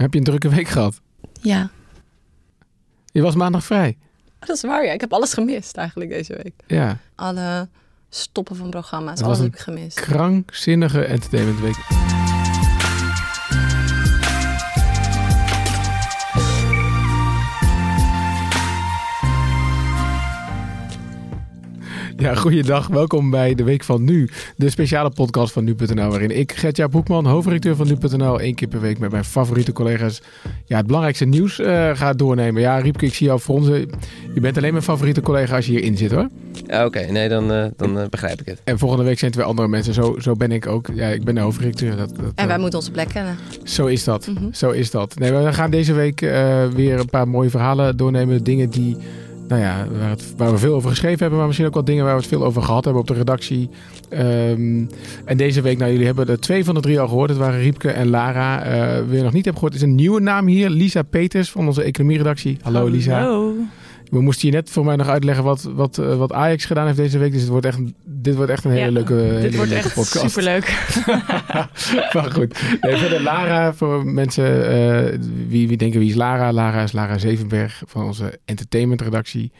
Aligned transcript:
Heb 0.00 0.12
je 0.12 0.18
een 0.18 0.24
drukke 0.24 0.48
week 0.48 0.68
gehad? 0.68 1.00
Ja. 1.40 1.70
Je 3.12 3.22
was 3.22 3.34
maandag 3.34 3.64
vrij. 3.64 3.98
Dat 4.38 4.56
is 4.56 4.62
waar, 4.62 4.84
ja. 4.84 4.92
Ik 4.92 5.00
heb 5.00 5.12
alles 5.12 5.32
gemist 5.32 5.76
eigenlijk 5.76 6.10
deze 6.10 6.40
week. 6.42 6.52
Ja. 6.66 6.98
Alle 7.14 7.68
stoppen 8.08 8.56
van 8.56 8.70
programma's, 8.70 9.18
Het 9.18 9.22
alles 9.22 9.36
was 9.36 9.46
heb 9.46 9.54
ik 9.54 9.60
gemist. 9.60 10.00
Krankzinnige 10.00 11.04
entertainment 11.04 11.60
Ja, 22.20 22.34
goeiedag. 22.34 22.86
Welkom 22.86 23.30
bij 23.30 23.54
de 23.54 23.62
Week 23.62 23.84
van 23.84 24.04
Nu. 24.04 24.28
De 24.56 24.70
speciale 24.70 25.10
podcast 25.10 25.52
van 25.52 25.64
Nu.nl 25.64 26.08
waarin 26.10 26.38
ik, 26.38 26.52
Gertja 26.52 26.88
Boekman, 26.88 27.26
hoofdredacteur 27.26 27.76
van 27.76 27.86
Nu.nl, 27.86 28.40
één 28.40 28.54
keer 28.54 28.68
per 28.68 28.80
week 28.80 28.98
met 28.98 29.10
mijn 29.10 29.24
favoriete 29.24 29.72
collega's 29.72 30.22
ja, 30.64 30.76
het 30.76 30.86
belangrijkste 30.86 31.24
nieuws 31.24 31.58
eh 31.58 31.90
ga 31.96 32.12
doornemen. 32.12 32.62
Ja, 32.62 32.78
Riepke, 32.78 33.06
ik 33.06 33.14
zie 33.14 33.26
jou 33.26 33.40
fronsen. 33.40 33.90
Je 34.34 34.40
bent 34.40 34.56
alleen 34.56 34.72
mijn 34.72 34.84
favoriete 34.84 35.20
collega 35.20 35.56
als 35.56 35.66
je 35.66 35.72
hierin 35.72 35.96
zit 35.96 36.10
hoor. 36.10 36.28
Ja, 36.66 36.84
Oké, 36.84 37.00
nee, 37.00 37.28
dan, 37.28 37.52
eh, 37.52 37.64
dan 37.76 37.98
eh, 37.98 38.08
begrijp 38.08 38.40
ik 38.40 38.46
het. 38.46 38.60
En 38.64 38.78
volgende 38.78 39.04
week 39.04 39.18
zijn 39.18 39.30
het 39.30 39.40
weer 39.40 39.48
andere 39.48 39.68
mensen. 39.68 39.94
Zo, 39.94 40.16
zo 40.18 40.34
ben 40.34 40.52
ik 40.52 40.66
ook. 40.66 40.88
Ja, 40.94 41.08
ik 41.08 41.24
ben 41.24 41.34
de 41.34 41.40
hoofdredacteur. 41.40 41.96
Dat, 41.96 42.16
dat, 42.16 42.32
En 42.34 42.46
wij 42.46 42.58
moeten 42.58 42.78
onze 42.78 42.90
plek 42.90 43.08
kennen. 43.08 43.36
Zo 43.64 43.86
is 43.86 44.04
dat. 44.04 44.26
Mhm. 44.26 44.52
Zo 44.52 44.70
is 44.70 44.90
dat. 44.90 45.18
Nee, 45.18 45.32
we 45.32 45.52
gaan 45.52 45.70
deze 45.70 45.92
week 45.92 46.22
eh, 46.22 46.66
weer 46.66 46.98
een 46.98 47.10
paar 47.10 47.28
mooie 47.28 47.50
verhalen 47.50 47.96
doornemen. 47.96 48.44
Dingen 48.44 48.70
die, 48.70 48.96
nou 49.50 49.62
ja, 49.62 49.86
waar, 49.98 50.10
het, 50.10 50.34
waar 50.36 50.50
we 50.50 50.58
veel 50.58 50.74
over 50.74 50.90
geschreven 50.90 51.18
hebben, 51.18 51.38
maar 51.38 51.46
misschien 51.46 51.68
ook 51.68 51.74
wel 51.74 51.84
dingen 51.84 52.04
waar 52.04 52.14
we 52.14 52.20
het 52.20 52.28
veel 52.28 52.44
over 52.44 52.62
gehad 52.62 52.84
hebben 52.84 53.02
op 53.02 53.08
de 53.08 53.14
redactie. 53.14 53.68
Ehm, 54.08 54.84
en 55.24 55.36
deze 55.36 55.60
week, 55.60 55.78
nou, 55.78 55.90
jullie 55.90 56.06
hebben 56.06 56.28
er 56.28 56.40
twee 56.40 56.64
van 56.64 56.74
de 56.74 56.80
drie 56.80 57.00
al 57.00 57.08
gehoord. 57.08 57.30
Het 57.30 57.38
waren 57.38 57.60
Riepke 57.60 57.90
en 57.90 58.08
Lara. 58.08 58.62
Eh 58.62 59.02
wie 59.06 59.16
je 59.16 59.22
nog 59.22 59.32
niet 59.32 59.44
hebt 59.44 59.56
gehoord, 59.56 59.74
is 59.74 59.82
een 59.82 59.94
nieuwe 59.94 60.20
naam 60.20 60.46
hier. 60.46 60.70
Lisa 60.70 61.02
Peters 61.02 61.50
van 61.50 61.66
onze 61.66 61.82
economieredactie. 61.82 62.58
Hallo, 62.62 62.86
Lisa. 62.86 63.20
Hallo. 63.20 63.54
We 64.10 64.20
moesten 64.20 64.48
je 64.48 64.54
net 64.54 64.70
voor 64.70 64.84
mij 64.84 64.96
nog 64.96 65.08
uitleggen 65.08 65.44
wat, 65.44 65.62
wat, 65.62 65.98
eh, 65.98 66.16
wat 66.16 66.32
Ajax 66.32 66.64
gedaan 66.64 66.86
heeft 66.86 66.98
deze 66.98 67.18
week. 67.18 67.32
Dus 67.32 67.40
het 67.40 67.50
wordt 67.50 67.66
echt, 67.66 67.78
dit 68.04 68.34
wordt 68.34 68.50
echt 68.50 68.64
een 68.64 68.70
hele 68.70 68.84
Ja, 68.84 68.90
leuke, 68.90 69.12
hele 69.14 69.40
Dit 69.40 69.56
wordt 69.56 69.72
echt 69.72 69.94
podcast. 69.94 70.30
superleuk. 70.30 70.64
maar 72.14 72.30
goed. 72.32 72.62
Nee, 72.80 72.96
verder 72.96 73.22
Lara, 73.22 73.74
voor 73.74 74.06
mensen 74.06 74.68
eh, 74.68 75.18
wie, 75.48 75.68
wie 75.68 75.76
denken 75.76 76.00
wie 76.00 76.08
is 76.08 76.14
Lara? 76.14 76.52
Lara 76.52 76.82
is 76.82 76.92
Lara 76.92 77.18
Zevenberg 77.18 77.82
van 77.86 78.04
onze 78.04 78.38
entertainmentredactie. 78.44 79.52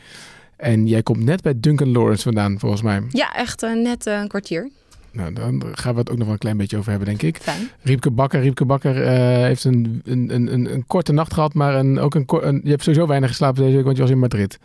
En 0.57 0.87
jij 0.87 1.03
komt 1.03 1.25
net 1.25 1.43
bij 1.43 1.55
Duncan 1.57 1.93
Lawrence 1.93 2.23
vandaan, 2.23 2.59
volgens 2.59 2.83
mij. 2.83 3.03
Ja, 3.09 3.35
echt 3.35 3.63
eh, 3.63 3.73
net 3.75 4.07
een 4.07 4.29
kwartier. 4.29 4.71
Nou, 5.13 5.33
dan 5.33 5.63
gaan 5.73 5.93
we 5.93 5.99
het 6.01 6.11
ook 6.11 6.17
nog 6.17 6.25
wel 6.25 6.33
een 6.35 6.39
klein 6.41 6.57
beetje 6.57 6.77
over 6.77 6.91
hebben, 6.91 7.09
denk 7.09 7.23
ik. 7.23 7.37
Fijn. 7.43 7.71
Riepke 7.83 8.11
Bakker. 8.11 8.41
Riepke 8.41 8.65
Bakker 8.65 9.03
eh, 9.03 9.17
heeft 9.43 9.65
een, 9.65 10.01
een, 10.05 10.35
een, 10.35 10.73
een, 10.73 10.85
korte 10.87 11.13
nacht 11.13 11.35
gehad, 11.35 11.55
maar 11.55 11.75
een, 11.75 11.99
ook 11.99 12.15
een. 12.15 12.61
Je 12.65 12.71
hebt 12.71 12.83
sowieso 12.83 13.07
weinig 13.07 13.29
geslapen 13.31 13.63
deze 13.63 13.75
week, 13.77 13.85
want 13.85 13.97
je 13.97 14.03
was 14.03 14.11
in 14.13 14.19
Madrid. 14.19 14.59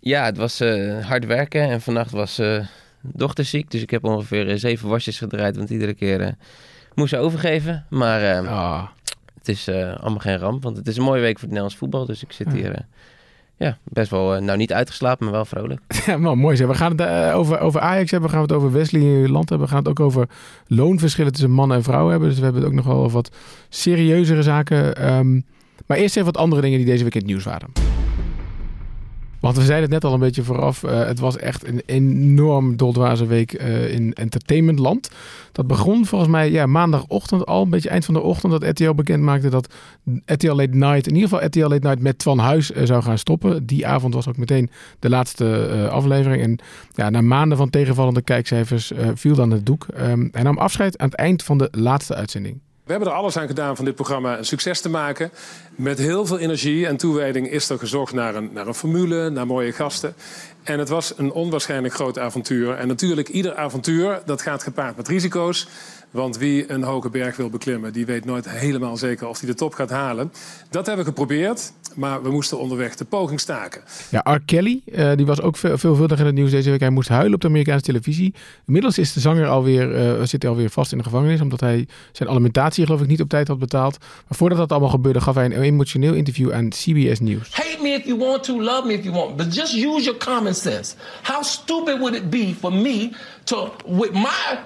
Ja, 0.00 0.24
het 0.24 0.36
was 0.36 0.60
eh, 0.60 1.04
hard 1.06 1.26
werken 1.26 1.62
en 1.68 1.80
vannacht 1.80 2.10
was 2.10 2.38
eh 2.38 2.66
dochter 3.02 3.44
ziek. 3.44 3.70
Dus 3.70 3.82
ik 3.82 3.90
heb 3.90 4.04
ongeveer 4.04 4.58
zeven 4.58 4.88
wasjes 4.88 5.18
gedraaid, 5.18 5.56
want 5.56 5.70
iedere 5.70 5.94
keer 5.94 6.20
eh, 6.20 6.32
moest 6.94 7.10
ze 7.10 7.18
overgeven. 7.18 7.86
Maar 7.90 8.22
eh, 8.22 8.48
Ah. 8.52 8.86
het 9.38 9.48
is 9.48 9.68
eh, 9.68 9.96
allemaal 9.96 10.18
geen 10.18 10.38
ramp, 10.38 10.62
want 10.62 10.76
het 10.76 10.86
is 10.86 10.96
een 10.96 11.02
mooie 11.04 11.20
week 11.20 11.32
voor 11.32 11.40
het 11.40 11.48
Nederlands 11.48 11.76
voetbal. 11.76 12.06
Dus 12.06 12.22
ik 12.22 12.32
zit 12.32 12.46
Ja. 12.46 12.52
hier 12.54 12.72
eh, 12.72 12.80
ja, 13.62 13.78
best 13.84 14.10
wel, 14.10 14.34
eh, 14.34 14.42
nou 14.42 14.58
niet 14.58 14.72
uitgeslapen, 14.72 15.24
maar 15.24 15.34
wel 15.34 15.44
vrolijk. 15.44 15.80
Ja, 16.06 16.20
wel 16.20 16.34
mooi 16.34 16.56
zeg. 16.56 16.66
We 16.66 16.74
gaan 16.74 16.90
het 16.90 17.00
eh, 17.00 17.36
over, 17.36 17.60
over 17.60 17.80
Ajax 17.80 18.10
hebben, 18.10 18.28
we 18.28 18.34
gaan 18.34 18.44
het 18.44 18.52
over 18.52 18.72
Wesley 18.72 19.28
Land 19.28 19.48
hebben, 19.48 19.66
we 19.66 19.72
gaan 19.74 19.82
het 19.82 19.92
ook 19.92 20.00
over 20.00 20.28
loonverschillen 20.66 21.32
tussen 21.32 21.50
mannen 21.50 21.76
en 21.76 21.82
vrouwen 21.82 22.10
hebben. 22.10 22.28
Dus 22.28 22.38
we 22.38 22.44
hebben 22.44 22.62
het 22.62 22.70
ook 22.70 22.76
nog 22.76 22.86
wel 22.86 22.96
over 22.96 23.12
wat 23.12 23.36
serieuzere 23.68 24.42
zaken. 24.42 24.96
Ehm, 24.96 25.40
maar 25.86 25.96
eerst 25.96 26.16
even 26.16 26.32
wat 26.32 26.42
andere 26.42 26.62
dingen 26.62 26.78
die 26.78 26.86
deze 26.86 27.04
week 27.04 27.14
in 27.14 27.20
het 27.20 27.28
nieuws 27.28 27.44
waren. 27.44 27.91
Want 29.42 29.56
we 29.56 29.62
zeiden 29.62 29.82
het 29.82 29.90
net 29.90 30.04
al 30.04 30.14
een 30.14 30.20
beetje 30.20 30.42
vooraf. 30.42 30.82
eh, 30.82 31.04
het 31.04 31.18
was 31.18 31.36
echt 31.36 31.66
een 31.66 31.82
enorm 31.86 32.76
doldwaze 32.76 33.26
week 33.26 33.52
eh, 33.52 33.94
in 33.94 34.12
entertainmentland. 34.12 35.10
Dat 35.52 35.66
begon 35.66 36.06
volgens 36.06 36.30
mij 36.30 36.50
ja, 36.50 36.66
maandagochtend 36.66 37.46
al, 37.46 37.62
een 37.62 37.70
beetje 37.70 37.88
eind 37.88 38.04
van 38.04 38.14
de 38.14 38.20
ochtend, 38.20 38.52
dat 38.52 38.64
RTL 38.64 38.92
bekend 38.92 39.22
maakte 39.22 39.48
dat 39.48 39.74
RTL 40.24 40.52
Late 40.52 40.76
Night, 40.76 41.06
in 41.06 41.14
ieder 41.14 41.28
geval 41.28 41.46
RTL 41.46 41.68
Late 41.68 41.86
Night 41.86 42.00
met 42.00 42.22
Van 42.22 42.38
Huis 42.38 42.72
eh, 42.72 42.86
zou 42.86 43.02
gaan 43.02 43.18
stoppen. 43.18 43.66
Die 43.66 43.86
avond 43.86 44.14
was 44.14 44.28
ook 44.28 44.36
meteen 44.36 44.70
de 44.98 45.08
laatste 45.08 45.88
aflevering. 45.90 46.42
En 46.42 46.58
ja, 46.94 47.10
na 47.10 47.20
maanden 47.20 47.56
van 47.58 47.70
tegenvallende 47.70 48.22
kijkcijfers 48.22 48.92
viel 49.14 49.34
dan 49.34 49.50
het 49.50 49.66
doek. 49.66 49.86
Ehm 49.94 50.28
hij 50.32 50.42
nam 50.42 50.58
afscheid 50.58 50.98
aan 50.98 51.08
het 51.08 51.16
eind 51.16 51.42
van 51.42 51.58
de 51.58 51.68
laatste 51.70 52.14
uitzending. 52.14 52.60
We 52.92 52.98
hebben 52.98 53.16
er 53.16 53.20
alles 53.20 53.36
aan 53.36 53.46
gedaan 53.46 53.76
van 53.76 53.84
dit 53.84 53.94
programma 53.94 54.38
een 54.38 54.44
succes 54.44 54.80
te 54.80 54.88
maken. 54.88 55.30
Met 55.74 55.98
heel 55.98 56.26
veel 56.26 56.38
energie 56.38 56.86
en 56.86 56.96
toewijding 56.96 57.50
is 57.50 57.68
er 57.68 57.78
gezocht 57.78 58.12
naar 58.12 58.34
een, 58.34 58.50
naar 58.52 58.66
een 58.66 58.74
formule, 58.74 59.30
naar 59.30 59.46
mooie 59.46 59.72
gasten. 59.72 60.14
En 60.62 60.78
het 60.78 60.88
was 60.88 61.12
een 61.16 61.32
onwaarschijnlijk 61.32 61.94
groot 61.94 62.18
avontuur. 62.18 62.74
En 62.74 62.88
natuurlijk, 62.88 63.28
ieder 63.28 63.54
avontuur 63.54 64.22
dat 64.24 64.42
gaat 64.42 64.62
gepaard 64.62 64.96
met 64.96 65.08
risico's. 65.08 65.68
Want 66.12 66.38
wie 66.38 66.70
een 66.70 66.82
hoge 66.82 67.10
berg 67.10 67.36
wil 67.36 67.50
beklimmen, 67.50 67.92
die 67.92 68.06
weet 68.06 68.24
nooit 68.24 68.50
helemaal 68.50 68.96
zeker 68.96 69.28
of 69.28 69.40
hij 69.40 69.48
de 69.48 69.54
top 69.54 69.74
gaat 69.74 69.90
halen. 69.90 70.32
Dat 70.70 70.86
hebben 70.86 71.04
we 71.04 71.10
geprobeerd, 71.10 71.72
maar 71.94 72.22
we 72.22 72.30
moesten 72.30 72.58
onderweg 72.58 72.96
de 72.96 73.04
poging 73.04 73.40
staken. 73.40 73.82
Ja, 74.10 74.20
R. 74.34 74.40
Kelly, 74.44 74.82
eh, 74.92 75.12
die 75.16 75.26
was 75.26 75.40
ook 75.40 75.56
veel, 75.56 75.78
veelvuldig 75.78 76.18
in 76.18 76.26
het 76.26 76.34
nieuws 76.34 76.50
deze 76.50 76.70
week. 76.70 76.80
Hij 76.80 76.90
moest 76.90 77.08
huilen 77.08 77.34
op 77.34 77.40
de 77.40 77.46
Amerikaanse 77.46 77.84
televisie. 77.84 78.34
Inmiddels 78.66 78.98
is 78.98 79.12
de 79.12 79.20
zanger 79.20 79.46
alweer, 79.46 79.94
eh, 79.94 80.22
zit 80.26 80.42
hij 80.42 80.50
alweer 80.50 80.70
vast 80.70 80.92
in 80.92 80.98
de 80.98 81.04
gevangenis, 81.04 81.40
omdat 81.40 81.60
hij 81.60 81.88
zijn 82.12 82.28
alimentatie 82.28 82.84
geloof 82.84 83.00
ik 83.00 83.06
niet 83.06 83.20
op 83.20 83.28
tijd 83.28 83.48
had 83.48 83.58
betaald. 83.58 83.98
Maar 84.00 84.38
voordat 84.38 84.58
dat 84.58 84.70
allemaal 84.70 84.88
gebeurde, 84.88 85.20
gaf 85.20 85.34
hij 85.34 85.44
een 85.44 85.62
emotioneel 85.62 86.14
interview 86.14 86.52
aan 86.52 86.68
CBS 86.68 87.20
News. 87.20 87.52
Hate 87.52 87.78
me 87.82 87.88
if 87.88 88.04
you 88.04 88.18
want 88.18 88.42
to, 88.42 88.62
love 88.62 88.86
me 88.86 88.92
if 88.92 89.04
you 89.04 89.14
want, 89.14 89.36
but 89.36 89.54
just 89.54 89.74
use 89.74 90.04
your 90.04 90.16
common 90.16 90.54
sense. 90.54 90.94
How 91.22 91.42
stupid 91.42 91.98
would 91.98 92.14
it 92.14 92.30
be 92.30 92.54
for 92.60 92.72
me 92.72 93.10
to, 93.44 93.72
with 93.86 94.12
my 94.12 94.58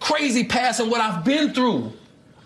crazy 0.00 0.44
past 0.44 0.80
and 0.80 0.90
what 0.90 1.00
I've 1.00 1.24
been 1.24 1.52
through? 1.52 1.92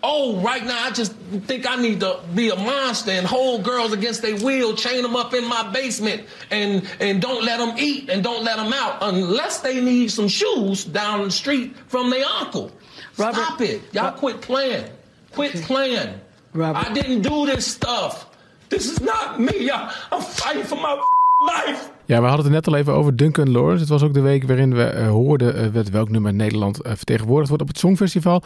Oh, 0.03 0.39
right 0.41 0.63
now 0.63 0.85
I 0.85 0.91
just 0.91 1.13
think 1.47 1.67
I 1.69 1.75
need 1.75 2.01
to 2.01 2.19
be 2.35 2.49
a 2.49 2.55
monster 2.55 3.11
and 3.11 3.25
hold 3.25 3.63
girls 3.63 3.93
against 3.93 4.21
their 4.21 4.35
will, 4.35 4.75
chain 4.75 5.01
them 5.01 5.15
up 5.15 5.33
in 5.33 5.47
my 5.47 5.69
basement, 5.71 6.23
and 6.51 6.87
and 6.99 7.19
don't 7.21 7.43
let 7.43 7.57
them 7.57 7.75
eat 7.79 8.09
and 8.09 8.23
don't 8.23 8.43
let 8.43 8.57
them 8.57 8.71
out 8.73 8.99
unless 9.01 9.59
they 9.61 9.81
need 9.81 10.11
some 10.11 10.27
shoes 10.27 10.85
down 10.85 11.23
the 11.23 11.31
street 11.31 11.75
from 11.87 12.11
their 12.11 12.25
uncle. 12.25 12.71
Robert- 13.17 13.35
Stop 13.41 13.61
it, 13.61 13.81
y'all! 13.91 14.11
Quit 14.11 14.39
playing. 14.41 14.85
Quit 15.31 15.55
playing. 15.63 16.19
Robert- 16.53 16.89
I 16.89 16.93
didn't 16.93 17.23
do 17.23 17.47
this 17.47 17.65
stuff. 17.65 18.27
This 18.69 18.85
is 18.89 19.01
not 19.01 19.39
me. 19.39 19.71
I, 19.71 19.93
I'm 20.11 20.21
fighting 20.21 20.63
for 20.63 20.75
my 20.75 21.03
life. 21.37 21.89
Ja, 22.05 22.21
we 22.21 22.27
hadden 22.27 22.45
het 22.45 22.53
net 22.53 22.67
al 22.67 22.75
even 22.75 22.93
over 22.93 23.15
Duncan 23.15 23.51
Lawrence. 23.51 23.79
Het 23.79 23.89
was 23.89 24.03
ook 24.03 24.13
de 24.13 24.21
week 24.21 24.43
waarin 24.43 24.75
we 24.75 24.83
eh, 24.83 25.07
hoorden 25.09 25.55
eh, 25.55 25.71
met 25.73 25.89
welk 25.89 26.09
nummer 26.09 26.33
Nederland 26.33 26.81
eh, 26.81 26.91
vertegenwoordigd 26.95 27.47
wordt 27.47 27.63
op 27.63 27.69
het 27.69 27.79
Songfestival. 27.79 28.41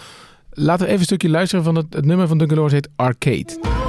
Laten 0.49 0.81
we 0.81 0.87
even 0.87 0.99
een 0.99 1.05
stukje 1.05 1.29
luisteren 1.29 1.63
van 1.63 1.75
het, 1.75 1.93
het 1.93 2.05
nummer 2.05 2.27
van 2.27 2.37
Duncan 2.37 2.57
Lawrence 2.57 2.87
heet 2.87 2.93
Arcade. 2.95 3.79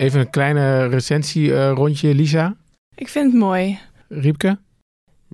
Even 0.00 0.20
een 0.20 0.30
kleine 0.30 0.86
recensie 0.86 1.54
eh, 1.54 1.72
rondje, 1.72 2.14
Lisa. 2.14 2.56
Ik 2.94 3.08
vind 3.08 3.32
het 3.32 3.40
mooi. 3.40 3.78
Riepke. 4.08 4.58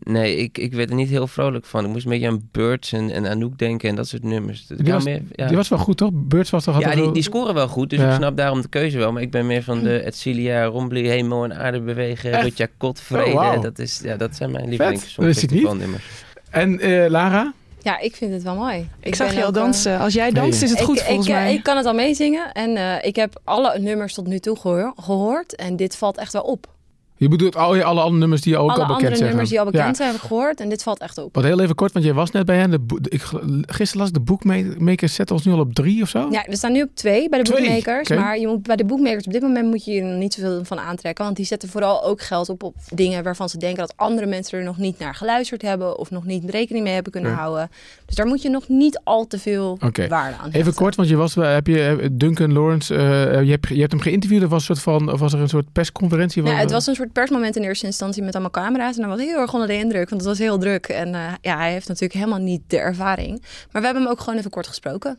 Nee, 0.02 0.36
ik, 0.36 0.58
ik 0.58 0.72
werd 0.72 0.90
er 0.90 0.96
niet 0.96 1.08
heel 1.08 1.26
vrolijk 1.26 1.64
van. 1.64 1.84
Ik 1.84 1.90
moest 1.90 2.04
een 2.04 2.10
beetje 2.10 2.26
aan 2.28 2.48
Birds 2.52 2.92
en, 2.92 3.10
en 3.10 3.26
Anouk 3.26 3.58
denken 3.58 3.88
en 3.88 3.94
dat 3.96 4.08
soort 4.08 4.22
nummers. 4.22 4.66
Die 4.66 4.84
Ja, 4.86 4.92
was- 4.92 5.04
meer- 5.04 5.22
ja. 5.32 5.46
Die 5.46 5.56
was 5.56 5.68
wel 5.68 5.78
goed, 5.78 5.96
toch? 5.96 6.10
Birds 6.12 6.50
was 6.50 6.64
toch 6.64 6.80
Ja, 6.80 6.90
die, 6.94 7.02
wel- 7.02 7.12
die 7.12 7.22
scoren 7.22 7.54
wel 7.54 7.68
goed, 7.68 7.90
dus 7.90 7.98
Ja. 7.98 8.08
ik 8.08 8.14
snap 8.14 8.36
daarom 8.36 8.60
de 8.60 8.68
keuze 8.68 8.98
wel. 8.98 9.12
Maar 9.12 9.22
ik 9.22 9.30
ben 9.30 9.46
meer 9.46 9.62
van 9.62 9.82
de 9.82 9.98
Etcilia, 9.98 10.64
Rombly, 10.64 11.06
Hemel 11.06 11.44
en 11.44 11.56
Aarde 11.58 11.80
bewegen? 11.80 12.40
Rutja 12.42 12.66
Kot, 12.76 13.00
Vrede. 13.00 13.30
Oh, 13.32 13.62
dat, 13.62 13.78
is, 13.78 14.00
ja, 14.02 14.16
dat 14.16 14.36
zijn 14.36 14.50
mijn 14.50 14.62
Dat 14.62 14.70
lievelings 14.70 15.16
wist 15.16 15.42
ik 15.42 15.50
niet. 15.50 15.62
nummers. 15.78 16.04
En 16.50 16.80
eh, 16.80 17.08
Lara? 17.10 17.52
Ja, 17.82 17.98
ik 17.98 18.16
vind 18.16 18.32
het 18.32 18.42
wel 18.42 18.54
mooi. 18.56 18.88
Ik, 19.00 19.14
zag 19.14 19.34
je 19.34 19.42
al 19.42 19.48
ook, 19.48 19.54
eh, 19.54 19.60
dansen. 19.62 19.98
Als 19.98 20.14
jij 20.14 20.30
danst, 20.30 20.60
Nee. 20.60 20.70
is 20.70 20.76
het 20.76 20.84
goed 20.86 20.96
ik, 20.98 21.02
volgens 21.04 21.26
ik, 21.28 21.32
eh, 21.34 21.40
mij. 21.40 21.54
Ik 21.54 21.62
kan 21.62 21.76
het 21.76 21.86
al 21.86 21.94
meezingen 21.94 22.52
en 22.52 22.76
eh, 22.76 22.94
ik 23.08 23.16
heb 23.16 23.40
alle 23.44 23.78
nummers 23.78 24.14
tot 24.14 24.26
nu 24.26 24.38
toe 24.38 24.56
gehoor- 24.56 24.92
gehoord 24.96 25.54
en 25.56 25.76
dit 25.76 25.96
valt 25.96 26.16
echt 26.18 26.32
wel 26.32 26.42
op. 26.42 26.74
Je 27.18 27.28
bedoelt 27.28 27.56
al 27.56 27.74
je 27.74 27.84
alle 27.84 28.00
andere 28.00 28.18
nummers 28.20 28.40
die 28.42 28.56
al 28.56 28.64
ook 28.64 28.70
Alle 28.70 28.78
al 28.80 28.86
bekend 28.86 28.96
andere 29.02 29.16
zijn. 29.16 29.28
nummers 29.28 29.48
die 29.48 29.58
al 29.60 29.64
Ja. 29.64 29.70
bekend 29.70 29.96
zijn, 29.96 30.08
heb 30.12 30.20
ik 30.20 30.26
gehoord. 30.26 30.60
En 30.60 30.68
dit 30.68 30.82
valt 30.82 31.00
echt 31.00 31.18
op. 31.18 31.34
Wat 31.34 31.44
heel 31.44 31.60
even 31.60 31.74
kort, 31.74 31.92
want 31.92 32.04
jij 32.04 32.14
was 32.14 32.30
net 32.30 32.46
bij 32.46 32.56
hen. 32.56 32.70
De, 32.70 32.80
ik, 33.08 33.22
gisteren 33.66 33.98
las 34.00 34.08
ik, 34.08 34.14
de 34.14 34.20
bookmakers 34.20 35.14
zetten 35.14 35.36
ons 35.36 35.44
nu 35.44 35.52
al 35.52 35.58
op 35.58 35.74
drie 35.74 36.02
of 36.02 36.08
zo. 36.08 36.28
Ja, 36.30 36.44
we 36.48 36.56
staan 36.56 36.72
nu 36.72 36.82
op 36.82 36.90
twee 36.94 37.28
bij 37.28 37.42
de 37.42 37.44
Twee? 37.44 37.60
bookmakers. 37.68 38.08
Maar 38.18 38.38
je 38.38 38.46
moet, 38.46 38.62
bij 38.62 38.76
de 38.76 38.84
bookmakers 38.84 39.26
op 39.26 39.32
dit 39.32 39.42
moment 39.42 39.68
moet 39.68 39.84
je 39.84 39.92
je 39.92 40.00
er 40.02 40.16
niet 40.16 40.34
zoveel 40.34 40.64
van 40.64 40.78
aantrekken. 40.78 41.24
Want 41.24 41.36
die 41.36 41.46
zetten 41.46 41.68
vooral 41.68 42.04
ook 42.04 42.20
geld 42.22 42.48
op 42.48 42.62
op 42.62 42.74
dingen 42.94 43.24
waarvan 43.24 43.48
ze 43.48 43.58
denken 43.58 43.78
dat 43.78 43.92
andere 43.96 44.26
mensen 44.26 44.58
er 44.58 44.64
nog 44.64 44.78
niet 44.78 44.98
naar 44.98 45.14
geluisterd 45.14 45.62
hebben. 45.62 45.98
Of 45.98 46.10
nog 46.10 46.24
niet 46.24 46.50
rekening 46.50 46.84
mee 46.84 46.94
hebben 46.94 47.12
kunnen 47.12 47.30
Ja. 47.30 47.36
houden. 47.36 47.70
Dus 48.06 48.14
daar 48.14 48.26
moet 48.26 48.42
je 48.42 48.48
nog 48.50 48.68
niet 48.68 49.00
al 49.04 49.26
te 49.26 49.38
veel 49.38 49.78
waarde 49.80 50.36
aan 50.36 50.46
Even 50.46 50.50
hechten. 50.52 50.74
kort, 50.74 50.94
want 50.94 51.08
je 51.08 51.16
was, 51.16 51.34
heb 51.34 51.66
je 51.66 51.82
eh, 52.00 52.08
Duncan 52.12 52.52
Lawrence, 52.52 52.94
eh, 52.94 53.42
je, 53.42 53.50
hebt, 53.50 53.68
je 53.68 53.80
hebt 53.80 53.92
hem 53.92 54.00
geïnterviewd. 54.00 54.42
Of 54.44 54.50
was, 54.50 54.68
een 54.68 54.76
soort 54.76 54.96
van, 55.02 55.12
of 55.12 55.20
was 55.20 55.32
er 55.32 55.40
een 55.40 55.48
soort 55.48 55.72
persconferentie? 55.72 56.42
Ja, 56.42 56.48
van, 56.50 56.58
het 56.58 56.70
was 56.70 56.86
een 56.86 56.94
soort 56.94 57.05
persmoment 57.12 57.56
in 57.56 57.62
eerste 57.62 57.86
instantie 57.86 58.22
met 58.22 58.32
allemaal 58.34 58.50
camera's. 58.50 58.94
En 58.96 59.00
hij 59.00 59.10
was 59.10 59.20
heel 59.20 59.38
erg 59.40 59.52
onder 59.52 59.68
de 59.68 59.74
indruk, 59.78 60.08
want 60.08 60.20
het 60.20 60.30
was 60.30 60.38
heel 60.38 60.58
druk. 60.58 60.86
En 60.86 61.14
eh, 61.14 61.32
ja, 61.40 61.56
hij 61.56 61.72
heeft 61.72 61.88
natuurlijk 61.88 62.20
helemaal 62.20 62.38
niet 62.40 62.62
de 62.66 62.78
ervaring. 62.78 63.40
Maar 63.40 63.80
we 63.80 63.86
hebben 63.86 64.02
hem 64.02 64.12
ook 64.12 64.20
gewoon 64.20 64.38
even 64.38 64.50
kort 64.50 64.66
gesproken. 64.66 65.18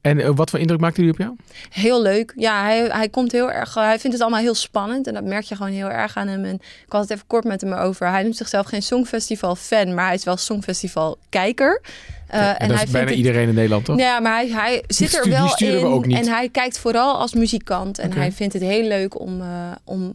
En 0.00 0.20
eh, 0.20 0.30
wat 0.34 0.50
voor 0.50 0.58
indruk 0.58 0.80
maakte 0.80 1.00
hij 1.00 1.10
op 1.10 1.18
jou? 1.18 1.36
Heel 1.70 2.02
leuk. 2.02 2.32
Ja, 2.36 2.62
hij, 2.62 2.84
hij 2.86 3.08
komt 3.08 3.32
heel 3.32 3.50
erg. 3.52 3.76
eh, 3.76 3.82
hij 3.82 3.98
vindt 3.98 4.12
het 4.16 4.20
allemaal 4.20 4.40
heel 4.40 4.54
spannend. 4.54 5.06
En 5.06 5.14
dat 5.14 5.24
merk 5.24 5.44
je 5.44 5.56
gewoon 5.56 5.72
heel 5.72 5.90
erg 5.90 6.16
aan 6.16 6.28
hem. 6.28 6.44
En 6.44 6.54
ik 6.54 6.84
had 6.92 7.00
het 7.02 7.10
even 7.10 7.26
kort 7.26 7.44
met 7.44 7.60
hem 7.60 7.72
over. 7.72 8.08
Hij 8.10 8.22
noemt 8.22 8.36
zichzelf 8.36 8.66
geen 8.66 8.82
Songfestival 8.82 9.54
fan, 9.54 9.94
maar 9.94 10.04
hij 10.06 10.14
is 10.14 10.24
wel 10.24 10.36
Songfestival 10.36 11.18
kijker. 11.28 11.80
En 12.26 12.40
en 12.40 12.48
dat 12.48 12.58
hij 12.58 12.68
is 12.68 12.76
vindt 12.78 12.92
bijna 12.92 13.08
het- 13.08 13.16
iedereen 13.16 13.48
in 13.48 13.54
Nederland, 13.54 13.84
toch? 13.84 13.98
Ja, 13.98 14.20
maar 14.20 14.34
hij, 14.34 14.48
hij 14.48 14.84
zit 14.86 15.14
er 15.14 15.28
wel 15.28 15.46
we 15.58 16.08
in. 16.08 16.16
En 16.16 16.28
hij 16.28 16.48
kijkt 16.48 16.78
vooral 16.78 17.18
als 17.18 17.34
muzikant. 17.34 17.98
En 17.98 18.12
hij 18.12 18.32
vindt 18.32 18.52
het 18.52 18.62
heel 18.62 18.88
leuk 18.88 19.20
om, 19.20 19.42
om 19.84 20.14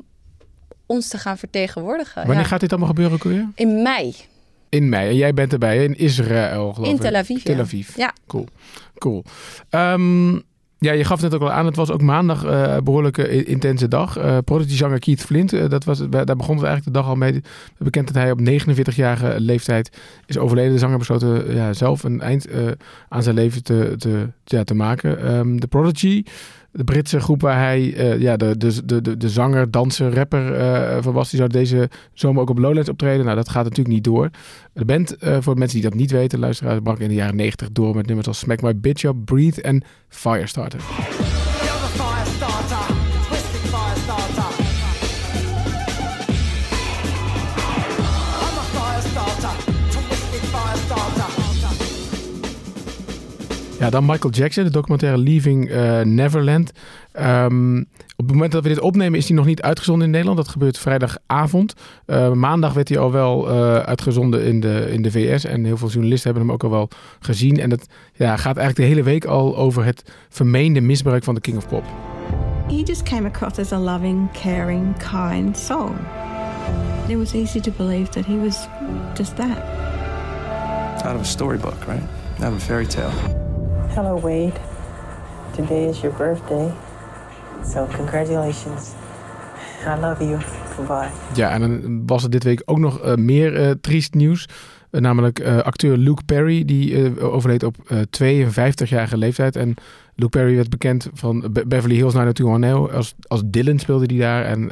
ons 0.90 1.08
te 1.08 1.18
gaan 1.18 1.38
vertegenwoordigen. 1.38 2.26
Wanneer 2.26 2.44
Ja. 2.44 2.50
gaat 2.50 2.60
dit 2.60 2.70
allemaal 2.70 2.90
gebeuren 2.90 3.20
alweer? 3.22 3.48
In 3.56 3.82
mei. 3.82 4.16
In 4.70 4.90
mei. 4.90 5.10
En 5.10 5.16
jij 5.16 5.34
bent 5.34 5.54
erbij 5.54 5.84
in 5.84 5.98
Israël, 5.98 6.74
geloof 6.74 6.90
In 6.90 6.96
ik. 6.96 7.02
Tel 7.02 7.16
Aviv, 7.16 7.44
Tel 7.44 7.56
ja. 7.56 7.62
Aviv. 7.62 7.96
Ja. 7.98 8.14
Cool. 8.28 8.48
Cool. 8.98 9.24
Ehm, 9.70 10.32
ja, 10.78 10.92
je 10.92 11.04
gaf 11.04 11.22
het 11.22 11.32
net 11.32 11.42
ook 11.42 11.48
al 11.48 11.56
aan. 11.56 11.66
Het 11.66 11.76
was 11.76 11.92
ook 11.92 12.02
maandag 12.02 12.46
eh, 12.46 12.78
behoorlijke 12.84 13.44
intense 13.46 13.88
dag. 13.88 14.18
Eh 14.18 14.38
Prodigy-zanger 14.46 15.00
Keith 15.00 15.22
Flint, 15.22 15.54
eh, 15.54 15.70
dat 15.70 15.84
was, 15.84 15.98
daar 16.10 16.36
begon 16.36 16.56
het 16.56 16.66
eigenlijk 16.66 16.86
de 16.86 16.92
dag 16.92 17.06
al 17.08 17.16
mee. 17.16 17.42
Bekend 17.78 18.08
dat 18.08 18.16
hij 18.16 18.32
op 18.32 18.40
49-jarige 18.40 19.36
leeftijd 19.38 19.98
is 20.26 20.38
overleden. 20.38 20.72
De 20.72 20.80
zanger 20.80 20.98
besloten 20.98 21.56
ja, 21.56 21.74
zelf 21.74 22.04
een 22.04 22.22
eind 22.22 22.48
aan 23.10 23.24
zijn 23.24 23.36
leven 23.36 23.64
te, 23.64 23.94
te, 23.98 24.28
ja, 24.44 24.64
te 24.64 24.74
maken. 24.76 25.22
Ehm 25.24 25.58
de 25.58 25.68
Prodigy, 25.68 26.24
de 26.72 26.84
Britse 26.84 27.20
groep 27.20 27.42
waar 27.42 27.58
hij 27.58 27.94
eh, 27.96 28.20
ja, 28.20 28.38
de, 28.38 28.58
de, 28.58 29.02
de, 29.02 29.18
de, 29.18 29.30
zanger, 29.30 29.72
danser, 29.72 30.14
rapper 30.14 30.54
eh, 30.54 30.98
van 31.02 31.14
was. 31.14 31.30
Die 31.30 31.40
zou 31.40 31.52
deze 31.52 31.90
zomer 32.14 32.42
ook 32.42 32.50
op 32.50 32.58
Lowlands 32.58 32.90
optreden. 32.90 33.26
Nou, 33.26 33.36
dat 33.36 33.50
gaat 33.50 33.64
natuurlijk 33.64 33.96
niet 33.96 34.04
door. 34.04 34.30
De 34.74 34.86
band, 34.86 35.18
eh, 35.18 35.38
voor 35.40 35.58
mensen 35.58 35.80
die 35.80 35.90
dat 35.90 36.00
niet 36.00 36.12
weten, 36.12 36.40
luisteraars, 36.40 36.80
brak 36.84 37.00
in 37.00 37.08
de 37.08 37.14
jaren 37.14 37.36
90 37.36 37.72
door 37.72 37.96
met 37.96 38.06
nummers 38.06 38.28
als 38.28 38.40
Smack 38.40 38.62
My 38.62 38.80
Bitch 38.80 39.04
Up, 39.04 39.16
Breathe 39.26 39.62
en 39.62 39.84
Firestarter. 40.08 40.80
Ja, 53.80 53.90
dan 53.90 54.06
Michael 54.06 54.34
Jackson, 54.34 54.64
de 54.64 54.70
documentaire 54.70 55.18
Leaving 55.18 55.70
eh, 55.70 56.02
Neverland. 56.02 56.72
Ehm, 57.12 57.78
op 58.16 58.26
het 58.26 58.32
moment 58.32 58.52
dat 58.52 58.64
we 58.64 58.70
dit 58.70 58.80
opnemen 58.80 59.20
is 59.20 59.28
hij 59.28 59.36
nog 59.36 59.46
niet 59.46 59.62
uitgezonden 59.62 60.06
in 60.06 60.12
Nederland. 60.12 60.38
Dat 60.38 60.48
gebeurt 60.48 60.78
vrijdagavond. 60.78 61.74
Eh, 62.06 62.32
maandag 62.32 62.74
werd 62.74 62.90
hij 62.90 62.98
al 62.98 63.12
wel 63.12 63.50
eh, 63.50 63.78
uitgezonden 63.78 64.44
in 64.44 64.60
de, 64.60 64.88
in 64.92 65.02
de 65.02 65.12
VS. 65.12 65.46
En 65.46 65.66
heel 65.66 65.78
veel 65.78 65.90
journalisten 65.90 66.32
hebben 66.32 66.48
hem 66.48 66.56
ook 66.56 66.64
al 66.64 66.70
wel 66.70 66.90
gezien. 67.20 67.60
En 67.60 67.72
het 67.72 67.88
ja, 68.14 68.36
gaat 68.36 68.58
eigenlijk 68.58 68.76
de 68.76 68.96
hele 68.96 69.04
week 69.04 69.26
al 69.26 69.58
over 69.58 69.86
het 69.86 70.12
vermeende 70.30 70.82
misbruik 70.82 71.24
van 71.24 71.36
de 71.36 71.42
King 71.42 71.58
of 71.58 71.68
Pop. 71.68 71.84
He 72.68 72.82
just 72.84 73.04
came 73.04 73.28
across 73.28 73.60
as 73.60 73.72
a 73.72 73.80
loving, 73.80 74.32
caring, 74.32 74.96
kind 75.12 75.58
soul. 75.58 75.92
It 77.08 77.18
was 77.18 77.34
easy 77.34 77.60
to 77.60 77.72
believe 77.78 78.10
that 78.10 78.26
he 78.26 78.38
was 78.38 78.68
just 79.18 79.36
that. 79.36 79.58
Out 81.06 81.16
of 81.16 81.22
a 81.22 81.24
storybook, 81.24 81.86
right? 81.88 82.04
Out 82.40 82.54
of 82.54 82.58
a 82.58 82.66
fairy 82.66 82.86
tale. 82.86 83.48
Hello, 84.00 84.20
Wade. 84.20 84.54
Today 85.56 85.90
is 85.90 86.00
your 86.02 86.18
birthday. 86.18 86.72
So, 87.66 87.88
congratulations. 87.96 88.94
I 89.86 90.00
love 90.00 90.24
you. 90.24 90.40
Goodbye. 90.76 91.10
Ja, 91.34 91.50
en 91.52 91.60
dan 91.62 92.04
was 92.06 92.24
er 92.24 92.30
dit 92.30 92.44
week 92.44 92.62
ook 92.66 92.78
nog 92.78 93.00
eh, 93.00 93.16
meer 93.16 93.56
eh, 93.56 93.72
triest 93.82 94.14
nieuws. 94.14 94.48
Eh, 94.92 95.02
namelijk 95.02 95.44
acteur 95.46 95.98
Luke 95.98 96.24
Perry, 96.26 96.66
die 96.66 97.20
overleed 97.22 97.64
op 97.64 97.76
eh 97.88 97.98
52-jarige 98.00 99.18
leeftijd. 99.18 99.56
En 99.56 99.74
Luke 100.16 100.38
Perry 100.38 100.56
werd 100.56 100.70
bekend 100.70 101.10
van 101.14 101.48
Be- 101.52 101.68
Beverly 101.68 101.96
Hills 101.96 102.14
90210. 102.14 102.96
Als, 102.98 103.16
als 103.28 103.42
Dylan 103.46 103.80
speelde 103.80 104.06
hij 104.16 104.18
daar. 104.18 104.44
En 104.46 104.70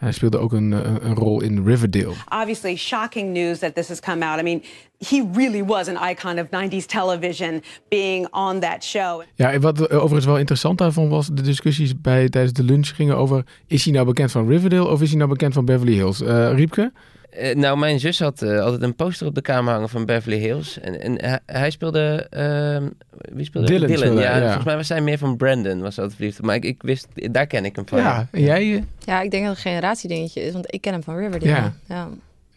hij 0.00 0.12
speelde 0.12 0.38
ook 0.38 0.52
een, 0.52 0.72
een, 0.72 1.06
een 1.06 1.14
rol 1.14 1.42
in 1.42 1.64
Riverdale. 1.64 2.14
obviously 2.28 2.76
shocking 2.76 3.32
news 3.32 3.58
that 3.58 3.74
this 3.74 3.88
has 3.88 4.00
come 4.00 4.24
out. 4.24 4.40
I 4.40 4.42
mean, 4.42 4.62
he 4.98 5.22
really 5.32 5.64
was 5.64 5.88
an 5.88 6.10
icon 6.10 6.38
of 6.38 6.46
90s 6.46 6.86
television 6.86 7.62
being 7.88 8.28
on 8.30 8.60
that 8.60 8.84
show. 8.84 9.22
Ja, 9.34 9.52
en 9.52 9.60
wat 9.60 9.90
overigens 9.90 10.24
wel 10.24 10.38
interessant 10.38 10.78
daarvan 10.78 11.08
was, 11.08 11.26
de 11.26 11.42
discussies 11.42 12.00
bij, 12.00 12.28
tijdens 12.28 12.52
de 12.52 12.62
lunch 12.62 12.88
gingen 12.94 13.16
over... 13.16 13.44
is 13.66 13.84
hij 13.84 13.92
nou 13.92 14.06
bekend 14.06 14.30
van 14.30 14.48
Riverdale 14.48 14.88
of 14.88 15.02
is 15.02 15.08
hij 15.08 15.18
nou 15.18 15.30
bekend 15.30 15.54
van 15.54 15.64
Beverly 15.64 15.92
Hills? 15.92 16.22
Eh 16.22 16.52
Riepke? 16.54 16.92
Eh, 17.30 17.56
nou, 17.56 17.78
mijn 17.78 18.00
zus 18.00 18.18
had 18.20 18.42
eh, 18.42 18.60
altijd 18.60 18.82
een 18.82 18.94
poster 18.94 19.26
op 19.26 19.34
de 19.34 19.40
kamer 19.42 19.72
hangen 19.72 19.88
van 19.88 20.04
Beverly 20.06 20.38
Hills. 20.38 20.80
En, 20.80 21.00
en 21.00 21.24
hij, 21.24 21.38
hij 21.46 21.70
speelde... 21.70 22.26
ehm, 22.30 22.88
wie 23.32 23.44
speelde? 23.44 23.66
Dylan 23.86 24.16
ja. 24.16 24.40
Volgens 24.42 24.64
mij 24.64 24.76
was 24.76 24.88
hij 24.88 25.00
meer 25.00 25.18
van 25.18 25.36
Brandon, 25.36 25.80
was 25.80 25.98
altijd 25.98 26.16
verliefd. 26.16 26.42
Maar 26.42 26.54
ik, 26.54 26.64
ik 26.64 26.82
wist, 26.82 27.06
daar 27.14 27.46
ken 27.46 27.64
ik 27.64 27.76
hem 27.76 27.88
van. 27.88 27.98
Ja, 27.98 28.28
en 28.30 28.42
jij? 28.42 28.74
eh? 28.74 28.82
Ja, 28.98 29.20
ik 29.20 29.30
denk 29.30 29.44
dat 29.44 29.56
het 29.56 29.64
een 29.64 29.70
generatiedingetje 29.70 30.40
is, 30.42 30.52
want 30.52 30.74
ik 30.74 30.80
ken 30.80 30.92
hem 30.92 31.02
van 31.02 31.16
Riverdale. 31.16 31.52
Ja. 31.52 31.72
ja. 31.88 32.08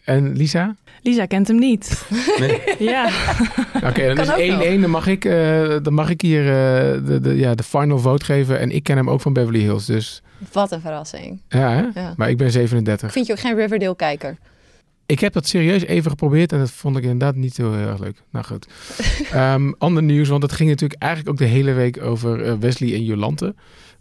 En 0.04 0.36
Lisa? 0.36 0.74
Lisa 1.02 1.26
kent 1.26 1.48
hem 1.48 1.58
niet. 1.58 2.06
ja. 2.78 3.08
Oké, 3.74 4.06
dan 4.06 4.26
Kan 4.26 4.38
is 4.38 4.52
ook 4.52 4.64
1-1. 4.64 4.80
Dan, 4.80 4.90
mag 4.90 5.06
ik, 5.06 5.24
eh, 5.24 5.76
dan 5.82 5.94
mag 5.94 6.10
ik 6.10 6.20
hier 6.20 6.40
eh, 6.40 7.06
de, 7.06 7.18
de, 7.22 7.36
ja, 7.36 7.54
de 7.54 7.62
final 7.62 7.98
vote 7.98 8.24
geven. 8.24 8.58
En 8.58 8.70
ik 8.70 8.82
ken 8.82 8.96
hem 8.96 9.10
ook 9.10 9.20
van 9.20 9.32
Beverly 9.32 9.60
Hills. 9.60 9.86
Dus 9.86 10.22
Wat 10.52 10.72
een 10.72 10.80
verrassing. 10.80 11.40
ja, 11.48 11.70
hè? 11.70 12.00
Ja. 12.00 12.14
maar 12.16 12.30
ik 12.30 12.36
ben 12.36 12.50
37. 12.50 13.12
Vind 13.12 13.26
je 13.26 13.32
ook 13.32 13.38
geen 13.40 13.56
Riverdale-kijker? 13.56 14.36
Ik 15.06 15.20
heb 15.20 15.32
dat 15.32 15.46
serieus 15.46 15.84
even 15.84 16.10
geprobeerd. 16.10 16.52
En 16.52 16.58
dat 16.58 16.70
vond 16.70 16.96
ik 16.96 17.02
inderdaad 17.02 17.34
niet 17.34 17.56
heel 17.56 17.74
erg 17.74 17.98
leuk. 17.98 18.22
Nou 18.30 18.44
goed. 18.44 18.66
Ehm, 19.32 19.72
ander 19.78 20.02
nieuws. 20.02 20.28
Want 20.28 20.42
het 20.42 20.52
ging 20.52 20.68
natuurlijk 20.68 21.02
eigenlijk 21.02 21.32
ook 21.32 21.48
de 21.48 21.54
hele 21.54 21.72
week 21.72 22.02
over 22.02 22.42
eh, 22.42 22.52
Wesley 22.58 22.94
en 22.94 23.04
Jolante. 23.04 23.54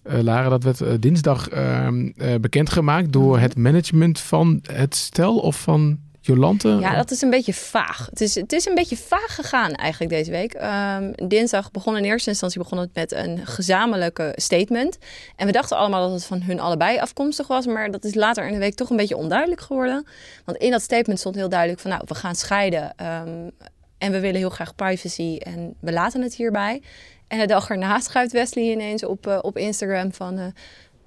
Eh, 0.03 0.19
Lara, 0.19 0.49
dat 0.49 0.63
werd 0.63 0.81
eh, 0.81 0.93
dinsdag 0.99 1.49
ehm, 1.49 2.11
eh, 2.17 2.35
bekendgemaakt 2.35 3.13
door 3.13 3.39
het 3.39 3.57
management 3.57 4.19
van 4.19 4.59
het 4.71 4.95
stel 4.95 5.37
of 5.37 5.61
van 5.61 5.99
Jolante. 6.25 6.69
Ja, 6.69 6.95
dat 6.95 7.11
is 7.11 7.21
een 7.21 7.29
beetje 7.29 7.53
vaag. 7.53 8.05
Het 8.09 8.21
is, 8.21 8.35
het 8.35 8.53
is 8.53 8.65
een 8.65 8.75
beetje 8.75 8.97
vaag 8.97 9.35
gegaan 9.35 9.73
eigenlijk 9.73 10.11
deze 10.11 10.31
week. 10.31 10.53
Ehm, 10.53 11.11
dinsdag 11.27 11.71
begon 11.71 11.97
in 11.97 12.03
eerste 12.03 12.29
instantie 12.29 12.59
begon 12.59 12.77
het 12.77 12.89
met 12.93 13.11
een 13.11 13.45
gezamenlijke 13.45 14.33
statement. 14.35 14.97
En 15.35 15.45
we 15.45 15.51
dachten 15.51 15.77
allemaal 15.77 16.01
dat 16.01 16.11
het 16.11 16.25
van 16.25 16.41
hun 16.41 16.59
allebei 16.59 16.99
afkomstig 16.99 17.47
was. 17.47 17.65
Maar 17.65 17.91
dat 17.91 18.03
is 18.03 18.15
later 18.15 18.47
in 18.47 18.53
de 18.53 18.59
week 18.59 18.73
toch 18.75 18.89
een 18.89 18.97
beetje 18.97 19.17
onduidelijk 19.17 19.61
geworden. 19.61 20.05
Want 20.45 20.57
in 20.57 20.71
dat 20.71 20.81
statement 20.81 21.19
stond 21.19 21.35
heel 21.35 21.49
duidelijk 21.49 21.79
van 21.79 21.91
nou, 21.91 22.03
we 22.07 22.15
gaan 22.15 22.35
scheiden. 22.35 22.93
ehm, 22.95 23.49
en 23.97 24.11
we 24.11 24.19
willen 24.19 24.39
heel 24.39 24.49
graag 24.49 24.75
privacy 24.75 25.37
en 25.37 25.75
we 25.79 25.91
laten 25.91 26.21
het 26.21 26.35
hierbij. 26.35 26.81
En 27.27 27.39
de 27.39 27.45
dag 27.45 27.69
erna 27.69 27.99
schrijft 28.09 28.31
Wesley 28.31 28.63
ineens 28.71 29.05
op, 29.05 29.27
eh, 29.27 29.37
op 29.41 29.57
Instagram 29.57 30.13
van... 30.13 30.37
eh, 30.37 30.45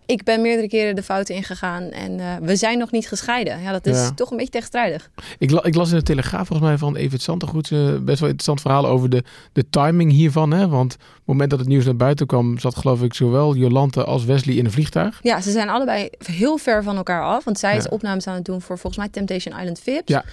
ik 0.06 0.24
ben 0.24 0.40
meerdere 0.40 0.68
keren 0.68 0.94
de 0.96 1.02
fouten 1.02 1.34
ingegaan 1.34 1.82
en 1.82 2.20
eh, 2.20 2.26
we 2.42 2.56
zijn 2.56 2.78
nog 2.78 2.90
niet 2.90 3.08
gescheiden. 3.08 3.60
Ja, 3.62 3.72
dat 3.72 3.86
is 3.86 3.96
Ja. 3.96 4.10
toch 4.14 4.30
een 4.30 4.36
beetje 4.36 4.52
tegenstrijdig. 4.52 5.10
Ik, 5.38 5.50
la- 5.50 5.64
ik 5.64 5.74
las 5.74 5.90
in 5.90 5.96
de 5.96 6.02
Telegraaf 6.02 6.46
volgens 6.46 6.68
mij 6.68 6.78
van 6.78 6.96
Evert 6.96 7.22
Santegoed 7.22 7.70
eh, 7.70 7.78
best 7.78 8.20
wel 8.20 8.28
interessant 8.28 8.60
verhaal 8.60 8.86
over 8.86 9.10
de, 9.10 9.22
de 9.52 9.64
timing 9.70 10.12
hiervan. 10.12 10.50
Hè? 10.50 10.68
Want 10.68 10.94
op 10.94 11.00
het 11.00 11.26
moment 11.26 11.50
dat 11.50 11.58
het 11.58 11.68
nieuws 11.68 11.84
naar 11.84 11.96
buiten 11.96 12.26
kwam, 12.26 12.58
zat 12.58 12.76
geloof 12.76 13.02
ik 13.02 13.14
zowel 13.14 13.54
Jolante 13.56 14.04
als 14.04 14.24
Wesley 14.24 14.54
in 14.56 14.64
een 14.64 14.70
vliegtuig. 14.70 15.18
Ja, 15.22 15.40
ze 15.40 15.50
zijn 15.50 15.68
allebei 15.68 16.08
heel 16.24 16.56
ver 16.56 16.82
van 16.82 16.96
elkaar 16.96 17.22
af. 17.22 17.44
Want 17.44 17.58
zij 17.58 17.76
is 17.76 17.88
opnames 17.88 18.26
aan 18.26 18.34
het 18.34 18.44
doen 18.44 18.60
voor 18.60 18.78
volgens 18.78 18.96
mij 19.02 19.08
Temptation 19.12 19.58
Island 19.58 19.80
Vips. 19.80 20.12
Ja, 20.12 20.24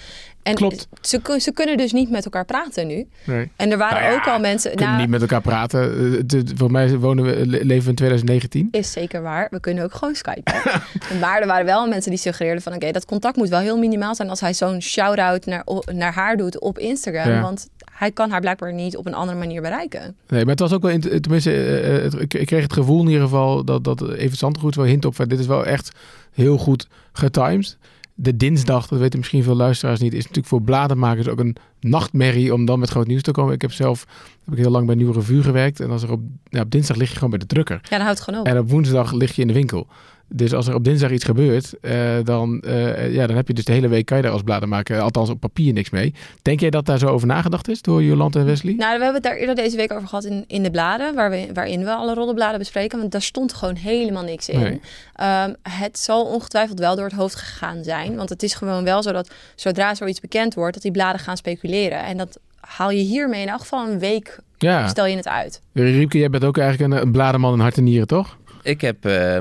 en 0.43 0.55
klopt. 0.55 0.87
Ze, 1.01 1.19
ze 1.39 1.51
kunnen 1.51 1.77
dus 1.77 1.91
niet 1.91 2.09
met 2.09 2.25
elkaar 2.25 2.45
praten 2.45 2.87
nu. 2.87 3.07
Nee. 3.23 3.51
En 3.55 3.71
er 3.71 3.77
waren 3.77 4.01
Nou 4.01 4.13
ja, 4.13 4.19
ook 4.19 4.27
al 4.27 4.39
mensen... 4.39 4.71
We 4.71 4.77
kunnen 4.77 4.95
nou, 4.95 5.01
niet 5.09 5.19
met 5.19 5.21
elkaar 5.21 5.41
praten. 5.41 5.97
Eh, 6.27 6.39
Voor 6.55 6.71
mij 6.71 6.97
wonen 6.97 7.25
we, 7.25 7.47
le- 7.47 7.59
leven 7.63 7.83
we 7.83 7.89
in 7.89 7.95
2019. 7.95 8.67
Is 8.71 8.91
zeker 8.91 9.21
waar. 9.21 9.47
We 9.49 9.59
kunnen 9.59 9.83
ook 9.83 9.93
gewoon 9.93 10.15
skypen. 10.15 10.53
maar 11.21 11.41
er 11.41 11.47
waren 11.47 11.65
wel 11.65 11.87
mensen 11.87 12.11
die 12.11 12.19
suggereerden 12.19 12.61
van... 12.61 12.73
oké, 12.73 12.91
dat 12.91 13.05
contact 13.05 13.35
moet 13.35 13.49
wel 13.49 13.59
heel 13.59 13.77
minimaal 13.77 14.15
zijn... 14.15 14.29
als 14.29 14.39
hij 14.39 14.53
zo'n 14.53 14.81
shout-out 14.81 15.45
naar, 15.45 15.63
naar 15.93 16.13
haar 16.13 16.37
doet 16.37 16.59
op 16.59 16.79
Instagram. 16.79 17.29
Ja. 17.29 17.41
Want 17.41 17.67
hij 17.91 18.11
kan 18.11 18.31
haar 18.31 18.41
blijkbaar 18.41 18.73
niet 18.73 18.97
op 18.97 19.05
een 19.05 19.13
andere 19.13 19.37
manier 19.37 19.61
bereiken. 19.61 20.15
Nee, 20.27 20.41
maar 20.41 20.49
het 20.51 20.59
was 20.59 20.73
ook 20.73 20.81
wel, 20.81 20.91
in, 20.91 21.01
tenminste, 21.01 21.51
eh, 21.51 22.05
eh, 22.05 22.13
ik, 22.19 22.33
ik 22.33 22.45
kreeg 22.45 22.63
het 22.63 22.73
gevoel 22.73 23.01
in 23.01 23.07
ieder 23.07 23.23
geval 23.23 23.63
dat, 23.63 23.83
dat 23.83 24.13
even 24.13 24.37
Zandgoed 24.37 24.75
wel 24.75 24.85
hint 24.85 25.05
op 25.05 25.15
van 25.15 25.27
dit 25.27 25.39
is 25.39 25.45
wel 25.45 25.65
echt 25.65 25.91
heel 26.31 26.57
goed 26.57 26.87
getimed. 27.13 27.77
De 28.15 28.37
dinsdag, 28.37 28.87
dat 28.87 28.99
weten 28.99 29.19
misschien 29.19 29.43
veel 29.43 29.55
luisteraars 29.55 29.99
niet, 29.99 30.13
is 30.13 30.19
natuurlijk 30.19 30.47
voor 30.47 30.61
bladenmakers 30.61 31.27
ook 31.27 31.39
een 31.39 31.55
nachtmerrie 31.79 32.53
om 32.53 32.65
dan 32.65 32.79
met 32.79 32.89
groot 32.89 33.07
nieuws 33.07 33.21
te 33.21 33.31
komen. 33.31 33.53
Ik 33.53 33.61
heb 33.61 33.71
zelf 33.71 34.05
heb 34.45 34.53
ik 34.53 34.59
heel 34.59 34.71
lang 34.71 34.85
bij 34.85 34.95
Nieuwe 34.95 35.13
Revue 35.13 35.43
gewerkt 35.43 35.79
en 35.79 35.89
als 35.89 36.03
er 36.03 36.11
op, 36.11 36.21
ja, 36.49 36.61
op 36.61 36.71
dinsdag 36.71 36.97
lig 36.97 37.09
je 37.09 37.13
gewoon 37.13 37.29
bij 37.29 37.39
de 37.39 37.45
drukker. 37.45 37.79
Ja, 37.83 37.89
dan 37.89 37.99
houdt 37.99 38.17
het 38.17 38.27
gewoon 38.27 38.39
op. 38.39 38.47
En 38.47 38.57
op 38.57 38.69
woensdag 38.69 39.11
lig 39.11 39.35
je 39.35 39.41
in 39.41 39.47
de 39.47 39.53
winkel. 39.53 39.87
Dus 40.35 40.53
als 40.53 40.67
er 40.67 40.75
op 40.75 40.83
dinsdag 40.83 41.11
iets 41.11 41.23
gebeurt, 41.23 41.79
eh, 41.81 42.17
dan, 42.23 42.59
eh, 42.61 43.13
ja, 43.13 43.27
dan 43.27 43.35
heb 43.35 43.47
je 43.47 43.53
dus 43.53 43.65
de 43.65 43.71
hele 43.71 43.87
week, 43.87 44.05
kan 44.05 44.17
je 44.17 44.23
daar 44.23 44.31
als 44.31 44.41
bladenmaker, 44.41 44.99
althans 44.99 45.29
op 45.29 45.39
papier, 45.39 45.73
niks 45.73 45.89
mee. 45.89 46.13
Denk 46.41 46.59
jij 46.59 46.69
dat 46.69 46.85
daar 46.85 46.97
zo 46.97 47.07
over 47.07 47.27
nagedacht 47.27 47.67
is 47.67 47.81
door 47.81 48.03
Jolante 48.03 48.39
en 48.39 48.45
Wesley? 48.45 48.73
Nou, 48.73 48.97
we 48.97 49.03
hebben 49.03 49.13
het 49.13 49.23
daar 49.23 49.35
eerder 49.35 49.55
deze 49.55 49.75
week 49.75 49.91
over 49.93 50.07
gehad 50.07 50.23
in, 50.25 50.43
in 50.47 50.63
de 50.63 50.71
bladen, 50.71 51.15
waar 51.15 51.29
we, 51.29 51.49
waarin 51.53 51.83
we 51.83 51.93
alle 51.93 52.13
roddelbladen 52.13 52.59
bespreken. 52.59 52.99
Want 52.99 53.11
daar 53.11 53.21
stond 53.21 53.53
gewoon 53.53 53.75
helemaal 53.75 54.23
niks 54.23 54.49
in. 54.49 54.59
Nee. 54.59 54.81
Ehm, 55.13 55.53
het 55.69 55.99
zal 55.99 56.25
ongetwijfeld 56.25 56.79
wel 56.79 56.95
door 56.95 57.05
het 57.05 57.13
hoofd 57.13 57.35
gegaan 57.35 57.83
zijn. 57.83 58.15
Want 58.15 58.29
het 58.29 58.43
is 58.43 58.53
gewoon 58.53 58.83
wel 58.83 59.03
zo 59.03 59.11
dat 59.11 59.31
zodra 59.55 59.95
zoiets 59.95 60.19
bekend 60.19 60.53
wordt, 60.53 60.73
dat 60.73 60.83
die 60.83 60.91
bladen 60.91 61.19
gaan 61.19 61.37
speculeren. 61.37 62.03
En 62.03 62.17
dat 62.17 62.39
haal 62.59 62.91
je 62.91 63.01
hiermee 63.03 63.41
in 63.41 63.47
elk 63.49 63.59
geval 63.59 63.87
een 63.87 63.99
week, 63.99 64.39
Ja. 64.57 64.87
stel 64.87 65.05
je 65.05 65.15
het 65.15 65.27
uit. 65.27 65.61
Riepke, 65.73 66.17
jij 66.17 66.29
bent 66.29 66.43
ook 66.43 66.57
eigenlijk 66.57 66.93
een, 66.93 67.01
een 67.01 67.11
blademan 67.11 67.53
in 67.53 67.59
hart 67.59 67.77
en 67.77 67.83
nieren, 67.83 68.07
toch? 68.07 68.37
Ik 68.63 68.81
heb, 68.81 69.05
eh, 69.05 69.37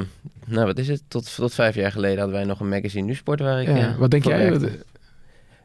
nou 0.46 0.66
wat 0.66 0.78
is 0.78 0.88
het, 0.88 1.02
tot, 1.08 1.34
tot 1.34 1.54
vijf 1.54 1.74
jaar 1.74 1.92
geleden 1.92 2.18
hadden 2.18 2.36
wij 2.36 2.44
nog 2.44 2.60
een 2.60 2.68
magazine 2.68 3.06
Nusport 3.06 3.40
waar 3.40 3.60
ik... 3.60 3.66
Ja, 3.68 3.76
eh, 3.76 3.96
wat 3.98 4.10
denk 4.10 4.24
jij? 4.24 4.50
werkte. 4.50 4.70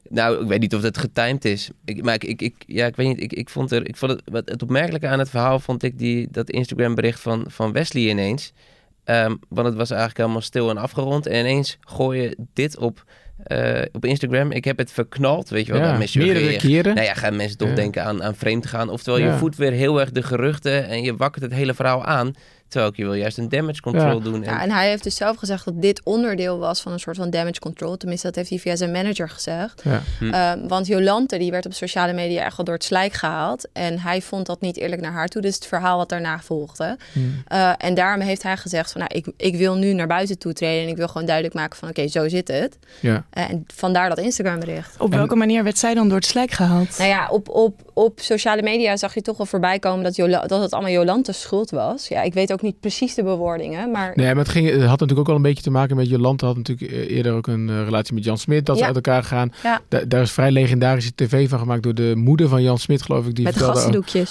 Nou, 0.10 0.42
ik 0.42 0.48
weet 0.48 0.60
niet 0.60 0.76
of 0.76 0.82
het 0.82 0.98
getimed 0.98 1.46
is. 1.46 1.70
Ik, 1.86 2.04
maar 2.04 2.14
ik, 2.14 2.24
ik, 2.24 2.42
ik, 2.42 2.56
ja, 2.68 2.86
ik 2.86 2.96
weet 2.96 3.08
niet. 3.08 3.22
Ik, 3.22 3.34
ik 3.34 3.50
vond, 3.50 3.72
er, 3.72 3.88
ik 3.88 3.96
vond 3.96 4.12
het, 4.12 4.22
wat 4.26 4.50
het 4.50 4.62
opmerkelijke 4.62 5.08
aan 5.08 5.20
het 5.20 5.30
verhaal 5.30 5.60
vond 5.60 5.84
ik 5.84 5.98
die, 6.00 6.28
dat 6.32 6.50
Instagram 6.50 6.96
bericht 6.96 7.20
van, 7.20 7.46
van 7.48 7.72
Wesley 7.72 8.04
ineens. 8.04 8.54
Ehm, 9.04 9.36
want 9.50 9.68
het 9.68 9.76
was 9.76 9.90
eigenlijk 9.90 10.20
helemaal 10.20 10.42
stil 10.42 10.70
en 10.70 10.78
afgerond. 10.78 11.26
En 11.28 11.40
ineens 11.40 11.78
gooi 11.82 12.22
je 12.22 12.38
dit 12.54 12.78
op, 12.78 13.04
eh, 13.44 13.82
op 13.92 14.06
Instagram. 14.06 14.52
Ik 14.52 14.66
heb 14.66 14.78
het 14.78 14.92
verknald, 14.92 15.50
weet 15.50 15.66
je 15.66 15.72
wel. 15.72 15.82
Ja, 15.82 15.98
mensen 15.98 16.22
meerdere 16.22 16.46
reageren. 16.46 16.72
keren. 16.72 16.96
Nou 16.96 17.08
ja, 17.08 17.14
gaan 17.14 17.36
mensen 17.36 17.58
toch 17.58 17.70
Ja. 17.70 17.76
denken 17.76 18.04
aan, 18.04 18.24
aan 18.24 18.36
vreemd 18.36 18.66
gaan. 18.66 18.90
Oftewel, 18.90 19.20
Ja. 19.20 19.26
je 19.32 19.38
voedt 19.38 19.56
weer 19.56 19.72
heel 19.72 20.00
erg 20.00 20.12
de 20.12 20.24
geruchten 20.24 20.88
en 20.88 21.02
je 21.04 21.16
wakkert 21.16 21.44
het 21.44 21.54
hele 21.54 21.74
verhaal 21.74 22.06
aan. 22.06 22.34
Terwijl 22.68 22.92
ik 22.92 22.98
je 22.98 23.04
wil 23.04 23.14
juist 23.14 23.38
een 23.38 23.50
damage 23.50 23.82
control 23.82 24.18
Ja. 24.18 24.20
doen. 24.20 24.44
En, 24.44 24.54
Ja, 24.54 24.62
en 24.62 24.72
hij 24.72 24.90
heeft 24.90 25.04
dus 25.04 25.16
zelf 25.16 25.38
gezegd 25.38 25.66
dat 25.66 25.82
dit 25.82 26.02
onderdeel 26.04 26.58
was 26.58 26.82
van 26.82 26.92
een 26.92 27.00
soort 27.00 27.16
van 27.18 27.30
damage 27.30 27.60
control. 27.60 27.98
Tenminste, 27.98 28.28
dat 28.28 28.36
heeft 28.36 28.50
hij 28.50 28.60
via 28.60 28.76
zijn 28.76 28.92
manager 28.92 29.30
gezegd. 29.30 29.82
Ja. 29.84 30.02
Hm. 30.20 30.30
Ehm, 30.34 30.68
want 30.68 30.88
Jolante, 30.88 31.38
die 31.38 31.52
werd 31.52 31.66
op 31.66 31.74
sociale 31.74 32.14
media 32.14 32.44
echt 32.46 32.58
wel 32.58 32.66
door 32.66 32.76
het 32.76 32.84
slijk 32.84 33.14
gehaald. 33.14 33.68
En 33.74 34.00
hij 34.00 34.22
vond 34.22 34.46
dat 34.46 34.62
niet 34.62 34.78
eerlijk 34.78 35.02
naar 35.02 35.12
haar 35.12 35.28
toe. 35.28 35.42
Dus 35.42 35.56
het 35.56 35.66
verhaal 35.66 35.98
wat 35.98 36.10
daarna 36.10 36.40
volgde. 36.40 36.98
Hm. 37.14 37.20
Eh, 37.48 37.72
en 37.78 37.94
daarom 37.94 38.22
heeft 38.22 38.44
hij 38.44 38.58
gezegd 38.58 38.92
van, 38.92 39.02
nou, 39.02 39.14
ik, 39.14 39.28
ik 39.38 39.56
wil 39.56 39.76
nu 39.76 39.94
naar 39.94 40.08
buiten 40.08 40.38
toe 40.38 40.54
treden. 40.54 40.84
En 40.84 40.90
ik 40.90 40.98
wil 40.98 41.08
gewoon 41.08 41.26
duidelijk 41.26 41.56
maken 41.56 41.78
van, 41.78 41.90
oké, 41.90 42.08
zo 42.08 42.28
zit 42.28 42.48
het. 42.48 42.78
Ja. 43.00 43.26
En 43.30 43.64
vandaar 43.74 44.10
dat 44.10 44.18
Instagram 44.18 44.60
bericht. 44.60 44.96
Op 45.00 45.14
welke 45.14 45.36
manier 45.36 45.64
werd 45.64 45.78
zij 45.78 45.94
dan 45.94 46.08
door 46.08 46.18
het 46.18 46.26
slijk 46.26 46.52
gehaald? 46.52 46.98
Nou 46.98 47.10
ja, 47.10 47.28
op, 47.30 47.50
op, 47.50 47.82
op 47.94 48.20
sociale 48.20 48.62
media 48.62 48.98
zag 48.98 49.14
je 49.14 49.22
toch 49.22 49.38
wel 49.38 49.46
voorbij 49.46 49.80
komen 49.80 50.04
dat, 50.04 50.16
Jola, 50.16 50.42
dat 50.42 50.62
het 50.62 50.72
allemaal 50.72 50.92
Jolante's 50.92 51.42
schuld 51.42 51.70
was. 51.70 52.08
Ja, 52.08 52.22
ik 52.22 52.34
weet 52.34 52.52
ook 52.52 52.57
niet 52.62 52.80
precies 52.80 53.14
de 53.14 53.24
bewoordingen, 53.24 53.92
maar... 53.92 54.12
Nee, 54.16 54.28
maar 54.28 54.44
het, 54.44 54.50
ging, 54.50 54.70
het 54.70 54.80
had 54.82 54.90
natuurlijk 54.90 55.20
ook 55.20 55.28
wel 55.28 55.36
een 55.36 55.42
beetje 55.42 55.64
te 55.64 55.70
maken 55.72 55.96
met 55.96 56.10
Jolante. 56.10 56.46
had 56.46 56.56
natuurlijk 56.58 56.92
eh, 56.92 57.16
eerder 57.16 57.34
ook 57.34 57.48
een 57.48 57.70
eh, 57.70 57.84
relatie 57.84 58.14
met 58.14 58.24
Jan 58.24 58.38
Smit. 58.38 58.66
Dat 58.66 58.78
ze 58.78 58.86
uit 58.86 58.96
elkaar 58.96 59.24
gaan. 59.24 59.54
Ja. 59.64 59.82
Da- 59.90 60.04
daar 60.08 60.22
is 60.22 60.32
vrij 60.32 60.52
legendarische 60.52 61.12
tv 61.16 61.50
van 61.50 61.60
gemaakt 61.60 61.84
door 61.84 61.94
de 61.94 62.14
moeder 62.16 62.48
van 62.50 62.64
Jan 62.64 62.78
Smit, 62.78 63.02
geloof 63.02 63.28
ik. 63.28 63.36
Die 63.36 63.44
Met 63.44 63.54
vertelde 63.54 63.80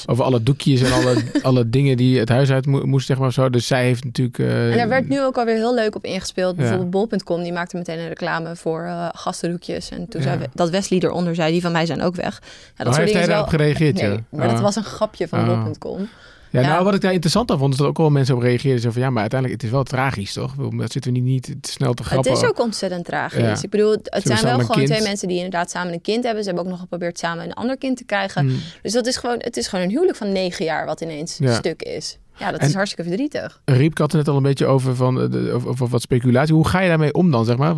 over, 0.06 0.24
alle 0.24 0.42
doekjes 0.42 0.82
en 0.82 0.92
alle, 0.92 1.16
alle 1.42 1.70
dingen 1.70 1.96
die 1.96 2.18
het 2.18 2.28
huis 2.28 2.50
uit 2.50 2.66
mo- 2.66 2.84
moest, 2.86 3.06
zeg 3.06 3.18
maar 3.18 3.32
zo. 3.32 3.50
Dus 3.50 3.66
zij 3.66 3.84
heeft 3.84 4.04
natuurlijk... 4.04 4.38
eh, 4.38 4.70
En 4.70 4.76
daar 4.76 4.88
werd 4.88 5.08
nu 5.08 5.22
ook 5.22 5.36
alweer 5.38 5.54
heel 5.54 5.74
leuk 5.74 5.94
op 5.94 6.04
ingespeeld. 6.04 6.56
Ja. 6.56 6.62
Bijvoorbeeld 6.62 6.90
bol.com, 7.10 7.42
die 7.42 7.52
maakte 7.52 7.76
meteen 7.76 7.98
een 7.98 8.08
reclame 8.08 8.56
voor 8.56 8.82
eh 8.84 9.08
gastendoekjes. 9.12 9.88
En 9.88 10.08
toen 10.08 10.22
zei 10.22 10.38
we, 10.38 10.46
dat 10.54 10.70
Wesley 10.70 10.98
eronder 11.00 11.34
zei, 11.34 11.52
die 11.52 11.60
van 11.60 11.72
mij 11.72 11.86
zijn 11.86 12.02
ook 12.02 12.14
weg. 12.16 12.40
Ja, 12.76 12.84
dat 12.84 12.92
Oh, 12.92 12.98
heeft 12.98 13.12
hij 13.12 13.26
daarop 13.26 13.48
gereageerd, 13.48 13.94
Nee, 13.94 14.10
ja? 14.10 14.22
maar 14.30 14.46
dat 14.48 14.56
Oh. 14.56 14.62
was 14.62 14.76
een 14.76 14.84
grapje 14.84 15.28
van 15.28 15.50
Oh. 15.50 15.64
bol.com. 15.64 16.08
Ja, 16.50 16.60
Ja. 16.60 16.66
nou 16.68 16.84
wat 16.84 16.94
ik 16.94 17.00
daar 17.00 17.12
interessant 17.12 17.50
aan 17.50 17.58
vond, 17.58 17.72
is 17.72 17.78
dat 17.78 17.86
ook 17.88 17.96
wel 17.96 18.10
mensen 18.10 18.34
op 18.34 18.40
reageerden. 18.42 18.80
Zo 18.80 18.90
van, 18.90 19.02
ja, 19.02 19.10
maar 19.10 19.20
uiteindelijk, 19.20 19.60
het 19.60 19.70
is 19.70 19.74
wel 19.76 19.84
tragisch, 19.84 20.32
toch? 20.32 20.54
Dat 20.54 20.92
zitten 20.92 21.12
we 21.12 21.18
niet, 21.18 21.46
niet 21.48 21.62
te 21.62 21.70
snel 21.72 21.94
te 21.94 22.02
Het 22.02 22.12
grappen. 22.12 22.32
is 22.32 22.44
ook 22.44 22.60
ontzettend 22.60 23.04
tragisch. 23.04 23.40
Ja. 23.40 23.58
Ik 23.62 23.70
bedoel, 23.70 23.90
het 24.02 24.22
zijn 24.26 24.42
wel 24.42 24.58
gewoon 24.58 24.76
kind. 24.76 24.86
twee 24.88 25.02
mensen 25.02 25.28
die 25.28 25.36
inderdaad 25.36 25.70
samen 25.70 25.92
een 25.92 26.00
kind 26.00 26.24
hebben. 26.24 26.42
Ze 26.42 26.48
hebben 26.48 26.64
ook 26.66 26.72
nog 26.72 26.80
geprobeerd 26.80 27.18
samen 27.18 27.44
een 27.44 27.52
ander 27.54 27.78
kind 27.78 27.96
te 27.96 28.04
krijgen. 28.04 28.46
Hmm. 28.46 28.58
Dus 28.82 28.92
dat 28.92 29.06
is 29.06 29.16
gewoon, 29.16 29.36
het 29.38 29.56
is 29.56 29.68
gewoon 29.68 29.84
een 29.84 29.90
huwelijk 29.90 30.16
van 30.16 30.32
negen 30.32 30.64
jaar 30.64 30.86
wat 30.86 31.00
ineens 31.00 31.36
Ja. 31.38 31.54
stuk 31.54 31.82
is. 31.82 32.18
Ja, 32.38 32.50
dat 32.50 32.60
En- 32.60 32.68
is 32.68 32.74
hartstikke 32.74 33.08
verdrietig. 33.10 33.60
Riepke 33.64 34.02
had 34.02 34.12
het 34.12 34.20
net 34.20 34.30
al 34.30 34.36
een 34.36 34.42
beetje 34.42 34.66
over, 34.66 34.96
van, 34.96 35.20
eh, 35.20 35.30
de, 35.30 35.52
over, 35.52 35.68
over 35.68 35.88
wat 35.88 36.02
speculatie. 36.02 36.54
Hoe 36.54 36.68
ga 36.68 36.80
je 36.80 36.88
daarmee 36.88 37.14
om 37.14 37.30
dan, 37.30 37.44
zeg 37.44 37.56
maar? 37.56 37.74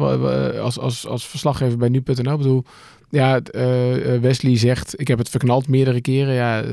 Als, 0.60 0.78
als, 0.78 1.06
als 1.06 1.26
verslaggever 1.26 1.78
bij 1.78 1.88
nu.nl. 1.88 2.32
Ik 2.32 2.38
bedoel, 2.38 2.64
ja, 3.10 3.40
eh, 3.40 4.14
eh, 4.14 4.20
Wesley 4.22 4.58
zegt, 4.58 5.00
ik 5.00 5.08
heb 5.08 5.18
het 5.18 5.28
verknald 5.28 5.68
meerdere 5.68 6.00
keren. 6.00 6.34
Ja, 6.34 6.62
eh, 6.62 6.68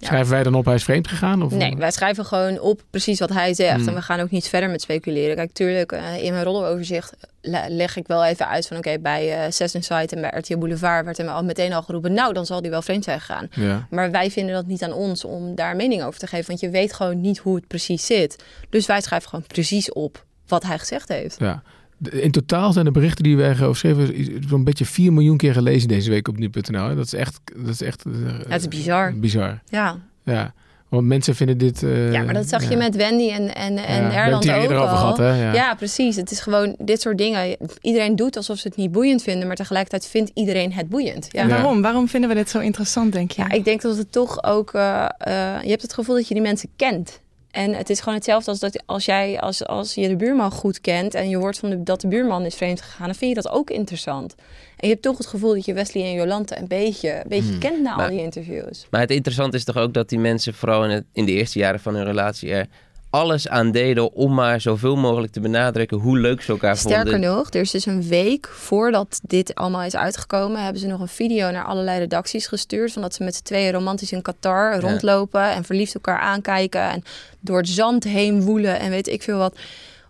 schrijven 0.00 0.30
wij 0.30 0.42
dan 0.42 0.54
op, 0.54 0.64
hij 0.64 0.74
is 0.74 0.84
vreemd 0.84 1.08
gegaan? 1.08 1.42
Of, 1.42 1.52
Nee, 1.52 1.76
wij 1.76 1.90
schrijven 1.90 2.24
gewoon 2.24 2.60
op 2.60 2.82
precies 2.90 3.18
wat 3.18 3.28
hij 3.32 3.54
zegt. 3.54 3.76
Hmm. 3.78 3.88
En 3.88 3.94
we 3.94 4.02
gaan 4.02 4.20
ook 4.20 4.30
niet 4.30 4.48
verder 4.48 4.70
met 4.70 4.80
speculeren. 4.80 5.36
Kijk, 5.36 5.52
tuurlijk, 5.52 5.92
in 6.20 6.32
mijn 6.32 6.44
roddeloverzicht 6.44 7.12
le- 7.40 7.66
leg 7.68 7.96
ik 7.96 8.06
wel 8.06 8.24
even 8.24 8.48
uit 8.48 8.66
van... 8.66 8.76
oké, 8.76 8.98
bij 8.98 9.44
eh 9.44 9.50
Sess 9.50 9.74
Insight 9.74 10.12
en 10.12 10.20
bij 10.20 10.30
RTL 10.36 10.58
Boulevard 10.58 11.04
werd 11.04 11.18
er 11.18 11.28
al 11.28 11.44
meteen 11.44 11.72
al 11.72 11.82
geroepen... 11.82 12.12
nou, 12.12 12.32
dan 12.32 12.46
zal 12.46 12.62
die 12.62 12.70
wel 12.70 12.82
vreemd 12.82 13.04
zijn 13.04 13.20
gegaan. 13.20 13.48
Ja. 13.54 13.86
Maar 13.90 14.10
wij 14.10 14.30
vinden 14.30 14.54
dat 14.54 14.66
niet 14.66 14.82
aan 14.82 14.92
ons 14.92 15.24
om 15.24 15.54
daar 15.54 15.76
mening 15.76 16.02
over 16.02 16.20
te 16.20 16.26
geven. 16.26 16.46
Want 16.46 16.60
je 16.60 16.70
weet 16.70 16.92
gewoon 16.92 17.20
niet 17.20 17.38
hoe 17.38 17.54
het 17.56 17.66
precies 17.66 18.06
zit. 18.06 18.44
Dus 18.70 18.86
wij 18.86 19.00
schrijven 19.00 19.28
gewoon 19.28 19.44
precies 19.46 19.92
op 19.92 20.24
wat 20.46 20.62
hij 20.62 20.78
gezegd 20.78 21.08
heeft. 21.08 21.36
Ja. 21.38 21.62
In 22.10 22.30
totaal 22.30 22.72
zijn 22.72 22.84
de 22.84 22.90
berichten 22.90 23.24
die 23.24 23.36
wij 23.36 23.54
geschreven 23.54 24.20
iets- 24.20 24.46
zo'n 24.48 24.64
beetje 24.64 24.84
4 24.84 25.12
miljoen 25.12 25.36
keer 25.36 25.52
gelezen 25.52 25.88
deze 25.88 26.10
week 26.10 26.28
op 26.28 26.38
nu.nl. 26.38 26.94
Dat 26.96 27.04
is 27.06 27.14
echt, 27.14 27.40
dat 27.56 27.68
is 27.68 27.82
echt 27.82 28.04
eh, 28.06 28.12
het 28.48 28.60
is 28.60 28.68
bizar. 28.68 29.14
bizar. 29.16 29.60
Ja. 29.68 29.96
Ja, 30.24 30.52
want 30.88 31.06
mensen 31.06 31.34
vinden 31.34 31.58
dit... 31.58 31.82
eh, 31.82 32.12
Ja, 32.12 32.22
maar 32.22 32.34
dat 32.34 32.48
zag 32.48 32.62
je 32.64 32.70
ja. 32.70 32.76
met 32.76 32.96
Wendy 32.96 33.28
en, 33.30 33.54
en, 33.54 33.76
en 33.76 34.12
Erland 34.12 34.44
het 34.44 34.52
hier 34.52 34.54
ook 34.54 34.62
eerder 34.62 34.76
over 34.78 34.90
al. 34.90 34.96
gehad, 34.96 35.16
hè? 35.18 35.42
Ja. 35.42 35.52
Ja. 35.52 35.74
precies. 35.74 36.16
Het 36.16 36.30
is 36.30 36.40
gewoon 36.40 36.74
dit 36.78 37.00
soort 37.00 37.18
dingen. 37.18 37.56
Iedereen 37.80 38.16
doet 38.16 38.36
alsof 38.36 38.58
ze 38.58 38.68
het 38.68 38.76
niet 38.76 38.92
boeiend 38.92 39.22
vinden, 39.22 39.46
maar 39.46 39.56
tegelijkertijd 39.56 40.06
vindt 40.06 40.30
iedereen 40.34 40.72
het 40.72 40.88
boeiend. 40.88 41.28
Ja. 41.30 41.40
En 41.42 41.48
waarom? 41.48 41.82
Waarom 41.82 42.08
vinden 42.08 42.28
we 42.30 42.36
dit 42.36 42.50
zo 42.50 42.58
interessant, 42.58 43.12
denk 43.12 43.30
je? 43.30 43.42
Ja, 43.42 43.50
ik 43.50 43.64
denk 43.64 43.80
dat 43.82 43.96
het 43.96 44.12
toch 44.12 44.42
ook... 44.44 44.72
eh, 44.74 45.04
eh, 45.18 45.62
je 45.62 45.68
hebt 45.70 45.82
het 45.82 45.92
gevoel 45.94 46.14
dat 46.14 46.28
je 46.28 46.34
die 46.34 46.42
mensen 46.42 46.68
kent. 46.76 47.20
En 47.50 47.74
het 47.74 47.90
is 47.90 47.98
gewoon 47.98 48.14
hetzelfde 48.14 48.50
als 48.50 48.60
dat 48.60 48.82
als 48.86 49.04
jij 49.04 49.40
als, 49.40 49.66
als 49.66 49.94
je 49.94 50.08
de 50.08 50.16
buurman 50.16 50.50
goed 50.50 50.80
kent 50.80 51.14
en 51.14 51.28
je 51.28 51.36
hoort 51.36 51.58
van 51.58 51.70
de, 51.70 51.82
dat 51.82 52.00
de 52.00 52.08
buurman 52.08 52.44
is 52.44 52.54
vreemd 52.54 52.80
gegaan, 52.80 53.06
dan 53.06 53.14
vind 53.14 53.36
je 53.36 53.42
dat 53.42 53.52
ook 53.52 53.70
interessant. 53.70 54.34
En 54.76 54.88
je 54.88 54.92
hebt 54.92 55.02
toch 55.02 55.18
het 55.18 55.26
gevoel 55.26 55.54
dat 55.54 55.64
je 55.64 55.72
Wesley 55.74 56.02
en 56.04 56.12
Jolante 56.12 56.58
een 56.58 56.66
beetje, 56.66 57.14
een 57.14 57.28
beetje 57.28 57.50
Hmm. 57.50 57.58
kent 57.58 57.82
na 57.82 57.96
Maar- 57.96 58.04
al 58.04 58.10
die 58.10 58.22
interviews. 58.22 58.86
Maar 58.90 59.00
het 59.00 59.10
interessante 59.10 59.56
is 59.56 59.64
toch 59.64 59.76
ook 59.76 59.94
dat 59.94 60.08
die 60.08 60.18
mensen 60.18 60.54
vooral 60.54 60.84
in, 60.84 60.90
het, 60.90 61.04
in 61.12 61.24
de 61.24 61.32
eerste 61.32 61.58
jaren 61.58 61.80
van 61.80 61.94
hun 61.94 62.04
relatie 62.04 62.50
er 62.52 62.66
alles 63.10 63.48
aan 63.48 63.70
deden 63.70 64.12
om 64.12 64.34
maar 64.34 64.60
zoveel 64.60 64.96
mogelijk 64.96 65.32
te 65.32 65.40
benadrukken 65.40 65.98
hoe 65.98 66.18
leuk 66.18 66.42
ze 66.42 66.52
elkaar 66.52 66.76
Sterker 66.76 67.10
vonden. 67.10 67.30
nog, 67.30 67.52
er 67.52 67.60
is 67.60 67.70
dus 67.70 67.86
een 67.86 68.08
week 68.08 68.48
voordat 68.48 69.20
dit 69.22 69.54
allemaal 69.54 69.82
is 69.82 69.96
uitgekomen, 69.96 70.62
hebben 70.62 70.80
ze 70.80 70.86
nog 70.86 71.00
een 71.00 71.08
video 71.08 71.50
naar 71.50 71.64
allerlei 71.64 71.98
redacties 71.98 72.46
gestuurd. 72.46 72.92
Van 72.92 73.02
dat 73.02 73.14
ze 73.14 73.24
met 73.24 73.34
z'n 73.34 73.42
tweeën 73.42 73.72
romantisch 73.72 74.12
in 74.12 74.22
Qatar 74.22 74.80
rondlopen 74.80 75.52
en 75.52 75.64
verliefd 75.64 75.94
elkaar 75.94 76.18
aankijken 76.18 76.90
en 76.90 77.02
door 77.40 77.58
het 77.58 77.68
zand 77.68 78.04
heen 78.04 78.42
woelen 78.42 78.78
en 78.78 78.90
weet 78.90 79.08
ik 79.08 79.22
veel 79.22 79.38
wat. 79.38 79.58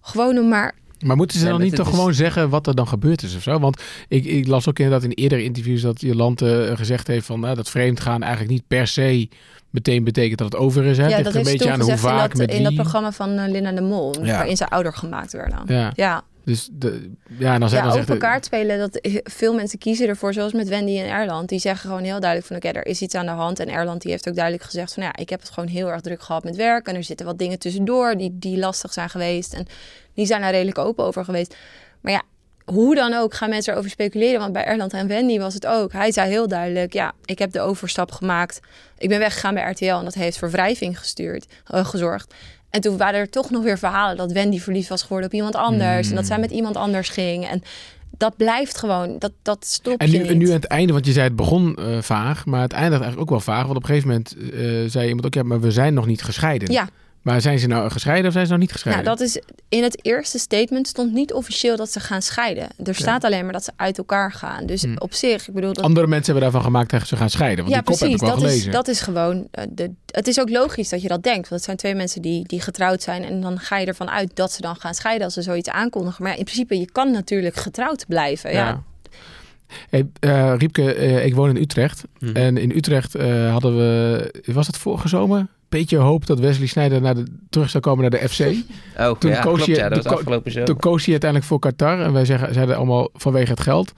Gewoon 0.01 0.39
om 0.39 0.49
maar 0.49 0.75
Maar 1.05 1.17
moeten 1.17 1.39
ze 1.39 1.47
dan 1.47 1.61
niet 1.61 1.75
toch 1.75 1.89
is- 1.89 1.95
gewoon 1.95 2.15
zeggen 2.15 2.49
wat 2.49 2.67
er 2.67 2.75
dan 2.75 2.89
gebeurd 2.89 3.23
is 3.23 3.37
of 3.37 3.43
zo? 3.43 3.59
Want 3.59 3.83
ik, 4.09 4.25
ik 4.25 4.47
las 4.47 4.69
ook 4.69 4.79
inderdaad 4.79 5.05
in 5.11 5.11
eerdere 5.23 5.45
interviews 5.45 5.81
dat 5.81 6.01
Jolante 6.01 6.65
eh, 6.67 6.77
gezegd 6.77 7.07
heeft 7.07 7.27
van 7.27 7.41
nou, 7.41 7.55
dat 7.55 7.71
vreemdgaan 7.71 8.23
eigenlijk 8.23 8.53
niet 8.53 8.65
per 8.69 8.87
se 8.87 9.29
meteen 9.71 10.05
betekent 10.05 10.39
dat 10.39 10.53
het 10.53 10.61
over 10.61 10.85
is. 10.85 10.97
Hè? 10.97 11.07
Ja, 11.09 11.23
dat 11.23 11.33
er 11.33 11.39
een 11.39 11.45
beetje 11.45 11.71
aan 11.71 11.81
hoe 11.81 11.91
gezegd 11.91 12.03
in 12.03 12.09
vaak 12.19 12.29
dat, 12.29 12.39
met 12.39 12.55
in 12.55 12.63
dat 12.63 12.75
programma 12.75 13.13
van 13.13 13.31
eh, 13.39 13.51
Linda 13.51 13.73
de 13.73 13.81
Mol, 13.81 14.15
Ja. 14.25 14.33
waarin 14.37 14.57
ze 14.57 14.69
ouder 14.71 14.93
gemaakt 14.93 15.33
werden. 15.33 15.59
Ja. 15.67 15.93
ja. 15.95 16.23
Dus 16.49 16.69
de, 16.73 17.11
ja, 17.39 17.59
dan 17.59 17.69
zijn 17.69 17.85
Ja, 17.85 17.89
dan 17.89 17.99
op 17.99 18.07
zegt 18.07 18.09
elkaar 18.09 18.45
spelen, 18.45 18.79
dat 18.79 18.99
veel 19.25 19.55
mensen 19.55 19.79
kiezen 19.79 20.09
ervoor, 20.09 20.33
zoals 20.33 20.53
met 20.53 20.69
Wendy 20.69 20.99
en 20.99 21.09
Erland. 21.09 21.49
Die 21.49 21.59
zeggen 21.59 21.91
gewoon 21.91 22.05
heel 22.05 22.21
duidelijk 22.21 22.47
van, 22.47 22.57
oké, 22.57 22.69
er 22.69 22.87
is 22.87 23.03
iets 23.03 23.15
aan 23.15 23.27
de 23.27 23.33
hand. 23.33 23.59
En 23.59 23.69
Erland 23.69 24.03
die 24.03 24.11
heeft 24.11 24.29
ook 24.29 24.35
duidelijk 24.35 24.65
gezegd 24.65 24.95
van, 24.95 25.03
ja, 25.03 25.17
ik 25.17 25.29
heb 25.29 25.41
het 25.41 25.51
gewoon 25.51 25.69
heel 25.69 25.89
erg 25.91 26.01
druk 26.01 26.23
gehad 26.23 26.45
met 26.45 26.57
werk. 26.57 26.87
En 26.87 26.95
er 26.95 27.05
zitten 27.05 27.27
wat 27.27 27.39
dingen 27.39 27.59
tussendoor 27.59 28.17
die, 28.17 28.39
die 28.39 28.59
lastig 28.59 28.93
zijn 28.93 29.11
geweest. 29.11 29.55
En 29.55 29.67
die 30.15 30.27
zijn 30.27 30.41
daar 30.41 30.51
redelijk 30.51 30.79
open 30.79 31.05
over 31.05 31.25
geweest. 31.25 31.57
Maar 32.01 32.13
ja, 32.13 32.23
hoe 32.65 32.95
dan 32.95 33.15
ook 33.15 33.35
gaan 33.35 33.49
mensen 33.49 33.73
erover 33.73 33.91
speculeren. 33.91 34.41
Want 34.41 34.53
bij 34.53 34.65
Erland 34.65 34.93
en 34.93 35.07
Wendy 35.07 35.39
was 35.39 35.55
het 35.55 35.67
ook. 35.67 35.93
Hij 35.93 36.13
zei 36.13 36.31
heel 36.31 36.49
duidelijk, 36.49 36.93
ja, 36.93 37.13
ik 37.25 37.39
heb 37.39 37.53
de 37.53 37.61
overstap 37.61 38.13
gemaakt. 38.13 38.61
Ik 38.99 39.09
ben 39.09 39.19
weggegaan 39.19 39.55
bij 39.55 39.71
RTL 39.71 39.85
en 39.85 40.05
dat 40.05 40.15
heeft 40.15 40.39
voor 40.39 40.51
wrijving 40.51 40.99
gestuurd, 40.99 41.47
eh, 41.65 41.85
gezorgd. 41.85 42.35
En 42.71 42.81
toen 42.81 42.97
waren 42.97 43.21
er 43.21 43.31
toch 43.31 43.51
nog 43.51 43.63
weer 43.63 43.79
verhalen 43.79 44.17
dat 44.17 44.33
Wendy 44.33 44.59
verliefd 44.59 44.89
was 44.89 45.03
geworden 45.03 45.27
op 45.27 45.35
iemand 45.35 45.55
anders. 45.55 46.09
En 46.09 46.15
dat 46.15 46.27
zij 46.27 46.39
met 46.39 46.51
iemand 46.51 46.77
anders 46.77 47.09
ging. 47.09 47.47
En 47.47 47.63
dat 48.17 48.37
blijft 48.37 48.79
gewoon, 48.79 49.19
dat, 49.19 49.33
dat 49.43 49.67
stopt 49.67 50.01
En 50.01 50.11
nu, 50.11 50.27
en 50.27 50.39
nu 50.39 50.47
aan 50.47 50.53
het 50.53 50.65
einde, 50.65 50.93
want 50.93 51.07
je 51.07 51.13
zei 51.13 51.27
het 51.27 51.37
begon 51.37 51.77
eh, 51.77 51.99
vaag, 52.01 52.47
maar 52.47 52.61
het 52.61 52.73
eindigt 52.73 53.03
eigenlijk 53.03 53.21
ook 53.21 53.45
wel 53.45 53.55
vaag. 53.55 53.65
Want 53.65 53.77
op 53.77 53.83
een 53.83 53.89
gegeven 53.89 54.09
moment 54.09 54.37
eh, 54.37 54.91
zei 54.91 55.07
iemand 55.07 55.27
ook, 55.27 55.35
ja, 55.35 55.43
maar 55.43 55.61
we 55.61 55.71
zijn 55.71 55.95
nog 55.95 56.07
niet 56.07 56.23
gescheiden. 56.23 56.73
Ja. 56.73 56.89
Maar 57.29 57.41
zijn 57.41 57.59
ze 57.59 57.67
nou 57.67 57.91
gescheiden 57.91 58.27
of 58.27 58.33
zijn 58.33 58.47
ze 58.47 58.53
nog 58.53 58.61
niet 58.61 58.73
gescheiden? 58.73 59.05
Nou, 59.05 59.17
dat 59.17 59.27
is 59.27 59.43
in 59.69 59.83
het 59.83 60.05
eerste 60.07 60.39
statement 60.39 60.87
stond 60.89 61.13
niet 61.13 61.33
officieel 61.33 61.77
dat 61.77 61.91
ze 61.91 62.01
gaan 62.01 62.23
scheiden. 62.23 62.69
Er 62.85 62.95
staat 62.95 63.25
alleen 63.25 63.45
maar 63.45 63.53
dat 63.53 63.65
ze 63.65 63.73
uit 63.77 63.99
elkaar 63.99 64.33
gaan. 64.33 64.67
Dus 64.67 64.83
Hm. 64.83 64.95
op 64.99 65.13
zich, 65.15 65.49
ik 65.49 65.55
bedoel 65.55 65.73
dat. 65.73 65.85
Andere 65.85 66.07
mensen 66.07 66.33
hebben 66.33 66.43
daarvan 66.43 66.63
gemaakt 66.71 66.91
dat 66.91 67.07
ze 67.07 67.17
gaan 67.17 67.31
scheiden. 67.31 67.65
Want 67.65 67.77
ja, 67.77 67.81
die 67.83 67.91
kop 67.91 67.99
precies. 67.99 68.21
heb 68.21 68.31
ik 68.31 68.35
wel 68.37 68.43
Dat 68.45 68.57
is, 68.57 68.65
dat 68.65 68.89
is 68.89 69.01
gewoon. 69.01 69.49
eh, 69.51 69.65
de, 69.71 69.91
het 70.07 70.27
is 70.27 70.41
ook 70.41 70.51
logisch 70.51 70.89
dat 70.89 71.03
je 71.03 71.09
dat 71.09 71.23
denkt. 71.23 71.41
Want 71.49 71.55
het 71.55 71.65
zijn 71.65 71.77
twee 71.77 71.95
mensen 71.95 72.23
die, 72.23 72.47
die 72.47 72.61
getrouwd 72.61 73.03
zijn. 73.03 73.25
En 73.25 73.41
dan 73.41 73.59
ga 73.59 73.79
je 73.79 73.87
ervan 73.87 74.11
uit 74.11 74.31
dat 74.35 74.53
ze 74.53 74.61
dan 74.61 74.77
gaan 74.77 74.95
scheiden 74.95 75.25
als 75.25 75.35
ze 75.35 75.43
zoiets 75.43 75.69
aankondigen. 75.69 76.23
Maar 76.23 76.33
ja, 76.33 76.39
in 76.39 76.45
principe, 76.45 76.79
je 76.79 76.91
kan 76.93 77.11
natuurlijk 77.11 77.57
getrouwd 77.57 78.05
blijven. 78.09 78.53
Ja. 78.53 78.67
Ja. 78.69 78.83
Hey, 79.91 80.09
eh, 80.21 80.55
Riepke, 80.59 80.95
eh, 80.95 81.25
ik 81.25 81.35
woon 81.35 81.49
in 81.49 81.63
Utrecht. 81.63 82.03
Mhm. 82.19 82.37
En 82.37 82.57
in 82.57 82.71
Utrecht 82.71 83.15
eh, 83.15 83.51
hadden 83.51 83.77
we, 83.77 84.31
was 84.47 84.67
het 84.67 84.77
vorige 84.77 85.09
zomer? 85.09 85.47
Beetje 85.69 85.97
hoop 85.97 86.27
dat 86.27 86.39
Wesley 86.39 86.67
Sneijder 86.67 87.01
naar 87.01 87.15
de, 87.15 87.25
terug 87.51 87.71
zou 87.71 87.83
komen 87.83 88.11
naar 88.11 88.21
de 88.21 88.29
FC. 88.29 88.39
Oh, 88.99 89.11
Toen 89.19 89.31
ja, 89.31 89.41
koos 89.41 89.55
klopt, 89.55 89.65
je- 89.71 89.75
ja, 89.77 89.89
dat 89.89 90.05
was 90.05 90.13
afgelopen 90.13 90.51
zomer. 90.51 90.67
Toen 90.69 90.77
koos 90.77 91.03
hij 91.03 91.11
uiteindelijk 91.11 91.51
voor 91.51 91.59
Qatar. 91.59 92.01
En 92.01 92.13
wij 92.13 92.25
zeggen, 92.25 92.55
zeiden 92.55 92.77
allemaal 92.77 93.09
vanwege 93.13 93.51
het 93.51 93.61
geld. 93.61 93.93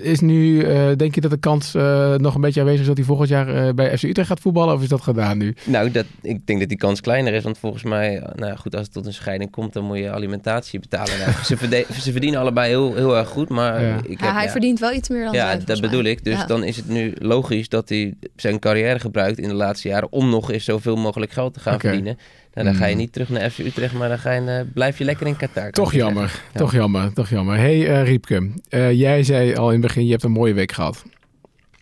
Is 0.00 0.20
nu, 0.20 0.62
eh, 0.62 0.88
denk 0.96 1.14
je 1.14 1.20
dat 1.20 1.30
de 1.30 1.36
kans 1.36 1.74
eh, 1.74 2.14
nog 2.14 2.34
een 2.34 2.40
beetje 2.40 2.60
aanwezig 2.60 2.80
is 2.80 2.86
dat 2.86 2.96
hij 2.96 3.06
volgend 3.06 3.28
jaar 3.28 3.48
eh, 3.66 3.74
bij 3.74 3.98
FC 3.98 4.02
Utrecht 4.02 4.28
gaat 4.28 4.40
voetballen? 4.40 4.74
Of 4.74 4.82
is 4.82 4.88
dat 4.88 5.00
gedaan 5.00 5.38
nu? 5.38 5.54
Nou, 5.64 5.90
dat, 5.90 6.04
ik 6.22 6.46
denk 6.46 6.58
dat 6.60 6.68
die 6.68 6.78
kans 6.78 7.00
kleiner 7.00 7.32
is. 7.32 7.42
Want 7.42 7.58
volgens 7.58 7.82
mij, 7.82 8.22
nou 8.34 8.46
ja, 8.50 8.56
goed, 8.56 8.74
als 8.74 8.82
het 8.84 8.92
tot 8.92 9.06
een 9.06 9.12
scheiding 9.12 9.50
komt, 9.50 9.72
dan 9.72 9.84
moet 9.84 9.98
je 9.98 10.10
alimentatie 10.10 10.80
betalen. 10.80 11.18
Nou, 11.18 11.30
ze, 11.44 11.56
verde- 11.56 11.84
ze 12.02 12.12
verdienen 12.12 12.40
allebei 12.40 12.68
heel, 12.68 12.94
heel 12.94 13.16
erg 13.16 13.28
goed. 13.28 13.48
Maar 13.48 13.82
Ja. 13.82 13.96
ik 14.06 14.20
Ja, 14.20 14.26
heb, 14.26 14.34
hij 14.34 14.44
ja, 14.44 14.50
verdient 14.50 14.78
wel 14.78 14.92
iets 14.92 15.08
meer 15.08 15.24
dan 15.24 15.32
Ja, 15.32 15.56
dat 15.56 15.66
mij. 15.66 15.80
bedoel 15.80 16.04
ik. 16.04 16.24
Dus 16.24 16.34
Ja. 16.38 16.46
dan 16.46 16.64
is 16.64 16.76
het 16.76 16.88
nu 16.88 17.14
logisch 17.18 17.68
dat 17.68 17.88
hij 17.88 18.14
zijn 18.36 18.58
carrière 18.58 18.98
gebruikt 18.98 19.38
in 19.38 19.48
de 19.48 19.54
laatste 19.54 19.88
jaren 19.88 20.12
om 20.12 20.30
nog 20.30 20.50
eens 20.50 20.64
zoveel 20.64 20.96
mogelijk 20.96 21.32
geld 21.32 21.54
te 21.54 21.60
gaan 21.60 21.74
Oké. 21.74 21.86
verdienen. 21.86 22.18
Nou, 22.54 22.66
dan 22.66 22.76
ga 22.76 22.86
je 22.86 22.92
Mm. 22.92 22.98
niet 23.00 23.12
terug 23.12 23.28
naar 23.28 23.50
FC 23.50 23.58
Utrecht, 23.58 23.94
maar 23.94 24.08
dan 24.08 24.18
ga 24.18 24.32
je, 24.32 24.40
eh, 24.40 24.60
blijf 24.74 24.98
je 24.98 25.04
lekker 25.04 25.26
in 25.26 25.36
Qatar. 25.36 25.70
Toch 25.70 25.92
jammer. 25.92 26.40
Ja. 26.52 26.58
toch 26.58 26.72
jammer, 26.72 27.12
toch 27.12 27.28
jammer. 27.28 27.56
hey, 27.56 27.88
eh, 27.88 28.04
Riepke, 28.04 28.50
eh, 28.68 28.92
jij 28.92 29.22
zei 29.22 29.54
al 29.54 29.66
in 29.66 29.72
het 29.72 29.80
begin, 29.80 30.04
je 30.04 30.10
hebt 30.10 30.22
een 30.22 30.30
mooie 30.30 30.54
week 30.54 30.72
gehad. 30.72 31.04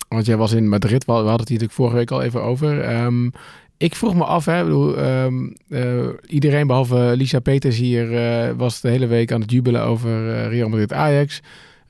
Want 0.08 0.26
jij 0.26 0.36
was 0.36 0.52
in 0.52 0.68
Madrid, 0.68 1.04
we 1.04 1.12
hadden 1.12 1.30
het 1.30 1.48
hier 1.48 1.58
natuurlijk 1.58 1.72
vorige 1.72 1.96
week 1.96 2.10
al 2.10 2.22
even 2.22 2.42
over. 2.42 2.80
Ehm, 2.80 3.26
ik 3.76 3.94
vroeg 3.94 4.14
me 4.14 4.24
af, 4.24 4.44
hè, 4.44 4.62
bedoel, 4.64 4.96
ehm, 4.98 5.34
eh, 5.68 6.08
iedereen 6.26 6.66
behalve 6.66 7.12
Lisa 7.16 7.38
Peters 7.40 7.76
hier 7.76 8.06
was 8.56 8.80
de 8.80 8.88
hele 8.88 9.06
week 9.06 9.32
aan 9.32 9.40
het 9.40 9.50
jubelen 9.50 9.82
over 9.82 10.48
Real 10.48 10.68
Madrid 10.68 10.92
Ajax. 10.92 11.40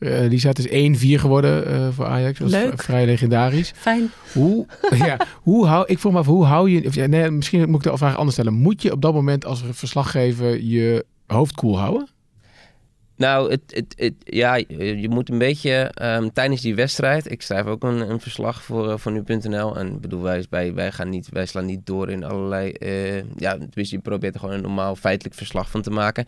Eh, 0.02 0.28
Lisa, 0.28 0.48
het 0.48 0.58
is 0.58 0.68
1-4 0.68 1.20
geworden 1.20 1.66
eh, 1.66 1.88
voor 1.90 2.06
Ajax. 2.06 2.38
Dat 2.38 2.50
Leuk. 2.50 2.82
vrij 2.82 3.06
legendarisch. 3.06 3.72
Fijn. 3.76 4.10
Hoe, 4.32 4.66
ja, 5.06 5.16
hoe 5.42 5.66
hou, 5.66 5.84
ik 5.86 5.98
vroeg 5.98 6.12
me 6.12 6.18
af, 6.18 6.26
hoe 6.26 6.44
hou 6.44 6.70
je, 6.70 6.86
of, 6.86 6.94
ja, 6.94 7.06
nee, 7.06 7.30
misschien 7.30 7.70
moet 7.70 7.84
ik 7.84 7.90
de 7.90 7.98
vraag 7.98 8.16
anders 8.16 8.32
stellen. 8.32 8.52
Moet 8.52 8.82
je 8.82 8.92
op 8.92 9.02
dat 9.02 9.14
moment 9.14 9.44
als 9.44 9.62
verslaggever 9.70 10.62
je 10.62 11.04
hoofd 11.26 11.54
koel 11.54 11.78
houden? 11.78 12.08
Nou, 13.16 13.50
het, 13.50 13.62
het, 13.66 13.94
het, 13.96 14.14
ja, 14.24 14.54
je 14.76 15.06
moet 15.10 15.30
een 15.30 15.38
beetje 15.38 15.72
ehm, 15.94 16.28
tijdens 16.32 16.60
die 16.60 16.74
wedstrijd. 16.74 17.30
Ik 17.30 17.42
schrijf 17.42 17.66
ook 17.66 17.82
een, 17.82 18.10
een 18.10 18.20
verslag 18.20 18.62
voor, 18.62 18.90
eh, 18.90 18.98
voor 18.98 19.12
nu.nl. 19.12 19.76
En 19.76 19.86
ik 19.86 20.00
bedoel, 20.00 20.22
wij, 20.22 20.44
wij, 20.50 20.74
wij, 20.74 20.92
gaan 20.92 21.08
niet, 21.08 21.28
wij 21.28 21.46
slaan 21.46 21.66
niet 21.66 21.86
door 21.86 22.10
in 22.10 22.24
allerlei. 22.24 22.70
eh, 22.72 23.16
ja, 23.16 23.50
tenminste, 23.50 23.96
je 23.96 24.02
probeert 24.02 24.34
er 24.34 24.40
gewoon 24.40 24.54
een 24.54 24.62
normaal 24.62 24.96
feitelijk 24.96 25.36
verslag 25.36 25.70
van 25.70 25.82
te 25.82 25.90
maken. 25.90 26.24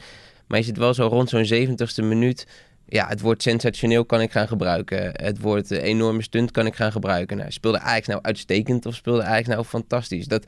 Maar 0.47 0.59
je 0.59 0.65
zit 0.65 0.77
wel 0.77 0.95
zo 0.95 1.07
rond 1.07 1.29
zo'n 1.29 1.45
70ste 1.45 2.05
minuut. 2.05 2.47
Ja, 2.87 3.09
het 3.09 3.21
woord 3.21 3.43
sensationeel 3.43 4.05
kan 4.05 4.21
ik 4.21 4.33
gaan 4.33 4.49
gebruiken. 4.49 5.11
Het 5.13 5.41
woord 5.41 5.71
eh, 5.71 5.83
enorme 5.83 6.23
stunt 6.23 6.51
kan 6.51 6.67
ik 6.67 6.75
gaan 6.75 6.93
gebruiken. 6.93 7.37
Nou, 7.37 7.51
speelde 7.51 7.79
Ajax 7.79 8.07
nou 8.07 8.19
uitstekend 8.23 8.87
of 8.87 8.95
speelde 8.95 9.23
Ajax 9.23 9.49
nou 9.49 9.65
fantastisch? 9.65 10.27
Dat 10.27 10.47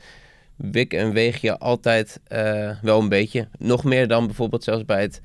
wik 0.55 0.93
en 0.93 1.13
weeg 1.13 1.41
je 1.41 1.57
altijd 1.57 2.19
eh, 2.27 2.71
wel 2.81 2.99
een 2.99 3.09
beetje. 3.09 3.47
Nog 3.57 3.83
meer 3.83 4.07
dan 4.07 4.25
bijvoorbeeld 4.25 4.63
zelfs 4.63 4.85
bij 4.85 5.01
het 5.01 5.21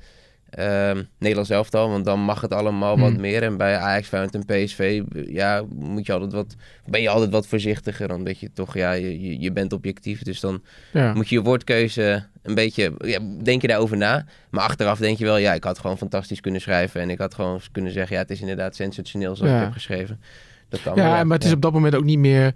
ehm 0.55 1.03
Nederlands 1.19 1.49
elftal. 1.49 1.89
Want 1.89 2.05
dan 2.05 2.19
mag 2.19 2.41
het 2.41 2.53
allemaal 2.53 2.99
wat 2.99 3.11
Hmm. 3.11 3.21
meer. 3.21 3.43
En 3.43 3.57
bij 3.57 3.77
Ajax, 3.77 4.07
Feyenoord 4.07 4.35
en 4.35 4.45
PSV 4.45 5.01
ja, 5.27 5.63
moet 5.75 6.05
je 6.05 6.13
altijd 6.13 6.31
wat, 6.33 6.55
ben 6.85 7.01
je 7.01 7.09
altijd 7.09 7.31
wat 7.31 7.47
voorzichtiger. 7.47 8.13
Omdat 8.13 8.39
je 8.39 8.49
toch, 8.53 8.73
ja, 8.73 8.91
je, 8.91 9.39
je- 9.41 9.51
bent 9.51 9.73
objectief. 9.73 10.23
Dus 10.23 10.39
dan 10.39 10.61
Ja. 10.93 11.13
moet 11.13 11.29
je 11.29 11.35
je 11.35 11.41
woordkeuze 11.41 12.25
een 12.41 12.55
beetje, 12.55 12.93
ja, 12.97 13.19
denk 13.43 13.61
je 13.61 13.67
daarover 13.67 13.97
na. 13.97 14.25
Maar 14.49 14.63
achteraf 14.63 14.99
denk 14.99 15.17
je 15.17 15.25
wel, 15.25 15.37
ja, 15.37 15.53
ik 15.53 15.63
had 15.63 15.79
gewoon 15.79 15.97
fantastisch 15.97 16.41
kunnen 16.41 16.61
schrijven. 16.61 17.01
En 17.01 17.09
ik 17.09 17.17
had 17.19 17.33
gewoon 17.33 17.61
kunnen 17.71 17.91
zeggen, 17.91 18.15
ja, 18.15 18.21
het 18.21 18.31
is 18.31 18.41
inderdaad 18.41 18.75
sensationeel 18.75 19.35
zoals 19.35 19.51
Ja. 19.51 19.57
ik 19.57 19.63
heb 19.63 19.73
geschreven. 19.73 20.21
Dat 20.69 20.81
kan 20.81 20.95
Ja, 20.95 21.23
maar 21.23 21.37
het 21.37 21.45
is 21.45 21.53
op 21.53 21.61
dat 21.61 21.73
moment 21.73 21.95
ook 21.95 22.03
niet 22.03 22.19
meer. 22.19 22.53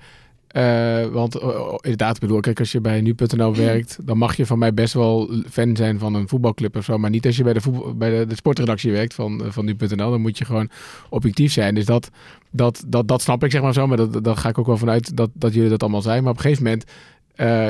Eh, 0.48 1.06
want 1.06 1.36
eh, 1.36 1.48
oh, 1.48 1.78
inderdaad, 1.82 2.16
ik 2.16 2.22
bedoel, 2.22 2.40
kijk, 2.40 2.60
als 2.60 2.72
je 2.72 2.82
bij 2.82 3.02
nu.nl 3.02 3.56
werkt, 3.56 3.98
dan 4.02 4.18
mag 4.18 4.36
je 4.36 4.46
van 4.46 4.60
mij 4.60 4.74
best 4.74 4.94
wel 4.94 5.30
fan 5.50 5.76
zijn 5.76 6.00
van 6.00 6.14
een 6.14 6.28
voetbalclub 6.28 6.76
of 6.76 6.84
zo. 6.84 6.98
Maar 6.98 7.10
niet 7.10 7.26
als 7.26 7.38
je 7.38 7.44
bij 7.44 7.54
de, 7.54 7.62
voetbal, 7.62 7.96
bij 7.96 8.20
de, 8.20 8.26
de 8.26 8.36
sportredactie 8.36 8.92
werkt 8.92 9.14
van, 9.14 9.44
eh, 9.44 9.52
van 9.52 9.66
nu.nl. 9.66 10.12
Dan 10.12 10.22
moet 10.22 10.38
je 10.38 10.46
gewoon 10.46 10.70
objectief 11.10 11.52
zijn. 11.52 11.76
Dus 11.76 11.86
dat, 11.86 12.10
dat, 12.52 12.84
dat, 12.88 13.08
dat 13.08 13.22
snap 13.22 13.44
ik, 13.44 13.52
zeg 13.52 13.62
maar 13.62 13.74
zo. 13.74 13.88
Maar 13.88 13.98
dat, 13.98 14.24
daar 14.24 14.38
ga 14.38 14.50
ik 14.50 14.58
ook 14.58 14.68
wel 14.68 14.78
vanuit 14.78 15.18
dat, 15.18 15.30
dat 15.34 15.54
jullie 15.54 15.70
dat 15.70 15.82
allemaal 15.82 16.02
zijn. 16.02 16.24
Maar 16.24 16.32
op 16.32 16.38
een 16.38 16.44
gegeven 16.44 16.64
moment. 16.64 16.86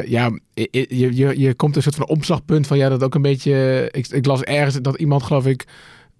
ja, 0.09 0.39
je, 0.53 1.15
je, 1.15 1.39
je 1.39 1.53
komt 1.53 1.75
een 1.75 1.81
soort 1.81 1.95
van 1.95 2.07
opslagpunt 2.07 2.67
van 2.67 2.77
ja, 2.77 2.89
dat 2.89 3.03
ook 3.03 3.15
een 3.15 3.21
beetje. 3.21 3.87
Ik, 3.91 4.07
ik 4.07 4.25
las 4.25 4.41
ergens 4.41 4.81
dat 4.81 4.99
iemand, 4.99 5.23
geloof 5.23 5.45
ik, 5.45 5.65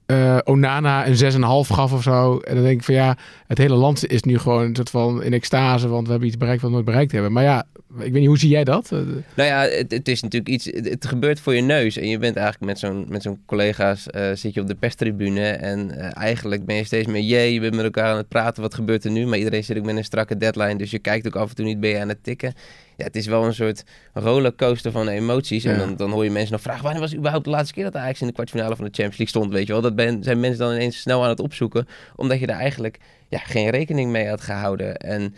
eh, 0.07 0.37
Onana 0.43 1.07
een 1.07 1.17
6,5 1.17 1.73
gaf 1.73 1.93
of 1.93 2.03
zo. 2.03 2.37
En 2.37 2.55
dan 2.55 2.63
denk 2.63 2.77
ik 2.79 2.85
van 2.85 2.93
ja, 2.93 3.17
het 3.47 3.57
hele 3.57 3.75
land 3.75 4.07
is 4.07 4.23
nu 4.23 4.37
gewoon 4.37 4.63
een 4.63 4.75
soort 4.75 4.89
van 4.89 5.23
in 5.23 5.33
extase, 5.33 5.87
want 5.87 6.03
we 6.05 6.09
hebben 6.09 6.27
iets 6.27 6.37
bereikt 6.37 6.61
wat 6.61 6.69
we 6.69 6.75
nooit 6.75 6.87
bereikt 6.87 7.11
hebben. 7.11 7.31
Maar 7.31 7.43
ja, 7.43 7.65
ik 7.99 8.11
weet 8.11 8.13
niet, 8.13 8.27
hoe 8.27 8.37
zie 8.37 8.49
jij 8.49 8.63
dat? 8.63 8.91
Eh, 8.91 8.99
Nou 9.35 9.49
ja, 9.49 9.61
het, 9.87 10.07
is 10.07 10.21
natuurlijk 10.21 10.51
iets. 10.53 10.65
Het, 10.65 11.05
gebeurt 11.05 11.39
voor 11.39 11.55
je 11.55 11.61
neus. 11.61 11.97
En 11.97 12.07
je 12.07 12.17
bent 12.17 12.35
eigenlijk 12.35 12.65
met 12.65 12.79
zo'n, 12.79 13.05
met 13.09 13.21
zo'n 13.21 13.39
collega's. 13.45 14.07
eh, 14.07 14.31
zit 14.33 14.53
je 14.53 14.61
op 14.61 14.67
de 14.67 14.75
perstribune. 14.75 15.45
En 15.49 16.11
eigenlijk 16.13 16.65
ben 16.65 16.75
je 16.75 16.83
steeds 16.83 17.07
meer. 17.07 17.21
Jee, 17.21 17.53
je 17.53 17.59
bent 17.59 17.75
met 17.75 17.83
elkaar 17.83 18.11
aan 18.11 18.17
het 18.17 18.27
praten. 18.27 18.61
Wat 18.61 18.73
gebeurt 18.73 19.05
er 19.05 19.11
nu? 19.11 19.25
Maar 19.25 19.37
iedereen 19.37 19.63
zit 19.63 19.77
ook 19.77 19.85
met 19.85 19.97
een 19.97 20.03
strakke 20.03 20.37
deadline. 20.37 20.75
Dus 20.75 20.91
je 20.91 20.99
kijkt 20.99 21.27
ook 21.27 21.35
af 21.35 21.49
en 21.49 21.55
toe 21.55 21.65
niet. 21.65 21.79
Ben 21.79 21.89
je 21.89 21.99
aan 21.99 22.09
het 22.09 22.23
tikken? 22.23 22.53
Ja, 22.97 23.03
het 23.05 23.15
is 23.15 23.25
wel 23.25 23.43
een 23.45 23.53
soort 23.53 23.83
rollercoaster 24.13 24.91
van 24.91 25.07
emoties. 25.07 25.63
En 25.63 25.71
Ja. 25.71 25.77
dan, 25.77 25.95
dan 25.95 26.11
hoor 26.11 26.23
je 26.23 26.29
mensen 26.31 26.51
nog 26.51 26.61
vragen. 26.61 26.83
Wanneer 26.83 27.01
was 27.01 27.15
überhaupt 27.15 27.45
de 27.45 27.49
laatste 27.51 27.73
keer 27.73 27.83
dat 27.83 27.95
Ajax 27.95 28.21
in 28.21 28.27
de 28.27 28.33
kwartfinale 28.33 28.75
van 28.75 28.85
de 28.85 28.91
Champions 28.91 29.17
League 29.17 29.27
stond? 29.27 29.51
Weet 29.53 29.67
je 29.67 29.73
wel? 29.73 29.81
Dat 29.81 29.95
ben, 29.95 30.23
zijn 30.23 30.39
mensen 30.39 30.59
dan 30.59 30.73
ineens 30.73 30.99
snel 31.01 31.23
aan 31.23 31.29
het 31.29 31.39
opzoeken. 31.39 31.87
Omdat 32.15 32.39
je 32.39 32.47
daar 32.47 32.59
eigenlijk 32.59 32.97
ja, 33.27 33.37
geen 33.37 33.69
rekening 33.69 34.11
mee 34.11 34.27
had 34.27 34.41
gehouden. 34.41 34.97
En 34.97 35.35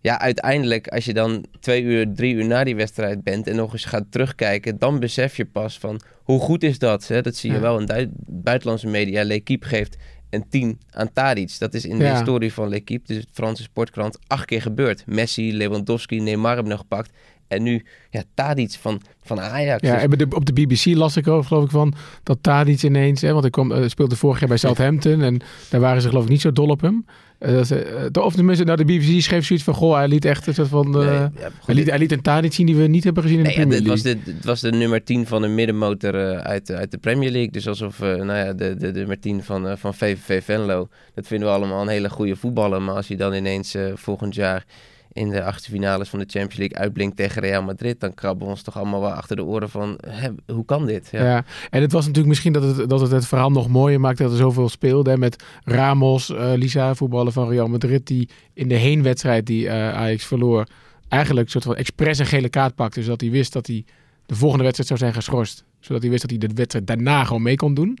ja, 0.00 0.20
uiteindelijk, 0.20 0.88
als 0.88 1.04
je 1.04 1.12
dan 1.14 1.44
twee 1.60 1.82
uur, 1.82 2.14
drie 2.14 2.34
uur 2.34 2.44
na 2.46 2.64
die 2.64 2.76
wedstrijd 2.76 3.22
bent 3.24 3.46
en 3.46 3.56
nog 3.56 3.72
eens 3.72 3.84
gaat 3.84 4.04
terugkijken, 4.10 4.78
dan 4.78 5.00
besef 5.00 5.36
je 5.36 5.44
pas 5.44 5.78
van 5.78 6.00
hoe 6.22 6.40
goed 6.40 6.62
is 6.62 6.78
dat. 6.78 7.06
Hè? 7.08 7.20
Dat 7.22 7.34
zie 7.36 7.50
je 7.50 7.56
Ja. 7.56 7.62
wel 7.62 7.78
in 7.80 8.12
buitenlandse 8.26 8.86
media. 8.88 9.24
L'Equipe 9.24 9.66
geeft 9.66 9.96
een 10.32 10.44
10 10.48 10.78
aan 10.90 11.12
Tadic. 11.12 11.58
Dat 11.58 11.74
is 11.74 11.84
in 11.84 11.98
de 11.98 12.04
Ja. 12.04 12.12
historie 12.12 12.52
van 12.52 12.68
L'Equipe, 12.68 13.14
dus 13.14 13.22
de 13.24 13.30
Franse 13.32 13.62
sportkrant, 13.62 14.18
acht 14.26 14.44
keer 14.44 14.62
gebeurd. 14.62 15.02
Messi, 15.06 15.56
Lewandowski, 15.56 16.20
Neymar 16.20 16.52
hebben 16.54 16.70
nog 16.70 16.80
gepakt. 16.80 17.10
En 17.48 17.62
nu, 17.62 17.84
ja, 18.10 18.22
Tadic 18.34 18.72
van, 18.80 19.00
van 19.22 19.40
Ajax. 19.40 19.86
Ja, 19.88 20.06
Dus- 20.06 20.18
en 20.18 20.34
op 20.34 20.44
de 20.46 20.52
BBC 20.52 20.84
las 20.84 21.16
ik 21.16 21.28
ook, 21.28 21.44
geloof 21.46 21.64
ik, 21.64 21.70
van 21.70 21.94
dat 22.22 22.38
Tadic 22.40 22.82
ineens, 22.82 23.20
hè, 23.20 23.32
want 23.32 23.44
ik 23.44 23.50
kwam, 23.52 23.72
eh, 23.72 23.88
speelde 23.88 24.16
vorig 24.16 24.38
jaar 24.40 24.48
bij 24.48 24.58
Southampton 24.58 25.22
en 25.22 25.40
daar 25.70 25.80
waren 25.80 26.02
ze 26.02 26.08
geloof 26.08 26.24
ik 26.24 26.30
niet 26.30 26.40
zo 26.40 26.52
dol 26.52 26.68
op 26.68 26.80
hem. 26.80 27.06
Eh, 27.42 27.70
eh, 27.70 28.22
of 28.24 28.34
tenminste, 28.34 28.64
nou, 28.64 28.76
de 28.76 28.84
BBC 28.84 29.20
schreef 29.20 29.46
zoiets 29.46 29.64
van, 29.64 29.74
goh, 29.74 29.94
hij 29.94 30.08
liet 30.08 30.24
echt 30.24 30.46
een 30.46 30.54
soort 30.54 30.68
van, 30.68 30.86
eh, 30.86 31.06
Nee, 31.06 31.14
ja, 31.18 31.50
hij, 31.66 31.74
liet, 31.74 31.88
hij 31.90 31.98
liet 31.98 32.12
een 32.12 32.22
Tadic 32.22 32.52
zien 32.52 32.66
die 32.66 32.76
we 32.76 32.86
niet 32.86 33.04
hebben 33.04 33.22
gezien 33.22 33.38
in 33.38 33.44
Nee, 33.44 33.54
de 33.54 33.60
ja, 33.60 33.66
Premier 33.66 33.92
het, 33.92 34.04
League. 34.04 34.14
was 34.14 34.24
de, 34.24 34.32
het 34.36 34.44
was 34.44 34.60
de 34.60 34.70
nummer 34.78 35.04
10 35.04 35.26
van 35.26 35.42
een 35.42 35.54
middenmotor 35.54 36.14
uit, 36.40 36.66
de- 36.66 36.74
uit 36.76 36.90
de 36.90 36.98
Premier 36.98 37.30
League. 37.30 37.50
Dus 37.50 37.68
alsof 37.68 37.98
nou 37.98 38.32
ja, 38.32 38.52
de, 38.52 38.76
de, 38.76 38.90
de 38.90 38.98
nummer 38.98 39.20
10 39.20 39.42
van, 39.42 39.78
van 39.78 39.94
VVV 39.94 40.44
Venlo. 40.44 40.88
Dat 41.14 41.26
vinden 41.26 41.48
we 41.48 41.54
allemaal 41.54 41.82
een 41.82 41.88
hele 41.88 42.10
goede 42.10 42.36
voetballer. 42.36 42.82
Maar 42.82 42.94
als 42.94 43.08
hij 43.08 43.16
dan 43.16 43.34
ineens 43.34 43.76
volgend 43.94 44.34
jaar 44.34 44.64
in 45.12 45.30
de 45.30 45.44
achtste 45.44 45.70
finales 45.70 46.08
van 46.08 46.18
de 46.18 46.24
Champions 46.28 46.56
League 46.56 46.78
uitblinkt 46.78 47.16
tegen 47.16 47.42
Real 47.42 47.62
Madrid... 47.62 48.00
dan 48.00 48.14
krabben 48.14 48.44
we 48.44 48.50
ons 48.50 48.62
toch 48.62 48.76
allemaal 48.76 49.00
wel 49.00 49.12
achter 49.12 49.36
de 49.36 49.44
oren 49.44 49.70
van... 49.70 49.98
Hè, 50.06 50.28
hoe 50.46 50.64
kan 50.64 50.86
dit? 50.86 51.08
Ja. 51.10 51.44
en 51.70 51.82
het 51.82 51.92
was 51.92 52.02
natuurlijk 52.02 52.28
misschien 52.28 52.52
dat 52.52 52.62
het, 52.62 52.88
dat 52.88 53.00
het 53.00 53.10
het 53.10 53.26
verhaal 53.26 53.50
nog 53.50 53.68
mooier 53.68 54.00
maakte 54.00 54.22
dat 54.22 54.32
er 54.32 54.38
zoveel 54.38 54.68
speelde. 54.68 55.16
Met 55.16 55.44
Ramos, 55.64 56.30
eh, 56.30 56.52
Lisa, 56.54 56.94
voetballer 56.94 57.32
van 57.32 57.48
Real 57.48 57.68
Madrid, 57.68 58.06
die 58.06 58.28
in 58.54 58.68
de 58.68 58.74
heenwedstrijd 58.74 59.46
die 59.46 59.68
eh, 59.68 59.94
Ajax 59.94 60.24
verloor, 60.24 60.66
eigenlijk 61.08 61.46
een 61.46 61.52
soort 61.52 61.64
van 61.64 61.76
expres 61.76 62.18
een 62.18 62.26
gele 62.26 62.48
kaart 62.48 62.74
pakte. 62.74 63.02
Zodat 63.02 63.20
hij 63.20 63.30
wist 63.30 63.52
dat 63.52 63.66
hij 63.66 63.84
de 64.26 64.34
volgende 64.34 64.64
wedstrijd 64.64 64.88
zou 64.88 65.00
zijn 65.00 65.14
geschorst. 65.14 65.64
Zodat 65.80 66.02
hij 66.02 66.10
wist 66.10 66.22
dat 66.22 66.30
hij 66.30 66.48
de 66.48 66.54
wedstrijd 66.54 66.86
daarna 66.86 67.24
gewoon 67.24 67.42
mee 67.42 67.56
kon 67.56 67.74
doen. 67.74 67.98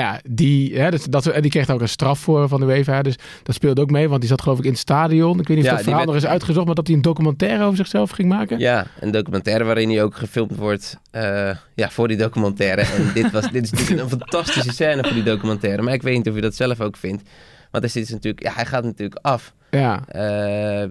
Ja, 0.00 0.20
die, 0.28 0.78
hè, 0.80 0.90
dat, 1.10 1.26
en 1.26 1.42
die 1.42 1.50
kreeg 1.50 1.70
ook 1.70 1.80
een 1.80 1.88
straf 1.88 2.18
voor 2.18 2.48
van 2.48 2.60
de 2.60 2.66
UEFA. 2.66 3.02
Dus 3.02 3.16
dat 3.42 3.54
speelde 3.54 3.80
ook 3.80 3.90
mee, 3.90 4.08
want 4.08 4.20
die 4.20 4.28
zat 4.30 4.42
geloof 4.42 4.58
ik 4.58 4.64
in 4.64 4.70
het 4.70 4.78
stadion. 4.80 5.40
Ik 5.40 5.48
weet 5.48 5.56
niet 5.56 5.66
of 5.66 5.70
Ja, 5.70 5.76
dat 5.76 5.82
verhaal 5.84 6.00
werd- 6.04 6.12
nog 6.12 6.22
is 6.22 6.28
uitgezocht, 6.30 6.66
maar 6.66 6.74
dat 6.74 6.86
hij 6.86 6.96
een 6.96 7.02
documentaire 7.02 7.64
over 7.64 7.76
zichzelf 7.76 8.10
ging 8.10 8.28
maken. 8.28 8.58
Ja, 8.58 8.86
een 9.00 9.10
documentaire 9.10 9.64
waarin 9.64 9.88
hij 9.90 10.02
ook 10.02 10.16
gefilmd 10.16 10.56
wordt 10.56 10.98
eh, 11.10 11.50
ja, 11.74 11.90
voor 11.90 12.08
die 12.08 12.16
documentaire. 12.16 12.80
En 12.80 13.10
dit, 13.22 13.30
was, 13.30 13.50
dit 13.50 13.64
is 13.64 13.70
natuurlijk 13.70 14.00
een 14.00 14.18
fantastische 14.18 14.72
scène 14.72 15.02
voor 15.04 15.14
die 15.14 15.22
documentaire. 15.22 15.82
Maar 15.82 15.94
ik 15.94 16.02
weet 16.02 16.16
niet 16.16 16.28
of 16.28 16.34
je 16.34 16.40
dat 16.40 16.54
zelf 16.54 16.80
ook 16.80 16.96
vindt. 16.96 17.22
Want 17.70 17.90
zit 17.90 18.10
natuurlijk, 18.10 18.42
ja, 18.42 18.52
hij 18.54 18.66
gaat 18.66 18.84
natuurlijk 18.84 19.18
af. 19.22 19.52
Ja. 19.78 20.02
Eh, 20.06 20.88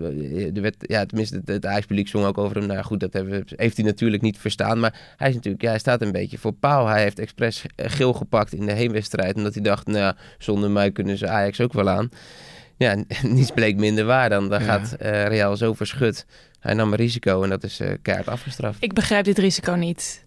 de 0.54 0.62
wet, 0.62 0.76
ja, 0.80 1.06
tenminste, 1.06 1.36
het, 1.36 1.48
het 1.48 1.66
Ajax-publiek 1.66 2.08
zong 2.08 2.26
ook 2.26 2.38
over 2.38 2.56
hem. 2.58 2.66
Nou 2.66 2.78
ja, 2.78 2.84
goed, 2.84 3.00
dat 3.00 3.14
hebben, 3.14 3.44
heeft 3.56 3.78
hij 3.78 3.86
natuurlijk 3.86 4.22
niet 4.22 4.38
verstaan. 4.38 4.80
Maar 4.80 5.14
hij, 5.18 5.30
is 5.30 5.36
natuurlijk, 5.36 5.64
ja, 5.64 5.70
hij 5.70 5.80
staat 5.80 6.02
een 6.02 6.12
beetje 6.12 6.38
voor 6.38 6.54
paal. 6.54 6.88
Hij 6.88 7.02
heeft 7.02 7.20
expres 7.20 7.66
geel 7.76 8.14
gepakt 8.14 8.54
in 8.54 8.66
de 8.66 8.72
heenwedstrijd. 8.72 9.36
Omdat 9.36 9.54
hij 9.54 9.64
dacht, 9.64 9.86
nou 9.88 9.98
ja, 10.00 10.16
zonder 10.38 10.72
mij 10.72 10.92
kunnen 10.92 11.18
ze 11.18 11.28
Ajax 11.28 11.62
ook 11.62 11.74
wel 11.74 11.90
aan. 11.90 12.10
Ja, 12.78 12.96
niets 13.24 13.52
bleek 13.52 13.76
minder 13.78 14.06
waar 14.06 14.30
dan. 14.30 14.50
Dan 14.50 14.60
Ja. 14.60 14.66
gaat 14.66 14.94
eh, 14.94 15.26
Real 15.28 15.58
zo 15.58 15.74
verschut. 15.74 16.26
Hij 16.60 16.74
nam 16.74 16.92
een 16.92 16.98
risico 16.98 17.44
en 17.44 17.50
dat 17.50 17.64
is 17.64 17.80
eh 17.80 17.92
keihard 18.02 18.28
afgestraft. 18.30 18.84
Ik 18.84 18.94
begrijp 18.94 19.26
dit 19.26 19.38
risico 19.38 19.74
niet. 19.74 20.26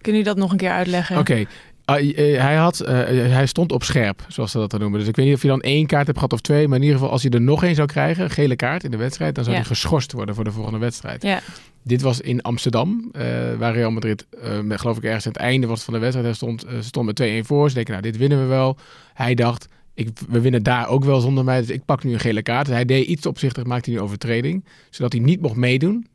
Kunnen 0.00 0.20
jullie 0.22 0.24
dat 0.24 0.36
nog 0.36 0.50
een 0.50 0.56
keer 0.56 0.70
uitleggen? 0.70 1.18
Oké. 1.18 1.44
Eh, 1.86 2.40
hij, 2.40 2.54
had, 2.54 2.80
eh, 2.80 2.94
hij 3.32 3.46
stond 3.46 3.72
op 3.72 3.82
scherp, 3.84 4.24
zoals 4.28 4.50
ze 4.50 4.58
dat 4.58 4.70
dan 4.70 4.80
noemen. 4.80 4.98
Dus 4.98 5.08
ik 5.08 5.16
weet 5.16 5.26
niet 5.26 5.34
of 5.34 5.42
je 5.42 5.48
dan 5.48 5.60
één 5.60 5.86
kaart 5.86 6.06
hebt 6.06 6.18
gehad 6.18 6.32
of 6.32 6.40
twee. 6.40 6.68
Maar 6.68 6.76
in 6.76 6.82
ieder 6.82 6.98
geval, 6.98 7.12
als 7.12 7.22
hij 7.22 7.30
er 7.30 7.40
nog 7.40 7.64
één 7.64 7.74
zou 7.74 7.88
krijgen, 7.88 8.24
een 8.24 8.30
gele 8.30 8.56
kaart 8.56 8.84
in 8.84 8.90
de 8.90 8.96
wedstrijd, 8.96 9.34
dan 9.34 9.44
zou 9.44 9.56
Ja. 9.56 9.62
hij 9.62 9.70
geschorst 9.70 10.12
worden 10.12 10.34
voor 10.34 10.44
de 10.44 10.52
volgende 10.52 10.78
wedstrijd. 10.78 11.22
Ja. 11.22 11.40
Dit 11.82 12.02
was 12.02 12.20
in 12.20 12.42
Amsterdam, 12.42 13.08
eh, 13.12 13.22
waar 13.58 13.74
Real 13.74 13.90
Madrid, 13.90 14.26
eh, 14.42 14.60
met, 14.60 14.80
geloof 14.80 14.96
ik 14.96 15.04
ergens 15.04 15.26
aan 15.26 15.32
het 15.32 15.40
einde 15.40 15.66
was 15.66 15.82
van 15.82 15.94
de 15.94 16.00
wedstrijd, 16.00 16.26
hij 16.26 16.36
stond, 16.36 16.64
eh, 16.64 16.76
ze 16.76 16.82
stond 16.82 17.06
met 17.06 17.16
2-1 17.16 17.44
voor. 17.44 17.68
Ze 17.68 17.74
denken, 17.74 17.92
nou, 17.92 18.04
dit 18.04 18.16
winnen 18.16 18.40
we 18.40 18.46
wel. 18.46 18.76
Hij 19.14 19.34
dacht, 19.34 19.68
ik, 19.94 20.08
we 20.28 20.40
winnen 20.40 20.62
daar 20.62 20.88
ook 20.88 21.04
wel 21.04 21.20
zonder 21.20 21.44
mij, 21.44 21.60
dus 21.60 21.70
ik 21.70 21.84
pak 21.84 22.04
nu 22.04 22.12
een 22.12 22.20
gele 22.20 22.42
kaart. 22.42 22.66
Dus 22.66 22.74
hij 22.74 22.84
deed 22.84 23.06
iets 23.06 23.26
opzichtig, 23.26 23.64
maakte 23.64 23.90
hij 23.90 23.98
een 23.98 24.04
overtreding, 24.04 24.64
zodat 24.90 25.12
hij 25.12 25.22
niet 25.22 25.40
mocht 25.40 25.56
meedoen 25.56 26.06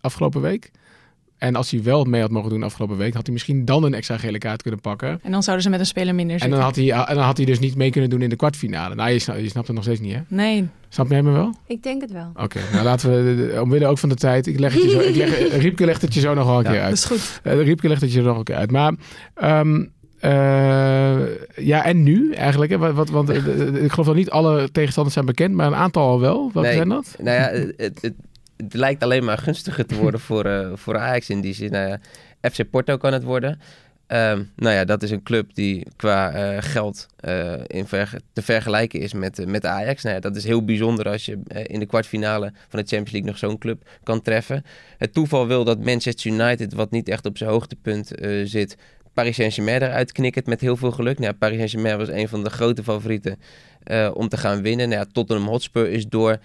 afgelopen 0.00 0.40
week. 0.40 0.70
En 1.42 1.54
als 1.56 1.70
hij 1.70 1.82
wel 1.82 2.04
mee 2.04 2.20
had 2.20 2.30
mogen 2.30 2.50
doen 2.50 2.62
afgelopen 2.62 2.96
week, 2.96 3.14
had 3.14 3.22
hij 3.22 3.32
misschien 3.32 3.64
dan 3.64 3.84
een 3.84 3.94
extra 3.94 4.16
gele 4.18 4.38
kaart 4.38 4.62
kunnen 4.62 4.80
pakken. 4.80 5.20
En 5.22 5.30
dan 5.30 5.42
zouden 5.42 5.64
ze 5.64 5.70
met 5.70 5.80
een 5.80 5.86
speler 5.86 6.14
minder 6.14 6.34
En 6.34 6.40
zitten. 6.40 6.58
dan, 6.58 6.66
had 6.68 6.76
hij, 6.76 6.90
en 6.90 7.14
dan 7.14 7.24
had 7.24 7.36
hij 7.36 7.46
dus 7.46 7.58
niet 7.58 7.76
mee 7.76 7.90
kunnen 7.90 8.10
doen 8.10 8.22
in 8.22 8.28
de 8.28 8.36
kwartfinale. 8.36 8.94
Nou, 8.94 9.10
je, 9.10 9.18
sna- 9.18 9.34
je 9.34 9.48
snapt 9.48 9.66
het 9.66 9.76
nog 9.76 9.84
steeds 9.84 10.00
niet, 10.00 10.14
hè? 10.14 10.20
Nee. 10.28 10.68
Snap 10.88 11.10
jij 11.10 11.22
me 11.22 11.30
wel? 11.30 11.54
Ik 11.66 11.82
denk 11.82 12.00
het 12.00 12.12
wel. 12.12 12.30
Oké, 12.34 12.60
nou 12.72 12.84
laten 12.84 13.10
we, 13.10 13.60
omwille 13.60 13.86
ook 13.86 13.98
van 13.98 14.08
de 14.08 14.14
tijd, 14.14 14.46
ik 14.46 14.58
leg 14.58 14.72
het 14.72 14.82
je 14.82 14.88
zo, 14.90 14.98
ik 14.98 15.14
leg, 15.14 15.52
Riepke 15.62 15.84
legt 15.84 16.02
het 16.02 16.14
je 16.14 16.20
zo 16.20 16.34
nog 16.34 16.46
wel 16.46 16.58
een 16.58 16.64
keer 16.64 16.80
uit. 16.80 16.88
Dat 16.88 16.98
is 16.98 17.04
goed. 17.04 17.40
Eh, 17.42 17.62
Riepke 17.62 17.88
legt 17.88 18.00
het 18.00 18.12
je 18.12 18.22
nog 18.22 18.38
een 18.38 18.44
keer 18.44 18.56
uit. 18.56 18.70
Maar, 18.70 18.94
ehm, 19.34 19.84
eh, 20.18 21.20
ja, 21.56 21.84
en 21.84 22.02
nu 22.02 22.32
eigenlijk? 22.32 22.70
Hè? 22.70 22.78
Wat, 22.78 22.92
wat, 22.94 23.10
want 23.10 23.30
eh, 23.30 23.36
eh, 23.36 23.84
ik 23.84 23.90
geloof 23.90 24.06
dat 24.06 24.14
niet 24.14 24.30
alle 24.30 24.70
tegenstanders 24.72 25.14
zijn 25.14 25.26
bekend, 25.26 25.54
maar 25.54 25.66
een 25.66 25.74
aantal 25.74 26.08
al 26.08 26.20
wel. 26.20 26.50
Nee, 26.54 26.72
zijn 26.72 26.88
dat? 26.88 27.16
Nou 27.18 27.36
ja, 27.36 27.68
het, 27.76 27.98
het, 28.02 28.14
het, 28.62 28.74
lijkt 28.74 29.02
alleen 29.02 29.24
maar 29.24 29.38
gunstiger 29.38 29.86
te 29.86 29.94
worden 29.96 30.20
voor, 30.28 30.44
eh, 30.44 30.70
voor 30.74 30.98
Ajax 30.98 31.30
in 31.30 31.40
die 31.40 31.54
zin. 31.54 31.70
Nou 31.70 31.98
FC 32.40 32.70
Porto 32.70 32.96
kan 32.96 33.12
het 33.12 33.22
worden. 33.22 33.60
Ehm, 34.06 34.42
nou 34.56 34.74
ja, 34.74 34.84
dat 34.84 35.02
is 35.02 35.10
een 35.10 35.22
club 35.22 35.54
die 35.54 35.86
qua 35.96 36.32
eh, 36.32 36.62
geld 36.62 37.06
eh, 37.16 37.52
in 37.66 37.86
verge- 37.86 38.20
te 38.32 38.42
vergelijken 38.42 39.00
is 39.00 39.12
met, 39.12 39.46
met 39.46 39.66
Ajax. 39.66 40.02
Nou 40.02 40.14
ja, 40.14 40.20
dat 40.20 40.36
is 40.36 40.44
heel 40.44 40.64
bijzonder 40.64 41.08
als 41.08 41.24
je 41.24 41.38
in 41.66 41.78
de 41.78 41.86
kwartfinale 41.86 42.52
van 42.68 42.80
de 42.80 42.86
Champions 42.86 43.10
League 43.10 43.30
nog 43.30 43.38
zo'n 43.38 43.58
club 43.58 43.88
kan 44.02 44.22
treffen. 44.22 44.64
Het 44.98 45.12
toeval 45.12 45.46
wil 45.46 45.64
dat 45.64 45.84
Manchester 45.84 46.30
United, 46.30 46.72
wat 46.72 46.90
niet 46.90 47.08
echt 47.08 47.26
op 47.26 47.38
zijn 47.38 47.50
hoogtepunt 47.50 48.10
zit, 48.44 48.76
Paris 49.12 49.36
Saint-Germain 49.36 49.82
eruit 49.82 50.12
knikkert 50.12 50.46
met 50.46 50.60
heel 50.60 50.76
veel 50.76 50.90
geluk. 50.90 51.18
Nou 51.18 51.30
ja, 51.30 51.38
Paris 51.38 51.56
Saint-Germain 51.56 51.98
was 51.98 52.08
een 52.08 52.28
van 52.28 52.44
de 52.44 52.50
grote 52.50 52.82
favorieten 52.82 53.38
om 54.12 54.28
te 54.28 54.36
gaan 54.36 54.62
winnen. 54.62 54.88
Nou 54.88 55.00
ja, 55.00 55.06
Tottenham 55.12 55.46
Hotspur 55.48 55.88
is 55.88 56.06
door, 56.06 56.38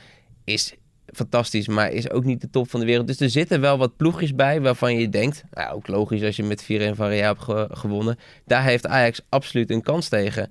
is 0.44 0.74
fantastisch, 1.14 1.68
maar 1.68 1.92
is 1.92 2.10
ook 2.12 2.24
niet 2.24 2.42
de 2.42 2.50
top 2.50 2.70
van 2.70 2.80
de 2.80 2.86
wereld. 2.86 3.08
Dus 3.08 3.20
er 3.20 3.30
zitten 3.30 3.62
wel 3.62 3.78
wat 3.78 3.96
ploegjes 3.98 4.36
bij 4.36 4.62
waarvan 4.62 4.98
je 5.00 5.10
denkt, 5.10 5.44
nou, 5.52 5.74
ook 5.76 5.88
logisch 5.88 6.24
als 6.24 6.36
je 6.36 6.44
met 6.44 6.64
4-1 6.64 6.66
van 6.96 7.08
Real 7.08 7.28
hebt 7.28 7.42
ge- 7.42 7.68
gewonnen. 7.72 8.18
Daar 8.46 8.64
heeft 8.64 8.88
Ajax 8.88 9.22
absoluut 9.30 9.72
een 9.72 9.82
kans 9.82 10.08
tegen. 10.10 10.50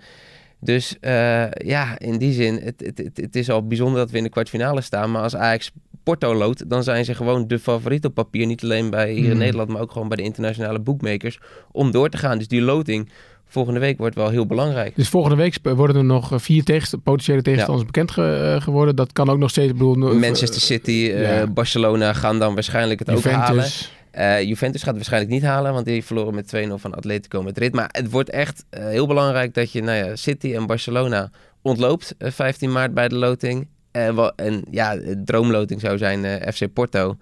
Dus 0.61 0.97
eh, 1.01 1.51
ja, 1.51 1.99
in 1.99 2.19
die 2.19 2.33
zin, 2.33 2.55
het, 2.63 2.83
het, 2.97 3.11
het, 3.15 3.37
is 3.37 3.51
al 3.51 3.67
bijzonder 3.67 3.99
dat 3.99 4.11
we 4.11 4.17
in 4.17 4.23
de 4.23 4.29
kwartfinale 4.31 4.81
staan. 4.81 5.11
Maar 5.11 5.23
als 5.23 5.37
Ajax 5.37 5.71
Porto 6.03 6.35
loodt, 6.35 6.71
dan 6.71 6.83
zijn 6.83 7.05
ze 7.05 7.15
gewoon 7.15 7.47
de 7.49 7.59
favoriet 7.59 8.05
op 8.05 8.15
papier. 8.15 8.47
Niet 8.47 8.63
alleen 8.63 8.91
bij 8.91 9.11
hier 9.13 9.25
in 9.25 9.31
Hmm. 9.31 9.39
Nederland, 9.39 9.69
maar 9.69 9.81
ook 9.81 9.93
gewoon 9.93 10.09
bij 10.09 10.17
de 10.17 10.23
internationale 10.23 10.79
bookmakers. 10.81 11.39
Om 11.73 11.91
door 11.91 12.09
te 12.09 12.17
gaan. 12.17 12.39
Dus 12.39 12.49
die 12.49 12.61
loting 12.63 13.09
volgende 13.49 13.81
week 13.81 13.99
wordt 13.99 14.15
wel 14.15 14.29
heel 14.29 14.47
belangrijk. 14.47 14.97
Dus 14.97 15.09
volgende 15.09 15.37
week 15.37 15.59
worden 15.63 15.97
er 15.97 16.05
nog 16.05 16.33
eh, 16.33 16.39
vier 16.39 16.65
tegenst- 16.65 17.03
potentiële 17.03 17.43
tegenstanders 17.43 17.87
bekend 17.87 18.11
ge- 18.11 18.53
eh, 18.57 18.63
geworden. 18.63 18.97
Dat 18.97 19.13
kan 19.13 19.29
ook 19.29 19.39
nog 19.39 19.51
steeds, 19.51 19.73
bedoel... 19.73 19.95
no- 19.95 20.15
Manchester 20.15 20.61
City, 20.61 21.11
eh. 21.15 21.43
Barcelona 21.49 22.13
gaan 22.13 22.39
dan 22.39 22.55
waarschijnlijk 22.55 22.99
het 22.99 23.11
ook 23.11 23.23
halen. 23.25 23.55
Juventus. 23.55 23.93
Eh, 24.11 24.43
Juventus 24.43 24.81
gaat 24.81 24.95
het 24.95 24.97
waarschijnlijk 24.97 25.33
niet 25.33 25.43
halen, 25.43 25.73
want 25.73 25.85
die 25.87 26.05
verloren 26.05 26.35
met 26.35 26.53
2-0 26.57 26.69
van 26.75 26.95
Atletico 26.95 27.43
Madrid. 27.43 27.75
Maar 27.75 27.89
het 27.93 28.11
wordt 28.11 28.31
echt 28.31 28.65
eh, 28.71 28.85
heel 28.87 29.07
belangrijk 29.07 29.55
dat 29.55 29.73
je 29.73 29.83
nou 29.83 29.97
ja, 30.07 30.17
City 30.17 30.55
en 30.55 30.67
Barcelona 30.67 31.31
ontloopt 31.63 32.15
eh, 32.19 32.31
15 32.31 32.73
maart 32.73 32.95
bij 32.95 33.09
de 33.09 33.15
loting. 33.17 33.69
Eh, 33.91 34.15
wel- 34.15 34.33
en 34.35 34.65
ja, 34.71 34.97
droomloting 35.25 35.81
zou 35.81 35.99
zijn 35.99 36.25
eh, 36.25 36.53
FC 36.53 36.73
Porto. 36.73 37.17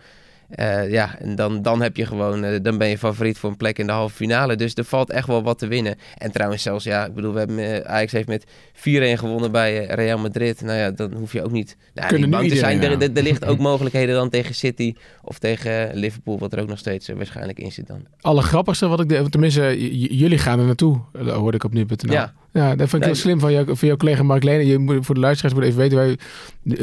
Eh, 0.54 0.90
ja, 0.90 1.18
en 1.18 1.34
dan, 1.34 1.62
dan 1.62 1.82
heb 1.82 1.96
je 1.96 2.06
gewoon, 2.06 2.44
eh, 2.44 2.62
dan 2.62 2.78
ben 2.78 2.88
je 2.88 2.98
favoriet 2.98 3.38
voor 3.38 3.50
een 3.50 3.56
plek 3.56 3.78
in 3.78 3.86
de 3.86 3.92
halve 3.92 4.14
finale. 4.14 4.56
Dus 4.56 4.74
er 4.74 4.84
valt 4.84 5.10
echt 5.10 5.26
wel 5.26 5.42
wat 5.42 5.58
te 5.58 5.66
winnen. 5.66 5.96
En 6.18 6.32
trouwens 6.32 6.62
zelfs, 6.62 6.84
ja, 6.84 7.06
ik 7.06 7.14
bedoel, 7.14 7.32
we 7.32 7.38
hebben, 7.38 7.58
eh, 7.58 7.90
Ajax 7.92 8.12
heeft 8.12 8.28
met 8.28 8.44
4-1 8.72 9.18
gewonnen 9.18 9.52
bij 9.52 9.84
Real 9.86 10.18
Madrid. 10.18 10.60
Nou 10.60 10.78
ja, 10.78 10.90
dan 10.90 11.12
hoef 11.12 11.32
je 11.32 11.42
ook 11.42 11.50
niet 11.50 11.76
nou, 11.94 12.08
Kunnen 12.08 12.28
niet 12.28 12.38
nu 12.38 12.44
bang 12.44 12.52
te 12.52 12.58
zijn. 12.58 12.82
Er, 12.82 13.02
er, 13.02 13.16
er 13.16 13.22
ligt 13.22 13.44
ook 13.50 13.58
mogelijkheden 13.58 14.14
dan 14.14 14.30
tegen 14.30 14.54
City 14.54 14.94
of 15.22 15.38
tegen 15.38 15.94
Liverpool, 15.94 16.38
wat 16.38 16.52
er 16.52 16.60
ook 16.60 16.68
nog 16.68 16.78
steeds 16.78 17.08
waarschijnlijk 17.08 17.58
in 17.58 17.72
zit 17.72 17.86
dan. 17.86 18.06
Allergrappigste 18.20 18.86
wat 18.86 19.00
ik... 19.00 19.08
De, 19.08 19.28
tenminste, 19.28 19.90
jullie 20.16 20.38
gaan 20.38 20.58
er 20.58 20.66
naartoe, 20.66 21.00
hoorde 21.12 21.56
ik 21.56 21.64
op 21.64 21.72
nu.nl. 21.72 22.12
Ja. 22.12 22.32
Ja, 22.54 22.68
dat 22.68 22.88
vind 22.88 22.92
ik 22.92 22.98
Nee. 22.98 23.08
heel 23.08 23.14
slim 23.14 23.40
van, 23.40 23.52
jou, 23.52 23.76
van 23.76 23.88
jouw 23.88 23.96
collega 23.96 24.22
Mark 24.22 24.42
Lene. 24.42 24.66
Je 24.66 24.78
moet, 24.78 25.06
voor 25.06 25.14
de 25.14 25.20
luisteraars 25.20 25.54
moet 25.54 25.64
even 25.64 25.78
weten, 25.78 25.96
wij 25.96 26.16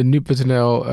nu.nl, 0.04 0.88
eh, 0.88 0.92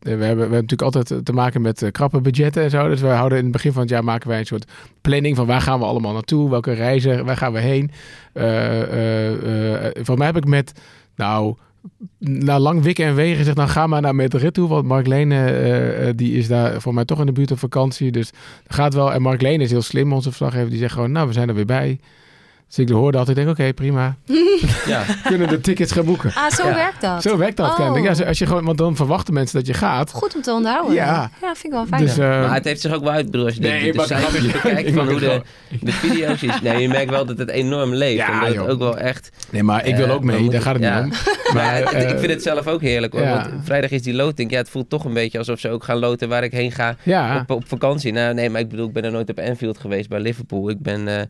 we, 0.00 0.10
hebben, 0.10 0.18
we 0.18 0.24
hebben 0.24 0.50
natuurlijk 0.50 0.82
altijd 0.82 1.24
te 1.24 1.32
maken 1.32 1.60
met 1.60 1.82
eh, 1.82 1.90
krappe 1.90 2.20
budgetten 2.20 2.62
en 2.62 2.70
zo. 2.70 2.88
Dus 2.88 3.00
we 3.00 3.06
houden 3.06 3.38
in 3.38 3.44
het 3.44 3.52
begin 3.52 3.72
van 3.72 3.80
het 3.80 3.90
jaar 3.90 4.04
maken 4.04 4.28
wij 4.28 4.38
een 4.38 4.46
soort 4.46 4.70
planning 5.00 5.36
van 5.36 5.46
waar 5.46 5.60
gaan 5.60 5.78
we 5.78 5.84
allemaal 5.84 6.12
naartoe, 6.12 6.50
welke 6.50 6.72
reizen, 6.72 7.24
waar 7.24 7.36
gaan 7.36 7.52
we 7.52 7.58
heen. 7.58 7.90
Eh, 8.32 9.86
eh, 9.86 9.90
voor 10.02 10.18
mij 10.18 10.26
heb 10.26 10.36
ik 10.36 10.46
met, 10.46 10.72
nou, 11.16 11.54
na 12.18 12.58
lang 12.58 12.82
wikken 12.82 13.06
en 13.06 13.14
wegen 13.14 13.36
gezegd, 13.36 13.56
nou 13.56 13.68
ga 13.68 13.86
maar 13.86 14.00
naar 14.00 14.14
Madrid 14.14 14.54
toe. 14.54 14.68
Want 14.68 14.86
Mark 14.86 15.06
Lene, 15.06 16.12
die 16.16 16.32
is 16.32 16.48
daar 16.48 16.80
voor 16.80 16.94
mij 16.94 17.04
toch 17.04 17.20
in 17.20 17.26
de 17.26 17.32
buurt 17.32 17.50
op 17.50 17.58
vakantie. 17.58 18.10
Dus 18.10 18.30
dat 18.66 18.76
gaat 18.76 18.94
wel. 18.94 19.12
En 19.12 19.22
Mark 19.22 19.42
Lene 19.42 19.62
is 19.62 19.70
heel 19.70 19.82
slim, 19.82 20.12
onze 20.12 20.28
verslaggever. 20.28 20.70
Die 20.70 20.78
zegt 20.78 20.92
gewoon, 20.92 21.12
nou, 21.12 21.26
we 21.26 21.32
zijn 21.32 21.48
er 21.48 21.54
weer 21.54 21.64
bij. 21.64 21.98
Dus 22.70 22.78
ik 22.78 22.88
hoorde 22.88 23.18
altijd, 23.18 23.36
ik 23.38 23.44
denk, 23.44 23.58
oké, 23.58 23.72
prima. 23.72 24.14
Ja. 24.86 25.02
Kunnen 25.24 25.48
de 25.48 25.60
tickets 25.60 25.92
gaan 25.92 26.04
boeken. 26.04 26.32
Ah, 26.34 26.50
zo 26.50 26.66
Ja. 26.68 26.74
werkt 26.74 27.00
dat. 27.00 27.22
Zo 27.22 27.36
werkt 27.36 27.56
dat 27.56 27.68
Oh. 27.68 27.76
kennelijk. 27.76 28.16
Ja, 28.16 28.26
als 28.26 28.38
je 28.38 28.46
gewoon, 28.46 28.64
want 28.64 28.78
dan 28.78 28.96
verwachten 28.96 29.34
mensen 29.34 29.56
dat 29.58 29.66
je 29.66 29.74
gaat. 29.74 30.10
Goed 30.12 30.34
om 30.34 30.42
te 30.42 30.52
onthouden. 30.52 30.94
Ja. 30.94 31.30
ja 31.40 31.54
vind 31.54 31.64
ik 31.64 31.70
wel 31.70 31.86
fijn. 31.86 32.02
Dus, 32.04 32.18
eh, 32.18 32.28
maar 32.28 32.54
het 32.54 32.64
heeft 32.64 32.80
zich 32.80 32.92
ook 32.94 33.02
wel 33.02 33.12
uit, 33.12 33.24
ik 33.24 33.30
bedoel, 33.30 33.46
als 33.46 33.54
je 33.54 33.60
Nee, 33.60 33.84
de, 33.84 33.90
de, 33.90 33.96
maar- 33.96 34.06
cijfers 34.06 34.46
bekijkt 34.52 34.86
Ik 34.88 34.94
van 34.94 35.08
hoe 35.10 35.20
de, 35.20 35.42
de 35.80 35.92
video's 35.92 36.42
is. 36.42 36.60
Nee, 36.60 36.78
je 36.82 36.88
merkt 36.88 37.10
wel 37.10 37.24
dat 37.26 37.38
het 37.38 37.50
enorm 37.50 37.94
leeft. 37.94 38.16
Ja, 38.16 38.32
en 38.46 38.54
dat 38.54 38.64
het 38.64 38.72
ook 38.72 38.78
wel 38.78 38.98
echt... 38.98 39.30
nee, 39.50 39.62
maar 39.62 39.86
ik 39.86 39.96
wil 39.96 40.06
eh, 40.06 40.12
ook 40.14 40.24
mee. 40.24 40.36
we 40.36 40.42
moeten- 40.42 40.60
daar 40.62 40.72
gaat 40.72 40.80
het 40.82 40.92
ja. 40.92 41.02
niet 41.02 41.12
om. 41.48 41.54
Maar 41.54 41.74
het- 41.76 41.92
eh, 41.92 42.10
ik 42.10 42.18
vind 42.18 42.30
het 42.32 42.42
zelf 42.42 42.66
ook 42.66 42.80
heerlijk 42.80 43.12
hoor. 43.12 43.28
Want 43.28 43.48
vrijdag 43.62 43.90
is 43.90 44.02
die 44.02 44.14
loting. 44.14 44.50
Ja, 44.50 44.56
het 44.56 44.68
voelt 44.70 44.90
toch 44.90 45.04
een 45.04 45.12
beetje 45.14 45.38
alsof 45.38 45.58
ze 45.60 45.68
ook 45.68 45.84
gaan 45.84 45.98
loten 45.98 46.28
waar 46.28 46.44
ik 46.44 46.52
heen 46.52 46.72
ga 46.72 46.96
Ja. 47.02 47.38
op, 47.40 47.50
op 47.56 47.68
vakantie. 47.68 48.12
Nou, 48.12 48.34
nee, 48.34 48.50
maar 48.50 48.60
ik 48.60 48.68
bedoel, 48.68 48.86
ik 48.86 48.92
ben 48.92 49.04
er 49.04 49.10
nooit 49.10 49.30
op 49.30 49.38
Anfield 49.38 49.78
geweest 49.78 50.08
bij 50.08 50.20
Liverpool. 50.20 50.70
Ik 50.70 50.80
ben, 50.80 51.28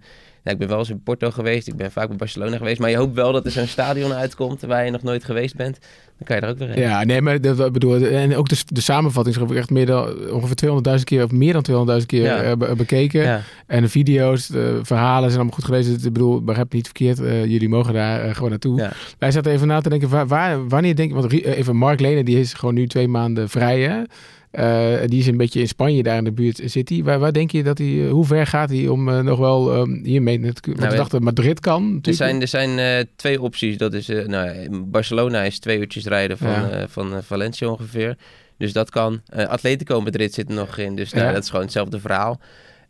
eh, 0.51 0.55
ik 0.55 0.59
ben 0.59 0.69
wel 0.69 0.79
eens 0.79 0.91
in 0.91 1.03
Porto 1.03 1.31
geweest. 1.31 1.69
Ik 1.69 1.77
ben 1.77 1.91
vaak 1.93 2.09
bij 2.09 2.17
Barcelona 2.17 2.57
geweest. 2.57 2.81
Maar 2.81 2.91
je 2.91 2.97
hoopt 2.97 3.15
wel 3.15 3.33
dat 3.33 3.45
er 3.45 3.51
zo'n 3.51 3.67
stadion 3.67 4.13
uitkomt 4.13 4.61
waar 4.63 4.85
je 4.85 4.91
nog 4.91 5.03
nooit 5.03 5.25
geweest 5.25 5.57
bent. 5.57 5.79
Dan 6.19 6.27
kan 6.29 6.37
je 6.37 6.43
er 6.43 6.49
ook 6.49 6.59
weer 6.59 6.69
heen. 6.69 6.79
Ja, 6.89 7.05
nee, 7.05 7.21
maar 7.23 7.41
dat, 7.41 7.73
bedoel, 7.73 8.07
en 8.07 8.37
ook 8.37 8.49
de, 8.49 8.57
de 8.67 8.81
samenvatting 8.81 9.37
is 9.37 9.43
ik 9.43 9.51
echt 9.57 9.71
meer 9.71 9.87
dan 9.87 10.31
ongeveer 10.31 10.71
200.000 10.99 11.05
keer 11.05 11.25
of 11.25 11.31
meer 11.31 11.53
dan 11.63 11.87
200.000 12.01 12.07
keer 12.07 12.23
Ja. 12.23 12.43
eh, 12.43 12.57
be- 12.57 12.75
bekeken. 12.77 13.23
Ja. 13.23 13.41
En 13.67 13.83
de 13.83 13.89
video's, 13.89 14.47
de 14.47 14.81
verhalen 14.83 15.23
zijn 15.31 15.35
allemaal 15.41 15.55
goed 15.59 15.65
gelezen. 15.65 15.95
Ik 15.95 16.03
bedoel, 16.13 16.43
begrijp 16.45 16.73
niet 16.73 16.85
verkeerd. 16.85 17.21
eh, 17.21 17.45
jullie 17.45 17.69
mogen 17.69 17.95
daar 17.95 18.21
eh, 18.25 18.35
gewoon 18.35 18.51
naartoe. 18.51 18.79
Ja. 18.79 18.93
Wij 19.19 19.31
zaten 19.31 19.53
even 19.53 19.67
na 19.67 19.81
te 19.81 19.89
denken, 19.89 20.09
waar, 20.09 20.27
waar- 20.27 20.69
wanneer 20.69 20.97
denk 20.97 21.09
je... 21.09 21.15
Want 21.21 21.33
eh, 21.33 21.57
even 21.59 21.77
Mark 21.77 22.01
Lene, 22.01 22.25
die 22.25 22.39
is 22.41 22.53
gewoon 22.55 22.75
nu 22.75 22.87
twee 22.87 23.09
maanden 23.09 23.49
vrij, 23.49 23.81
hè? 23.81 24.03
Eh, 24.51 24.97
die 25.07 25.19
is 25.19 25.27
een 25.27 25.37
beetje 25.37 25.61
in 25.61 25.69
Spanje, 25.69 26.03
daar 26.03 26.17
in 26.17 26.25
de 26.25 26.33
buurt 26.33 26.61
zit 26.65 26.89
hij. 26.89 27.03
Waar, 27.03 27.19
waar 27.19 27.33
denk 27.33 27.51
je 27.51 27.63
dat 27.63 27.79
hij... 27.79 28.05
eh, 28.07 28.11
hoe 28.11 28.25
ver 28.25 28.47
gaat 28.47 28.71
hij 28.71 28.89
om 28.89 29.09
eh, 29.09 29.21
nog 29.21 29.39
wel 29.39 29.75
ehm, 29.75 30.05
hiermee... 30.05 30.53
te 30.53 30.61
kunnen- 30.61 30.97
Want 30.97 31.13
Nou, 31.13 31.23
Madrid 31.23 31.61
kan. 31.61 31.99
Er 32.03 32.15
zijn, 32.15 32.41
er 32.41 32.49
zijn 32.49 33.07
twee 33.17 33.43
opties. 33.43 33.77
Dat 33.77 33.95
is, 33.95 34.07
nou, 34.27 34.69
Barcelona 34.85 35.43
is 35.43 35.59
twee 35.59 35.79
uurtjes 35.79 36.05
rijden 36.07 36.39
van, 36.39 36.49
Ja. 36.49 36.89
van 36.89 37.23
Valencia 37.23 37.69
ongeveer. 37.69 38.17
Dus 38.59 38.73
dat 38.73 38.91
kan. 38.91 39.21
Atletico 39.49 40.01
Madrid 40.01 40.35
zit 40.35 40.49
er 40.49 40.55
nog 40.55 40.79
in. 40.79 40.97
Dus 40.97 41.13
nou, 41.13 41.27
Ja. 41.27 41.33
dat 41.33 41.43
is 41.43 41.49
gewoon 41.49 41.65
hetzelfde 41.65 42.01
verhaal. 42.01 42.41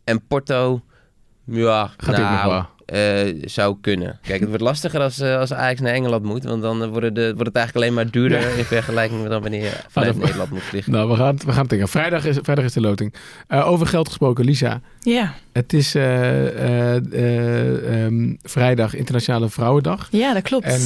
En 0.05 0.27
Porto 0.27 0.83
Ja, 1.45 1.91
Gaat 1.97 2.17
nou, 2.17 2.65
eh, 2.91 3.35
zou 3.45 3.77
kunnen. 3.81 4.19
Kijk, 4.23 4.41
het 4.41 4.49
wordt 4.49 4.65
lastiger 4.65 5.01
als, 5.01 5.19
eh, 5.21 5.37
als 5.39 5.53
Ajax 5.53 5.81
naar 5.81 5.93
Engeland 5.93 6.23
moet. 6.25 6.45
Want 6.45 6.63
dan 6.63 6.83
eh, 6.83 6.89
worden 6.89 7.15
de, 7.15 7.23
wordt 7.35 7.47
het 7.47 7.57
eigenlijk 7.57 7.87
alleen 7.87 7.95
maar 7.97 8.11
duurder 8.13 8.59
in 8.59 8.65
vergelijking 8.65 9.21
met 9.21 9.31
dan 9.31 9.43
wanneer 9.43 9.63
je 9.63 9.73
vanuit 9.89 10.13
dat- 10.13 10.23
Nederland 10.23 10.51
moet 10.51 10.63
vliegen. 10.63 10.93
Nou, 10.93 11.09
we 11.11 11.17
gaan, 11.17 11.35
het- 11.35 11.45
we 11.45 11.51
gaan 11.53 11.61
het 11.61 11.71
denken. 11.71 11.89
Vrijdag 11.89 12.25
is, 12.25 12.39
vrijdag 12.43 12.65
is 12.65 12.73
de 12.73 12.81
loting. 12.81 13.15
Eh, 13.49 13.69
over 13.69 13.87
geld 13.87 14.09
gesproken, 14.09 14.45
Lisa. 14.45 14.81
Ja, 15.01 15.35
Het 15.53 15.73
is 15.73 15.95
eh, 15.95 16.47
eh, 16.47 16.97
eh, 17.13 18.05
ehm, 18.05 18.35
vrijdag 18.43 18.95
Internationale 18.95 19.49
Vrouwendag. 19.49 20.09
ja 20.11 20.35
dat 20.35 20.43
klopt. 20.43 20.65
En 20.65 20.81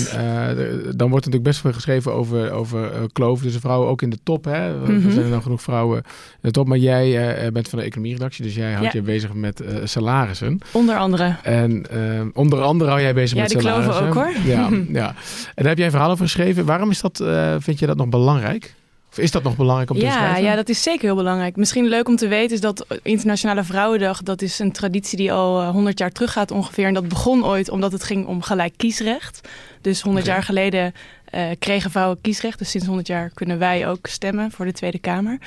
dan 0.96 1.10
wordt 1.10 1.24
natuurlijk 1.26 1.42
best 1.42 1.60
veel 1.60 1.72
geschreven 1.72 2.12
over, 2.12 2.50
over 2.52 2.92
eh, 2.92 3.00
kloof 3.12 3.40
tussen 3.40 3.60
vrouwen, 3.60 3.88
ook 3.88 4.02
in 4.02 4.10
de 4.10 4.18
top. 4.22 4.44
Hè? 4.44 4.52
Er 4.84 4.92
Mhm. 4.92 5.10
zijn 5.10 5.24
er 5.24 5.30
dan 5.30 5.42
genoeg 5.42 5.62
vrouwen 5.62 5.96
in 5.96 6.02
de 6.40 6.50
top. 6.50 6.66
Maar 6.66 6.78
jij 6.78 7.34
eh, 7.44 7.52
bent 7.52 7.68
van 7.68 7.78
de 7.78 7.84
economieredactie, 7.84 8.44
dus 8.44 8.54
jij 8.54 8.72
houdt 8.72 8.92
Ja. 8.92 8.98
je 8.98 9.02
bezig 9.06 9.32
met 9.32 9.60
eh, 9.60 9.74
salarissen. 9.84 10.58
Onder 10.72 10.96
andere. 10.96 11.36
En 11.42 11.86
eh, 11.94 12.26
onder 12.34 12.62
andere 12.62 12.90
hou 12.90 13.02
jij 13.02 13.14
bezig 13.14 13.36
Ja, 13.36 13.42
met 13.42 13.50
die 13.50 13.58
kloven 13.60 13.94
ook, 14.02 14.14
hoor. 14.14 14.32
Ja, 14.44 14.68
ja. 15.00 15.08
En 15.54 15.54
daar 15.54 15.66
heb 15.66 15.76
jij 15.76 15.84
een 15.86 15.92
verhaal 15.92 16.10
over 16.10 16.24
geschreven. 16.24 16.64
Waarom 16.64 16.90
is 16.90 17.00
dat, 17.00 17.20
eh, 17.20 17.54
vind 17.58 17.78
je 17.78 17.86
dat 17.86 17.96
nog 17.96 18.08
belangrijk? 18.08 18.74
Of 19.10 19.18
is 19.20 19.30
dat 19.30 19.42
nog 19.42 19.56
belangrijk 19.56 19.90
om 19.90 19.98
te 19.98 20.04
Ja, 20.04 20.12
schrijven? 20.12 20.42
ja, 20.42 20.54
dat 20.54 20.68
is 20.68 20.82
zeker 20.82 21.02
heel 21.04 21.14
belangrijk. 21.14 21.56
Misschien 21.56 21.86
leuk 21.88 22.08
om 22.08 22.16
te 22.16 22.28
weten 22.28 22.54
is 22.54 22.60
dat 22.60 22.86
Internationale 23.02 23.64
Vrouwendag... 23.64 24.22
dat 24.22 24.42
is 24.42 24.58
een 24.58 24.72
traditie 24.72 25.16
die 25.18 25.32
al 25.32 25.60
eh, 25.60 25.68
100 25.70 25.98
jaar 25.98 26.10
teruggaat 26.10 26.50
ongeveer. 26.50 26.86
En 26.86 26.94
dat 26.94 27.08
begon 27.08 27.44
ooit 27.44 27.70
omdat 27.70 27.92
het 27.92 28.04
ging 28.04 28.26
om 28.26 28.42
gelijk 28.42 28.72
kiesrecht. 28.76 29.48
Dus 29.80 30.00
100 30.00 30.24
Oké. 30.24 30.34
jaar 30.34 30.44
geleden 30.44 30.92
eh, 31.24 31.42
kregen 31.58 31.90
vrouwen 31.90 32.20
kiesrecht. 32.20 32.58
Dus 32.58 32.70
sinds 32.70 32.86
100 32.86 33.06
jaar 33.06 33.30
kunnen 33.34 33.58
wij 33.58 33.88
ook 33.88 34.06
stemmen 34.06 34.50
voor 34.50 34.64
de 34.64 34.72
Tweede 34.72 34.98
Kamer. 34.98 35.38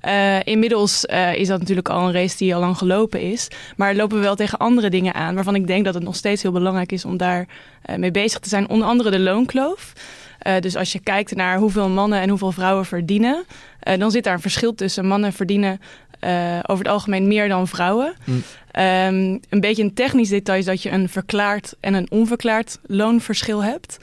Eh, 0.00 0.42
inmiddels 0.44 1.06
eh, 1.06 1.34
is 1.34 1.48
dat 1.48 1.58
natuurlijk 1.58 1.88
al 1.88 2.06
een 2.06 2.12
race 2.12 2.36
die 2.36 2.54
al 2.54 2.60
lang 2.60 2.78
gelopen 2.78 3.20
is. 3.20 3.48
Maar 3.76 3.94
lopen 3.94 4.16
we 4.16 4.22
wel 4.22 4.34
tegen 4.34 4.58
andere 4.58 4.90
dingen 4.90 5.14
aan... 5.14 5.34
waarvan 5.34 5.54
ik 5.54 5.66
denk 5.66 5.84
dat 5.84 5.94
het 5.94 6.02
nog 6.02 6.16
steeds 6.16 6.42
heel 6.42 6.52
belangrijk 6.52 6.92
is 6.92 7.04
om 7.04 7.16
daar 7.16 7.46
eh, 7.82 7.96
mee 7.96 8.10
bezig 8.10 8.38
te 8.38 8.48
zijn. 8.48 8.68
Onder 8.68 8.88
andere 8.88 9.10
de 9.10 9.20
loonkloof. 9.20 9.92
Dus 10.60 10.76
als 10.76 10.92
je 10.92 10.98
kijkt 10.98 11.34
naar 11.34 11.58
hoeveel 11.58 11.88
mannen 11.88 12.20
en 12.20 12.28
hoeveel 12.28 12.52
vrouwen 12.52 12.84
verdienen, 12.84 13.44
dan 13.98 14.10
zit 14.10 14.24
daar 14.24 14.34
een 14.34 14.40
verschil 14.40 14.74
tussen. 14.74 15.06
Mannen 15.06 15.32
verdienen 15.32 15.80
over 16.66 16.84
het 16.84 16.88
algemeen 16.88 17.28
meer 17.28 17.48
dan 17.48 17.68
vrouwen. 17.68 18.14
Mm. 18.24 18.42
Ehm, 18.70 19.38
een 19.48 19.60
beetje 19.60 19.82
een 19.82 19.94
technisch 19.94 20.28
detail 20.28 20.58
is 20.58 20.64
dat 20.64 20.82
je 20.82 20.90
een 20.90 21.08
verklaard 21.08 21.74
en 21.80 21.94
een 21.94 22.10
onverklaard 22.10 22.78
loonverschil 22.86 23.64
hebt. 23.64 23.98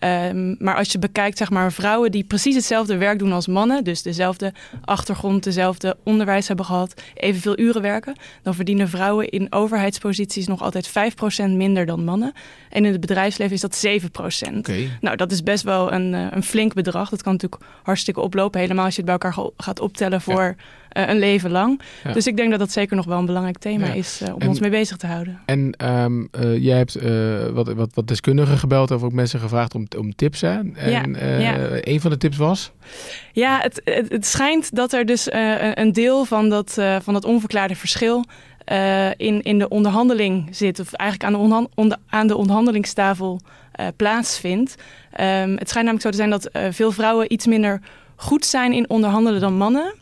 Ehm, 0.00 0.54
maar 0.58 0.76
als 0.76 0.92
je 0.92 0.98
bekijkt, 0.98 1.38
zeg 1.38 1.50
maar, 1.50 1.72
vrouwen 1.72 2.10
die 2.10 2.24
precies 2.24 2.54
hetzelfde 2.54 2.96
werk 2.96 3.18
doen 3.18 3.32
als 3.32 3.46
mannen, 3.46 3.84
dus 3.84 4.02
dezelfde 4.02 4.52
achtergrond, 4.84 5.44
dezelfde 5.44 5.96
onderwijs 6.04 6.48
hebben 6.48 6.64
gehad, 6.66 7.02
evenveel 7.14 7.58
uren 7.58 7.82
werken, 7.82 8.14
dan 8.42 8.54
verdienen 8.54 8.88
vrouwen 8.88 9.28
in 9.28 9.46
overheidsposities 9.52 10.46
nog 10.46 10.62
altijd 10.62 10.88
5% 10.88 11.56
minder 11.56 11.86
dan 11.86 12.04
mannen. 12.04 12.32
En 12.70 12.84
in 12.84 12.92
het 12.92 13.00
bedrijfsleven 13.00 13.54
is 13.54 13.60
dat 13.60 13.74
7%. 13.74 14.58
Oké. 14.58 14.88
Nou, 15.00 15.16
dat 15.16 15.32
is 15.32 15.42
best 15.42 15.64
wel 15.64 15.92
een, 15.92 16.14
eh, 16.14 16.26
een 16.30 16.42
flink 16.42 16.74
bedrag. 16.74 17.08
Dat 17.10 17.22
kan 17.22 17.32
natuurlijk 17.32 17.62
hartstikke 17.82 18.20
oplopen, 18.20 18.60
helemaal 18.60 18.84
als 18.84 18.94
je 18.96 19.02
het 19.02 19.10
bij 19.10 19.18
elkaar 19.30 19.44
ga- 19.44 19.50
gaat 19.64 19.80
optellen 19.80 20.20
voor 20.20 20.56
eh, 20.90 21.08
een 21.08 21.18
leven 21.18 21.50
lang. 21.50 21.80
Ja. 22.04 22.12
Dus 22.12 22.26
ik 22.26 22.36
denk 22.36 22.50
dat 22.50 22.58
dat 22.58 22.72
zeker 22.72 22.96
nog 22.96 23.04
wel 23.06 23.18
een 23.18 23.26
belangrijk 23.26 23.58
thema 23.58 23.86
Ja. 23.86 23.92
is 23.92 24.20
eh, 24.20 24.34
om 24.34 24.40
En- 24.40 24.48
ons 24.48 24.60
mee 24.60 24.70
bezig 24.70 24.96
te 24.96 25.06
houden. 25.06 25.40
En 25.46 25.72
ehm, 25.76 26.24
eh, 26.30 26.58
jij 26.58 26.76
hebt 26.76 26.98
wat, 27.52 27.72
wat, 27.72 27.90
wat 27.94 28.06
deskundigen 28.08 28.58
gebeld 28.58 28.90
of 28.90 29.02
ook 29.02 29.12
mensen 29.12 29.40
gevraagd 29.40 29.74
om, 29.74 29.86
om 29.98 30.14
tips. 30.14 30.40
Hè? 30.40 30.58
En 30.74 31.16
Ja, 31.40 31.58
een 31.80 32.00
van 32.00 32.10
de 32.10 32.16
tips 32.16 32.36
was? 32.36 32.72
Ja, 33.32 33.60
het, 33.60 33.80
het, 33.84 34.08
het 34.12 34.26
schijnt 34.26 34.74
dat 34.76 34.92
er 34.92 35.06
dus 35.06 35.28
een- 35.32 35.92
deel 35.92 36.24
van 36.24 36.48
dat, 36.48 36.78
van 37.02 37.14
dat 37.14 37.24
onverklaarde 37.24 37.74
verschil 37.76 38.24
in, 39.16 39.42
in 39.42 39.58
de 39.58 39.68
onderhandeling 39.68 40.48
zit. 40.56 40.80
Of 40.80 40.92
eigenlijk 40.92 41.34
aan 41.34 41.40
de, 41.60 41.68
onder- 41.74 41.98
aan 42.08 42.26
de 42.26 42.36
onderhandelingstafel 42.36 43.40
plaatsvindt. 43.96 44.74
Ehm, 45.12 45.50
het 45.56 45.68
schijnt 45.68 45.86
namelijk 45.88 46.02
zo 46.02 46.10
te 46.10 46.16
zijn 46.16 46.30
dat 46.30 46.50
veel 46.74 46.92
vrouwen 46.92 47.32
iets 47.32 47.46
minder 47.46 47.80
goed 48.16 48.44
zijn 48.44 48.72
in 48.72 48.90
onderhandelen 48.90 49.40
dan 49.40 49.54
mannen. 49.56 49.94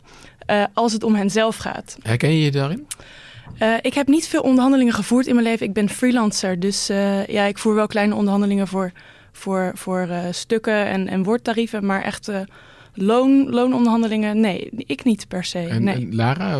Eh, 0.49 0.63
als 0.73 0.93
het 0.93 1.03
om 1.03 1.15
hen 1.15 1.29
zelf 1.29 1.57
gaat. 1.57 1.97
Herken 2.01 2.29
je 2.31 2.43
je 2.43 2.51
daarin? 2.51 2.87
Eh, 3.57 3.73
ik 3.81 3.93
heb 3.93 4.07
niet 4.07 4.27
veel 4.27 4.41
onderhandelingen 4.41 4.93
gevoerd 4.93 5.27
in 5.27 5.33
mijn 5.35 5.47
leven. 5.47 5.65
Ik 5.65 5.73
ben 5.73 5.89
freelancer. 5.89 6.59
Dus 6.59 6.89
eh, 6.89 7.25
ja, 7.27 7.43
ik 7.45 7.57
voer 7.57 7.75
wel 7.75 7.87
kleine 7.87 8.15
onderhandelingen 8.15 8.67
voor, 8.67 8.91
voor, 9.31 9.71
voor 9.75 9.99
eh, 9.99 10.25
stukken 10.31 10.85
en, 10.85 11.07
en 11.07 11.23
woordtarieven. 11.23 11.85
Maar 11.85 12.01
echt 12.03 12.27
eh, 12.27 12.39
loon, 12.93 13.49
loononderhandelingen, 13.49 14.39
nee, 14.39 14.69
ik 14.71 15.03
niet 15.03 15.27
per 15.27 15.43
se. 15.43 15.59
En, 15.59 15.83
nee. 15.83 15.95
en 15.95 16.15
Lara, 16.15 16.57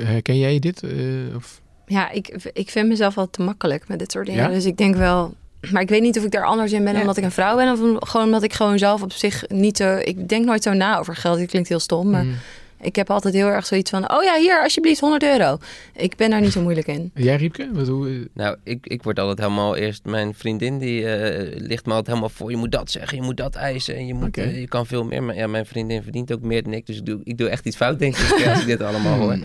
herken 0.00 0.38
jij 0.38 0.58
dit? 0.58 0.82
Eh, 0.82 1.36
of? 1.36 1.60
Ja, 1.86 2.10
ik, 2.10 2.50
ik 2.52 2.70
vind 2.70 2.88
mezelf 2.88 3.14
wel 3.14 3.30
te 3.30 3.42
makkelijk 3.42 3.88
met 3.88 3.98
dit 3.98 4.12
soort 4.12 4.26
dingen. 4.26 4.42
Ja? 4.42 4.48
Dus 4.48 4.64
ik 4.64 4.76
denk 4.76 4.96
wel... 4.96 5.34
Maar 5.70 5.82
ik 5.82 5.88
weet 5.88 6.02
niet 6.02 6.18
of 6.18 6.24
ik 6.24 6.30
daar 6.30 6.44
anders 6.44 6.72
in 6.72 6.84
ben 6.84 6.94
Ja. 6.94 7.00
omdat 7.00 7.16
ik 7.16 7.24
een 7.24 7.30
vrouw 7.30 7.56
ben... 7.56 7.72
of 7.72 8.08
gewoon 8.08 8.26
omdat 8.26 8.42
ik 8.42 8.52
gewoon 8.52 8.78
zelf 8.78 9.02
op 9.02 9.12
zich 9.12 9.44
niet 9.48 9.76
zo... 9.76 9.96
Ik 9.96 10.28
denk 10.28 10.44
nooit 10.44 10.62
zo 10.62 10.72
na 10.72 10.98
over 10.98 11.16
geld. 11.16 11.38
Het 11.38 11.50
klinkt 11.50 11.68
heel 11.68 11.80
stom, 11.80 12.10
maar... 12.10 12.24
Mm. 12.24 12.34
Ik 12.82 12.96
heb 12.96 13.10
altijd 13.10 13.34
heel 13.34 13.46
erg 13.46 13.66
zoiets 13.66 13.90
van... 13.90 14.10
Oh 14.12 14.22
ja, 14.22 14.36
hier, 14.38 14.62
alsjeblieft, 14.62 15.00
100 15.00 15.22
euro. 15.22 15.58
Ik 15.96 16.16
ben 16.16 16.30
daar 16.30 16.40
niet 16.40 16.52
zo 16.52 16.60
moeilijk 16.60 16.86
in. 16.86 17.10
Jij, 17.14 17.36
Riepke? 17.36 17.68
Wat, 17.72 17.88
hoe, 17.88 18.28
Nou, 18.34 18.56
ik, 18.64 18.86
ik 18.86 19.02
word 19.02 19.18
altijd 19.18 19.38
helemaal 19.38 19.76
eerst... 19.76 20.04
Mijn 20.04 20.34
vriendin 20.34 20.78
die 20.78 21.06
eh, 21.14 21.60
ligt 21.60 21.84
me 21.86 21.90
altijd 21.90 22.06
helemaal 22.06 22.28
voor. 22.28 22.50
Je 22.50 22.56
moet 22.56 22.72
dat 22.72 22.90
zeggen, 22.90 23.16
je 23.18 23.22
moet 23.22 23.36
dat 23.36 23.54
eisen. 23.54 23.94
En 23.96 24.06
je, 24.06 24.14
moet, 24.14 24.36
eh, 24.36 24.60
je 24.60 24.68
kan 24.68 24.86
veel 24.86 25.04
meer. 25.04 25.22
Maar 25.22 25.34
ja, 25.34 25.46
mijn 25.46 25.66
vriendin 25.66 26.02
verdient 26.02 26.32
ook 26.32 26.40
meer 26.42 26.62
dan 26.62 26.72
ik. 26.72 26.86
Dus 26.86 26.96
ik 26.96 27.06
doe, 27.06 27.20
ik 27.24 27.38
doe 27.38 27.48
echt 27.48 27.66
iets 27.66 27.76
fout, 27.76 27.98
denk 27.98 28.16
ik, 28.16 28.46
als 28.48 28.60
ik 28.60 28.66
dit 28.76 28.82
allemaal 28.82 29.18
hoor. 29.18 29.36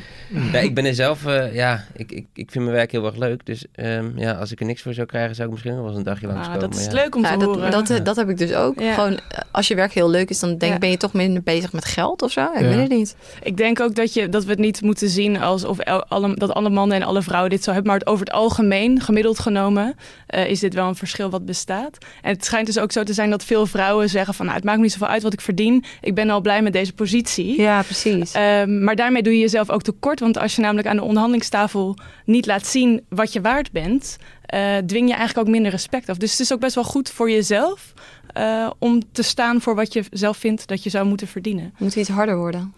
Ja, 0.52 0.60
ik 0.60 0.76
ben 0.76 0.86
er 0.86 0.95
zelf... 0.95 1.26
eh, 1.26 1.54
ja, 1.56 1.86
ik, 1.93 2.12
ik, 2.12 2.26
ik 2.34 2.52
vind 2.52 2.63
mijn 2.63 2.76
werk 2.76 2.91
heel 2.91 3.06
erg 3.06 3.15
leuk. 3.17 3.45
Dus 3.45 3.65
ehm, 3.71 4.17
ja, 4.19 4.32
als 4.32 4.52
ik 4.52 4.60
er 4.60 4.65
niks 4.65 4.82
voor 4.82 4.93
zou 4.93 5.08
krijgen... 5.08 5.36
zou 5.36 5.47
ik 5.47 5.54
misschien 5.54 5.73
nog 5.73 5.82
wel 5.82 5.89
eens 5.89 6.00
een 6.00 6.06
dagje 6.06 6.28
langs 6.28 6.47
Ah, 6.47 6.54
komen. 6.54 6.69
dat 6.69 6.80
is 6.80 6.86
ja. 6.86 6.91
leuk 6.93 7.15
om 7.15 7.23
te 7.23 7.30
Nou, 7.30 7.43
horen. 7.43 7.71
dat, 7.71 7.88
dat, 7.88 8.06
dat 8.06 8.15
heb 8.15 8.30
ik 8.30 8.38
dus 8.38 8.54
ook. 8.54 8.80
Ja. 8.80 8.93
Gewoon, 8.93 9.13
eh, 9.13 9.19
als 9.52 9.67
je 9.67 9.76
werk 9.76 9.93
heel 9.93 10.10
leuk 10.10 10.30
is, 10.30 10.39
dan 10.39 10.58
denk, 10.58 10.73
Ja. 10.73 10.80
ben 10.80 10.89
je 10.89 10.97
toch 10.97 11.13
minder 11.13 11.43
bezig 11.43 11.73
met 11.73 11.86
geld 11.86 12.21
of 12.21 12.32
zo. 12.32 12.41
Ik 12.54 12.60
Ja. 12.62 12.67
weet 12.67 12.80
het 12.80 12.89
niet. 12.89 13.15
Ik 13.44 13.58
denk 13.58 13.80
ook 13.80 13.96
dat, 13.96 14.13
je, 14.13 14.30
dat 14.30 14.44
we 14.44 14.50
het 14.50 14.60
niet 14.60 14.82
moeten 14.82 15.10
zien 15.10 15.42
alsof 15.42 15.80
alle, 15.84 16.36
dat 16.36 16.54
alle 16.54 16.70
mannen 16.70 16.98
en 16.98 17.04
alle 17.04 17.22
vrouwen 17.22 17.50
dit 17.50 17.63
zo 17.63 17.72
hebben. 17.72 17.92
Maar 17.92 18.00
het 18.00 18.08
over 18.08 18.26
het 18.26 18.34
algemeen, 18.34 19.02
gemiddeld 19.02 19.40
genomen, 19.40 19.96
eh, 20.28 20.50
is 20.50 20.60
dit 20.60 20.74
wel 20.74 20.88
een 20.88 20.96
verschil 20.96 21.30
wat 21.30 21.46
bestaat. 21.46 21.98
En 22.22 22.34
het 22.34 22.46
schijnt 22.46 22.66
dus 22.66 22.80
ook 22.80 22.92
zo 22.92 23.04
te 23.04 23.13
zijn 23.13 23.30
dat 23.30 23.44
veel 23.44 23.66
vrouwen 23.66 24.10
zeggen 24.10 24.34
van... 24.34 24.46
Nou, 24.46 24.58
het 24.58 24.66
maakt 24.66 24.78
me 24.78 24.84
niet 24.84 24.92
zoveel 24.92 25.08
uit 25.08 25.24
wat 25.24 25.34
ik 25.34 25.42
verdien. 25.42 25.84
Ik 26.02 26.16
ben 26.16 26.30
al 26.30 26.42
blij 26.42 26.62
met 26.62 26.74
deze 26.74 26.94
positie. 26.94 27.62
Ja, 27.62 27.82
precies. 27.82 28.32
Ehm, 28.32 28.84
maar 28.84 28.96
daarmee 28.96 29.22
doe 29.22 29.34
je 29.34 29.40
jezelf 29.40 29.70
ook 29.70 29.82
tekort. 29.82 30.20
Want 30.20 30.38
als 30.38 30.56
je 30.56 30.62
namelijk 30.62 30.88
aan 30.88 30.96
de 30.96 31.04
onderhandelingstafel 31.04 31.98
niet 32.26 32.46
laat 32.46 32.66
zien 32.66 33.06
wat 33.10 33.34
je 33.34 33.42
waard 33.42 33.72
bent, 33.72 34.18
eh, 34.46 34.78
dwing 34.78 35.08
je 35.08 35.16
eigenlijk 35.16 35.48
ook 35.48 35.54
minder 35.54 35.72
respect 35.72 36.10
af. 36.10 36.18
Dus 36.18 36.32
het 36.32 36.40
is 36.40 36.54
ook 36.54 36.60
best 36.60 36.76
wel 36.76 36.84
goed 36.84 37.10
voor 37.10 37.32
jezelf 37.32 37.94
eh, 38.34 38.70
om 38.80 39.02
te 39.12 39.24
staan 39.24 39.62
voor 39.62 39.76
wat 39.76 39.94
je 39.94 40.04
zelf 40.12 40.38
vindt 40.38 40.68
dat 40.68 40.84
je 40.84 40.90
zou 40.90 41.06
moeten 41.06 41.28
verdienen. 41.28 41.74
Moet 41.78 41.96
iets 41.96 42.10
harder 42.10 42.38
worden. 42.38 42.74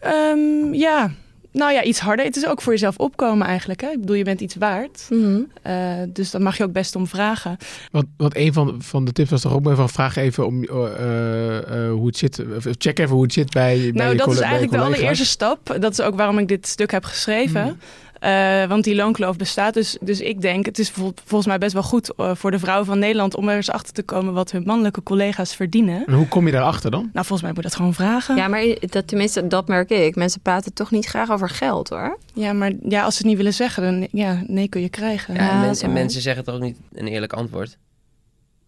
Ehm, 0.00 0.74
ja, 0.74 1.10
nou 1.52 1.72
ja, 1.72 1.82
iets 1.82 1.98
harder. 2.00 2.24
Het 2.24 2.36
is 2.36 2.46
ook 2.46 2.62
voor 2.62 2.72
jezelf 2.72 2.96
opkomen 2.96 3.46
eigenlijk. 3.46 3.80
Hè? 3.80 3.88
Ik 3.88 4.00
bedoel, 4.00 4.16
je 4.16 4.24
bent 4.24 4.40
iets 4.40 4.54
waard. 4.54 5.06
Mhm. 5.08 5.40
Eh, 5.62 5.74
dus 6.08 6.30
daar 6.30 6.42
mag 6.42 6.56
je 6.56 6.64
ook 6.64 6.72
best 6.72 6.96
om 6.96 7.06
vragen. 7.06 7.56
wat, 7.90 8.04
wat 8.16 8.36
een 8.36 8.52
van, 8.52 8.82
van 8.82 9.04
de 9.04 9.12
tips 9.12 9.30
was 9.30 9.40
toch 9.40 9.52
ook 9.52 9.62
maar 9.62 9.76
van 9.76 9.88
vraag 9.88 10.16
even 10.16 10.46
om 10.46 10.64
eh, 10.64 11.58
eh, 11.58 11.92
hoe 11.92 12.06
het 12.06 12.16
zit. 12.16 12.44
Check 12.78 12.98
even 12.98 13.14
hoe 13.14 13.22
het 13.22 13.32
zit 13.32 13.52
bij, 13.52 13.78
bij 13.78 13.90
nou, 13.92 14.10
je 14.10 14.16
dat 14.16 14.24
colle- 14.24 14.36
is 14.36 14.40
bij 14.42 14.50
eigenlijk 14.50 14.82
de 14.82 14.88
allereerste 14.88 15.24
stap. 15.26 15.76
Dat 15.80 15.92
is 15.92 16.00
ook 16.00 16.16
waarom 16.16 16.38
ik 16.38 16.48
dit 16.48 16.66
stuk 16.66 16.90
heb 16.90 17.04
geschreven. 17.04 17.62
Hmm. 17.62 17.76
Eh, 18.20 18.64
want 18.66 18.84
die 18.84 18.94
loonkloof 18.94 19.36
bestaat. 19.36 19.74
Dus, 19.74 19.96
dus 20.00 20.20
ik 20.20 20.40
denk, 20.40 20.66
het 20.66 20.78
is 20.78 20.90
vol- 20.90 21.12
volgens 21.24 21.46
mij 21.46 21.58
best 21.58 21.72
wel 21.72 21.82
goed 21.82 22.14
eh, 22.14 22.30
voor 22.34 22.50
de 22.50 22.58
vrouwen 22.58 22.86
van 22.86 22.98
Nederland 22.98 23.36
om 23.36 23.48
er 23.48 23.56
eens 23.56 23.70
achter 23.70 23.92
te 23.92 24.02
komen 24.02 24.32
wat 24.34 24.50
hun 24.50 24.62
mannelijke 24.66 25.02
collega's 25.02 25.54
verdienen. 25.54 26.06
En 26.06 26.14
hoe 26.14 26.28
kom 26.28 26.46
je 26.46 26.52
daarachter 26.52 26.90
dan? 26.90 27.00
Nou, 27.00 27.26
volgens 27.26 27.42
mij 27.42 27.52
moet 27.52 27.62
dat 27.62 27.74
gewoon 27.74 27.94
vragen. 27.94 28.36
Ja, 28.36 28.48
maar 28.48 28.64
dat, 28.80 29.06
tenminste, 29.08 29.46
dat 29.46 29.68
merk 29.68 29.90
ik. 29.90 30.16
Mensen 30.16 30.40
praten 30.40 30.72
toch 30.74 30.90
niet 30.90 31.06
graag 31.06 31.30
over 31.30 31.48
geld, 31.48 31.88
hoor. 31.88 32.18
Ja, 32.34 32.52
maar 32.52 32.72
ja, 32.88 33.02
als 33.04 33.12
ze 33.14 33.18
het 33.20 33.28
niet 33.28 33.36
willen 33.36 33.54
zeggen, 33.54 33.82
dan 33.82 34.08
ja, 34.12 34.42
nee 34.46 34.68
kun 34.68 34.80
je 34.80 34.88
krijgen. 34.88 35.34
Ja, 35.34 35.40
en, 35.40 35.46
Ja, 35.46 35.60
men- 35.60 35.80
en 35.80 35.92
mensen 35.92 36.20
zeggen 36.22 36.44
toch 36.44 36.54
ook 36.54 36.60
niet 36.60 36.76
een 36.92 37.06
eerlijk 37.06 37.32
antwoord? 37.32 37.76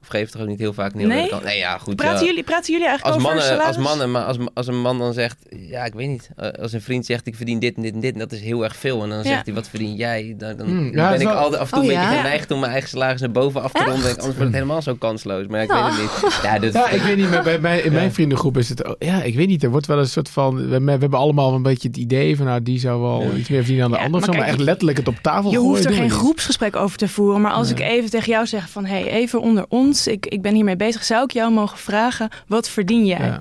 Of 0.03 0.09
geven 0.09 0.33
toch 0.33 0.41
ook 0.43 0.49
niet 0.49 0.59
heel 0.59 0.73
vaak 0.73 0.93
een 0.93 0.99
heel 0.99 1.09
Nee? 1.09 1.31
Nee, 1.45 1.59
ja, 1.59 1.79
goed. 1.79 1.97
Praten, 1.97 2.21
ja. 2.21 2.27
jullie, 2.27 2.43
praten 2.43 2.73
jullie 2.73 2.89
eigenlijk 2.89 3.17
Als 3.17 3.27
over 3.27 3.37
mannen, 3.49 3.67
als 3.67 3.77
mannen, 3.79 4.11
maar 4.11 4.25
als, 4.25 4.37
als 4.55 4.67
een 4.67 4.81
man 4.81 4.99
dan 4.99 5.13
zegt, 5.13 5.37
ja, 5.51 5.85
ik 5.85 5.93
weet 5.95 6.09
niet. 6.09 6.29
eh, 6.37 6.49
Als 6.63 6.73
een 6.73 6.81
vriend 6.81 7.07
zegt, 7.07 7.27
ik 7.27 7.35
verdien 7.35 7.59
dit 7.59 7.77
en 7.77 7.83
dit 7.83 7.95
en 7.95 8.01
dit, 8.01 8.13
en 8.13 8.19
dat 8.19 8.33
is 8.33 8.41
heel 8.41 8.65
erg 8.65 8.77
veel. 8.77 9.03
En 9.03 9.09
dan 9.09 9.19
Ja. 9.19 9.25
zegt 9.25 9.45
hij, 9.47 9.55
wat 9.55 9.69
verdien 9.69 9.95
jij? 9.95 10.35
Dan, 10.39 10.57
dan 10.57 10.67
Hmm, 10.67 10.93
ja, 10.97 11.11
ben 11.11 11.21
ik 11.21 11.27
wel- 11.27 11.37
altijd 11.37 11.61
af 11.61 11.73
en 11.73 11.79
toe 11.79 11.85
Oh, 11.87 11.93
een 11.93 11.99
beetje 12.01 12.15
ja? 12.15 12.23
geneigd 12.23 12.51
om 12.51 12.61
mijn 12.61 12.73
eigen 12.73 12.91
salaris 12.91 13.21
naar 13.21 13.31
boven 13.31 13.63
af 13.63 13.73
te 13.73 13.79
ronden. 13.85 13.95
Anders 14.09 14.25
wordt 14.25 14.39
het 14.39 14.53
helemaal 14.53 14.83
zo 14.83 14.95
kansloos. 14.95 15.47
Maar 15.47 15.63
ik 15.63 15.71
weet 15.71 15.83
het 15.83 16.01
niet. 16.01 16.41
Ja, 16.43 16.59
dit, 16.59 16.73
Ja, 16.73 16.89
ik 16.89 17.01
weet 17.03 17.17
niet, 17.17 17.31
maar 17.31 17.43
bij, 17.43 17.61
bij, 17.61 17.81
in 17.81 17.93
mijn 17.93 18.13
vriendengroep 18.13 18.57
is 18.57 18.69
het... 18.69 18.87
oh, 18.87 18.93
Ja, 18.99 19.23
ik 19.23 19.35
weet 19.35 19.49
niet, 19.49 19.63
er 19.63 19.71
wordt 19.71 19.87
wel 19.87 19.99
een 19.99 20.07
soort 20.07 20.29
van... 20.29 20.69
We, 20.69 20.81
we 20.81 20.91
hebben 20.91 21.15
allemaal 21.19 21.55
een 21.55 21.63
beetje 21.63 21.89
het 21.89 21.97
idee 21.97 22.37
van... 22.37 22.47
Nou, 22.47 22.63
die 22.63 22.79
zou 22.79 23.01
wel 23.01 23.23
iets 23.37 23.49
meer 23.49 23.59
verdienen 23.59 23.83
dan 23.83 23.91
de 23.91 23.97
Ja, 23.99 24.05
ander. 24.05 24.21
maar 24.21 24.37
Maar, 24.39 24.47
echt 24.49 24.59
letterlijk 24.59 24.99
het 24.99 25.09
op 25.09 25.17
tafel 25.23 25.51
Je 25.51 25.57
gooien, 25.57 25.71
hoeft 25.73 25.85
er 25.85 25.93
geen 25.93 26.11
groepsgesprek 26.11 26.77
over 26.77 26.99
te 26.99 27.09
voeren. 27.09 27.41
Maar 27.41 27.53
als 27.53 27.71
ik 27.71 27.81
even 27.81 28.11
tegen 28.11 28.29
jou 28.33 28.47
zeg 28.47 28.69
van... 28.69 28.85
hey, 28.85 29.07
even 29.11 29.41
onder 29.41 29.65
ons. 29.69 29.92
Ik, 30.07 30.27
ik 30.27 30.43
ben 30.43 30.55
hiermee 30.55 30.77
bezig. 30.77 31.05
Zou 31.05 31.25
ik 31.25 31.31
jou 31.31 31.53
mogen 31.53 31.79
vragen, 31.79 32.29
wat 32.47 32.69
verdien 32.69 33.07
jij? 33.07 33.19
Ja. 33.19 33.41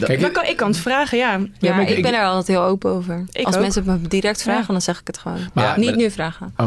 Kijk, 0.00 0.20
Maar 0.20 0.30
kan, 0.30 0.44
ik 0.44 0.56
kan 0.56 0.68
het 0.68 0.76
vragen, 0.78 1.18
ja. 1.18 1.40
Ja, 1.58 1.74
maar 1.74 1.82
ik- 1.88 1.96
ik, 1.96 2.02
ben 2.02 2.14
er 2.14 2.24
altijd 2.24 2.46
heel 2.46 2.62
open 2.62 2.90
over. 2.90 3.24
Ik 3.32 3.46
Als 3.46 3.54
ook. 3.54 3.60
mensen 3.60 3.84
het 3.88 4.02
me 4.02 4.08
direct 4.08 4.42
vragen, 4.42 4.60
Ja. 4.66 4.72
dan 4.72 4.80
zeg 4.80 5.00
ik 5.00 5.06
het 5.06 5.18
gewoon. 5.18 5.38
Maar- 5.52 5.78
niet 5.78 5.88
maar- 5.88 5.96
nu 5.98 6.10
vragen. 6.10 6.54
Oh, 6.56 6.66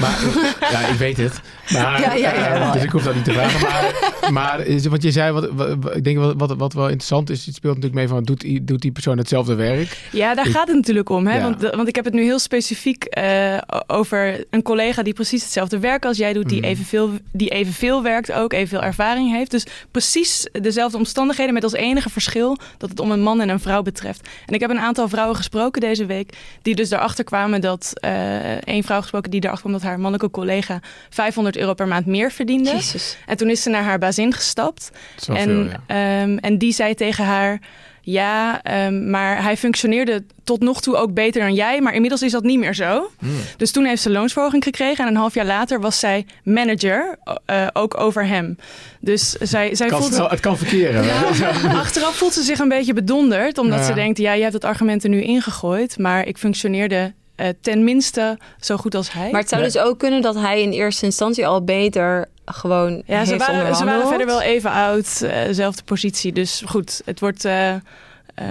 maar 0.00 0.18
ja, 0.72 0.78
ik 0.86 0.98
weet 0.98 1.16
het. 1.16 1.40
Maar, 1.72 2.00
Ja, 2.00 2.12
ja, 2.14 2.32
ja, 2.32 2.54
eh, 2.54 2.72
dus 2.72 2.82
ik 2.82 2.90
hoef 2.90 3.02
dat 3.02 3.14
niet 3.14 3.24
te 3.24 3.32
vragen. 3.32 4.32
Maar, 4.32 4.64
wat 4.88 5.02
je 5.02 5.10
zei, 5.10 5.32
wat, 5.32 5.48
wat- 5.52 5.76
wat- 5.80 5.96
ik 5.96 6.04
denk 6.04 6.18
wat, 6.18 6.34
wat, 6.36 6.54
wat 6.56 6.72
wel 6.72 6.84
interessant 6.84 7.30
is, 7.30 7.46
het 7.46 7.54
speelt 7.54 7.74
natuurlijk 7.74 8.00
mee 8.00 8.08
van 8.08 8.22
doet, 8.24 8.40
die- 8.40 8.64
doet 8.64 8.80
die 8.82 8.92
persoon 8.92 9.18
hetzelfde 9.18 9.54
werk? 9.54 10.08
Ja, 10.12 10.34
daar 10.34 10.46
Ik- 10.46 10.52
gaat 10.52 10.66
het 10.66 10.76
natuurlijk 10.76 11.08
om. 11.08 11.26
Hè? 11.26 11.36
Ja. 11.36 11.42
Want, 11.42 11.62
want 11.74 11.88
ik 11.88 11.94
heb 11.94 12.04
het 12.04 12.14
nu 12.14 12.22
heel 12.22 12.38
specifiek 12.38 13.04
eh, 13.04 13.56
over 13.86 14.44
een 14.50 14.62
collega 14.62 15.02
die 15.02 15.12
precies 15.12 15.42
hetzelfde 15.42 15.78
werk 15.78 16.04
als 16.04 16.16
jij 16.16 16.32
doet, 16.32 16.48
die, 16.48 16.60
Mhm. 16.60 16.68
evenveel, 16.70 17.10
die 17.32 17.48
evenveel 17.48 18.02
werkt 18.02 18.32
ook, 18.32 18.52
ervaring 18.82 19.32
heeft. 19.32 19.50
Dus 19.50 19.66
precies 19.90 20.48
dezelfde 20.52 20.98
omstandigheden 20.98 21.54
met 21.54 21.62
als 21.62 21.72
enige 21.72 22.10
verschil 22.10 22.58
dat 22.78 22.90
het 22.90 23.00
om 23.00 23.10
een 23.10 23.22
man 23.22 23.40
en 23.40 23.48
een 23.48 23.60
vrouw 23.60 23.82
betreft. 23.82 24.28
En 24.46 24.54
ik 24.54 24.60
heb 24.60 24.70
een 24.70 24.78
aantal 24.78 25.08
vrouwen 25.08 25.36
gesproken 25.36 25.80
deze 25.80 26.06
week 26.06 26.32
die 26.62 26.74
dus 26.74 26.90
erachter 26.90 27.24
kwamen 27.24 27.60
dat, 27.60 27.92
eh 27.94 28.66
één 28.66 28.82
vrouw 28.82 29.00
gesproken 29.00 29.30
die 29.30 29.40
erachter 29.40 29.62
kwam 29.62 29.72
dat 29.72 29.82
haar 29.82 30.00
mannelijke 30.00 30.30
collega 30.30 30.80
500 31.10 31.56
euro 31.56 31.74
per 31.74 31.88
maand 31.88 32.06
meer 32.06 32.32
verdiende. 32.32 32.70
Jezus. 32.70 33.16
En 33.26 33.36
toen 33.36 33.50
is 33.50 33.62
ze 33.62 33.70
naar 33.70 33.82
haar 33.82 33.98
bazin 33.98 34.32
gestapt. 34.32 34.90
En, 35.26 35.36
veel, 35.36 35.62
ja. 35.62 35.80
ehm, 35.86 36.36
en 36.36 36.58
die 36.58 36.72
zei 36.72 36.94
tegen 36.94 37.24
haar: 37.24 37.60
Ja, 38.08 38.62
ehm, 38.62 39.10
maar 39.10 39.42
hij 39.42 39.56
functioneerde 39.56 40.24
tot 40.44 40.60
nog 40.60 40.80
toe 40.80 40.96
ook 40.96 41.14
beter 41.14 41.40
dan 41.40 41.54
jij. 41.54 41.80
Maar 41.80 41.94
inmiddels 41.94 42.22
is 42.22 42.32
dat 42.32 42.42
niet 42.42 42.58
meer 42.58 42.74
zo. 42.74 43.10
Hmm. 43.18 43.30
Dus 43.56 43.70
toen 43.70 43.84
heeft 43.84 44.02
ze 44.02 44.10
loonsverhoging 44.10 44.62
gekregen. 44.64 45.04
En 45.04 45.10
een 45.10 45.16
half 45.16 45.34
jaar 45.34 45.44
later 45.46 45.80
was 45.80 45.98
zij 45.98 46.26
manager, 46.44 47.18
eh, 47.46 47.66
ook 47.72 48.00
over 48.00 48.26
hem. 48.26 48.56
Dus 49.00 49.30
zij, 49.32 49.74
zij 49.74 49.88
Kan 49.88 50.00
voelt. 50.00 50.14
snel- 50.14 50.28
het 50.28 50.40
kan 50.40 50.56
verkeren. 50.58 51.04
Ja, 51.04 51.20
achteraf 51.84 52.16
voelt 52.16 52.32
ze 52.32 52.42
zich 52.42 52.58
een 52.58 52.68
beetje 52.68 52.92
bedonderd. 52.92 53.58
Omdat 53.58 53.78
Ja. 53.78 53.84
ze 53.84 53.94
denkt: 53.94 54.18
Ja, 54.18 54.32
je 54.32 54.42
hebt 54.42 54.54
het 54.54 54.64
argument 54.64 55.02
er 55.04 55.10
nu 55.10 55.22
ingegooid. 55.22 55.98
Maar 55.98 56.26
ik 56.26 56.38
functioneerde 56.38 57.12
eh, 57.36 57.48
tenminste 57.60 58.38
zo 58.60 58.76
goed 58.76 58.94
als 58.94 59.12
hij. 59.12 59.30
Maar 59.30 59.40
het 59.40 59.48
zou 59.50 59.62
dus 59.62 59.78
ook 59.78 59.98
kunnen 59.98 60.22
dat 60.22 60.34
hij 60.34 60.62
in 60.62 60.70
eerste 60.70 61.04
instantie 61.04 61.46
al 61.46 61.64
beter 61.64 62.28
gewoon 62.46 63.02
Ja, 63.06 63.24
ze 63.24 63.36
waren, 63.36 63.76
ze 63.76 63.84
waren 63.84 64.08
verder 64.08 64.26
wel 64.26 64.42
even 64.42 64.70
oud, 64.70 65.20
eh, 65.22 65.44
dezelfde 65.44 65.82
positie. 65.82 66.32
Dus 66.32 66.62
goed, 66.66 67.02
het 67.04 67.20
wordt 67.20 67.44
eh, 67.44 67.74
eh, 67.74 67.80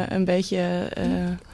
een 0.09 0.25
beetje... 0.25 0.89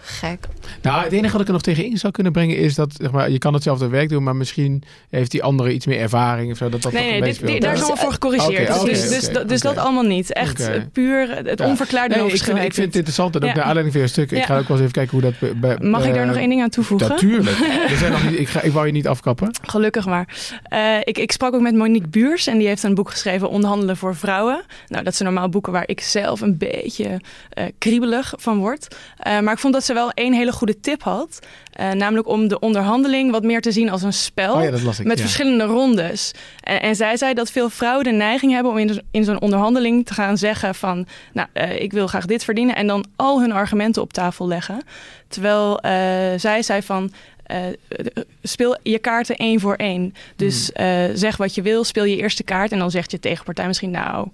Gek. 0.01 0.39
Nou, 0.81 1.03
het 1.03 1.11
enige 1.11 1.31
wat 1.31 1.41
ik 1.41 1.47
er 1.47 1.53
nog 1.53 1.61
tegen 1.61 1.85
in 1.85 1.97
zou 1.97 2.13
kunnen 2.13 2.31
brengen 2.31 2.57
is 2.57 2.75
dat 2.75 2.93
zeg 2.97 3.11
maar, 3.11 3.29
je 3.29 3.37
kan 3.37 3.53
hetzelfde 3.53 3.87
werk 3.87 4.09
doen, 4.09 4.23
maar 4.23 4.35
misschien 4.35 4.83
heeft 5.09 5.31
die 5.31 5.43
andere 5.43 5.73
iets 5.73 5.85
meer 5.85 5.99
ervaring 5.99 6.51
of 6.51 6.57
zo. 6.57 6.69
Dat 6.69 6.81
dat 6.81 6.91
nee, 6.91 7.19
nee, 7.19 7.39
een 7.39 7.45
dit, 7.45 7.61
daar 7.61 7.73
is 7.73 7.79
allemaal 7.79 7.97
voor 7.97 8.11
gecorrigeerd. 8.11 8.75
Oké, 8.75 8.89
dus 8.89 9.09
dus, 9.09 9.29
dus, 9.29 9.43
dus 9.47 9.61
dat 9.61 9.77
allemaal 9.77 10.03
niet. 10.03 10.33
Echt 10.33 10.91
puur 10.91 11.29
het 11.45 11.59
Ja. 11.59 11.65
onverklaarde 11.65 12.15
Nee, 12.15 12.23
ik 12.31 12.43
vind, 12.43 12.57
ik 12.57 12.73
vind 12.73 12.85
het 12.87 12.95
interessant 12.95 13.35
en 13.35 13.41
ook 13.41 13.47
Ja. 13.47 13.53
naar 13.55 13.63
aanleiding 13.63 13.93
van 13.93 14.01
je 14.01 14.07
stuk. 14.07 14.31
Ik 14.31 14.37
Ja. 14.37 14.45
ga 14.45 14.57
ook 14.57 14.67
wel 14.67 14.77
eens 14.77 14.79
even 14.79 14.91
kijken 14.91 15.11
hoe 15.11 15.21
dat... 15.21 15.39
bij- 15.39 15.77
bij- 15.77 15.89
Mag 15.89 16.05
ik 16.05 16.13
daar 16.13 16.21
eh, 16.21 16.27
nog 16.27 16.37
één 16.37 16.49
ding 16.49 16.61
aan 16.61 16.69
toevoegen? 16.69 17.09
Natuurlijk. 17.09 17.57
Zijn 17.97 18.11
nog 18.11 18.29
niet, 18.29 18.39
ik, 18.39 18.47
ga, 18.49 18.61
ik 18.61 18.71
wou 18.71 18.85
je 18.85 18.91
niet 18.91 19.07
afkappen. 19.07 19.49
Gelukkig 19.61 20.05
maar. 20.05 20.27
Eh, 20.63 20.97
ik, 21.03 21.17
ik 21.17 21.31
sprak 21.31 21.53
ook 21.53 21.61
met 21.61 21.75
Monique 21.75 22.07
Buurs 22.07 22.47
en 22.47 22.57
die 22.57 22.67
heeft 22.67 22.83
een 22.83 22.95
boek 22.95 23.09
geschreven, 23.09 23.49
Onderhandelen 23.49 23.97
voor 23.97 24.15
Vrouwen. 24.15 24.63
Nou, 24.87 25.03
dat 25.03 25.15
zijn 25.15 25.29
normaal 25.29 25.49
boeken 25.49 25.71
waar 25.71 25.83
ik 25.87 26.01
zelf 26.01 26.41
een 26.41 26.57
beetje 26.57 27.19
eh, 27.49 27.65
kriebelig 27.77 28.33
van 28.37 28.57
word. 28.57 28.95
Eh, 29.17 29.39
maar 29.39 29.53
ik 29.53 29.59
vond 29.59 29.73
dat 29.73 29.83
ze 29.83 29.90
wel 29.93 30.12
één 30.12 30.34
hele 30.34 30.51
goede 30.51 30.80
tip 30.80 31.04
had. 31.04 31.39
Eh, 31.71 31.91
namelijk 31.91 32.27
om 32.27 32.47
de 32.47 32.60
onderhandeling 32.60 33.32
wat 33.32 33.43
meer 33.43 33.62
te 33.62 33.71
zien 33.71 33.89
als 33.89 34.01
een 34.01 34.13
spel. 34.13 34.56
Oh 34.56 34.63
ja, 34.63 34.71
dat 34.71 34.82
las 34.82 34.99
ik. 34.99 35.06
Met 35.06 35.17
ja. 35.17 35.23
verschillende 35.23 35.63
rondes. 35.63 36.32
En, 36.60 36.82
en 36.82 36.95
zij 36.95 37.17
zei 37.17 37.34
dat 37.34 37.51
veel 37.51 37.69
vrouwen 37.69 38.04
de 38.04 38.12
neiging 38.12 38.51
hebben 38.51 38.71
om 38.71 38.77
in 39.12 39.23
zo'n 39.23 39.41
onderhandeling 39.41 40.06
te 40.06 40.13
gaan 40.13 40.38
zeggen 40.38 40.75
van... 40.75 41.08
nou, 41.34 41.47
eh, 41.54 41.82
ik 41.82 41.91
wil 41.91 42.08
graag 42.08 42.25
dit 42.25 42.43
verdienen 42.43 42.75
en 42.75 42.88
dan 42.88 43.06
al 43.15 43.41
hun 43.41 43.51
argumenten 43.51 44.01
op 44.01 44.13
tafel 44.13 44.47
leggen. 44.47 44.82
Terwijl 45.27 45.80
eh, 45.80 45.91
zij 46.38 46.62
zei 46.62 46.82
van... 46.82 47.12
eh, 47.51 47.67
eh, 47.67 48.05
speel 48.43 48.77
je 48.83 48.99
kaarten 48.99 49.35
één 49.35 49.59
voor 49.59 49.75
één. 49.75 50.13
Dus 50.35 50.71
Hmm. 50.73 50.85
eh, 50.85 51.09
zeg 51.13 51.37
wat 51.37 51.55
je 51.55 51.61
wil, 51.61 51.83
speel 51.83 52.03
je 52.03 52.17
eerste 52.17 52.43
kaart. 52.43 52.71
En 52.71 52.79
dan 52.79 52.91
zegt 52.91 53.11
je 53.11 53.19
tegenpartij 53.19 53.67
misschien, 53.67 53.91
nou, 53.91 54.27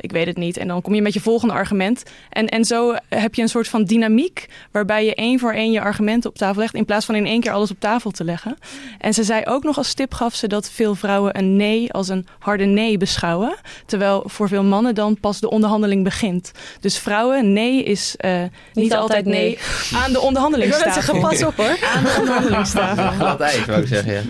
ik 0.00 0.12
weet 0.12 0.26
het 0.26 0.36
niet. 0.36 0.56
En 0.56 0.68
dan 0.68 0.82
kom 0.82 0.94
je 0.94 1.02
met 1.02 1.14
je 1.14 1.20
volgende 1.20 1.54
argument. 1.54 2.02
En, 2.30 2.48
en 2.48 2.64
zo 2.64 2.94
heb 3.08 3.34
je 3.34 3.42
een 3.42 3.48
soort 3.48 3.68
van 3.68 3.84
dynamiek... 3.84 4.46
waarbij 4.70 5.04
je 5.04 5.14
één 5.14 5.38
voor 5.38 5.52
één 5.52 5.72
je 5.72 5.80
argumenten 5.80 6.30
op 6.30 6.36
tafel 6.36 6.60
legt... 6.60 6.74
in 6.74 6.84
plaats 6.84 7.06
van 7.06 7.14
in 7.14 7.26
één 7.26 7.40
keer 7.40 7.52
alles 7.52 7.70
op 7.70 7.80
tafel 7.80 8.10
te 8.10 8.24
leggen. 8.24 8.56
En 8.98 9.14
ze 9.14 9.24
zei 9.24 9.44
ook 9.44 9.64
nog 9.64 9.76
als 9.76 9.94
tip 9.94 10.14
gaf 10.14 10.34
ze 10.34 10.46
dat 10.46 10.70
veel 10.70 10.94
vrouwen 10.94 11.38
een 11.38 11.56
nee 11.56 11.92
als 11.92 12.08
een 12.08 12.26
harde 12.38 12.64
nee 12.64 12.98
beschouwen. 12.98 13.56
Terwijl 13.86 14.22
voor 14.26 14.48
veel 14.48 14.64
mannen 14.64 14.94
dan 14.94 15.20
pas 15.20 15.40
de 15.40 15.50
onderhandeling 15.50 16.04
begint. 16.04 16.52
Dus 16.80 16.98
vrouwen, 16.98 17.52
nee 17.52 17.82
is 17.82 18.14
eh, 18.16 18.42
niet, 18.72 18.94
altijd 18.94 19.24
nee, 19.24 19.58
aan 19.94 20.12
de 20.12 20.20
onderhandelingstafel. 20.20 21.20
pas 21.20 21.42
op 21.42 21.56
hoor. 21.56 21.66
Aan 21.66 22.04
de 22.04 22.16
onderhandelingstafel. 22.18 22.45
Glad 23.16 23.40
ijs, 23.40 23.64
wou 23.64 23.80
ik 23.80 23.88
zeggen. 23.88 24.12
Ja. 24.12 24.22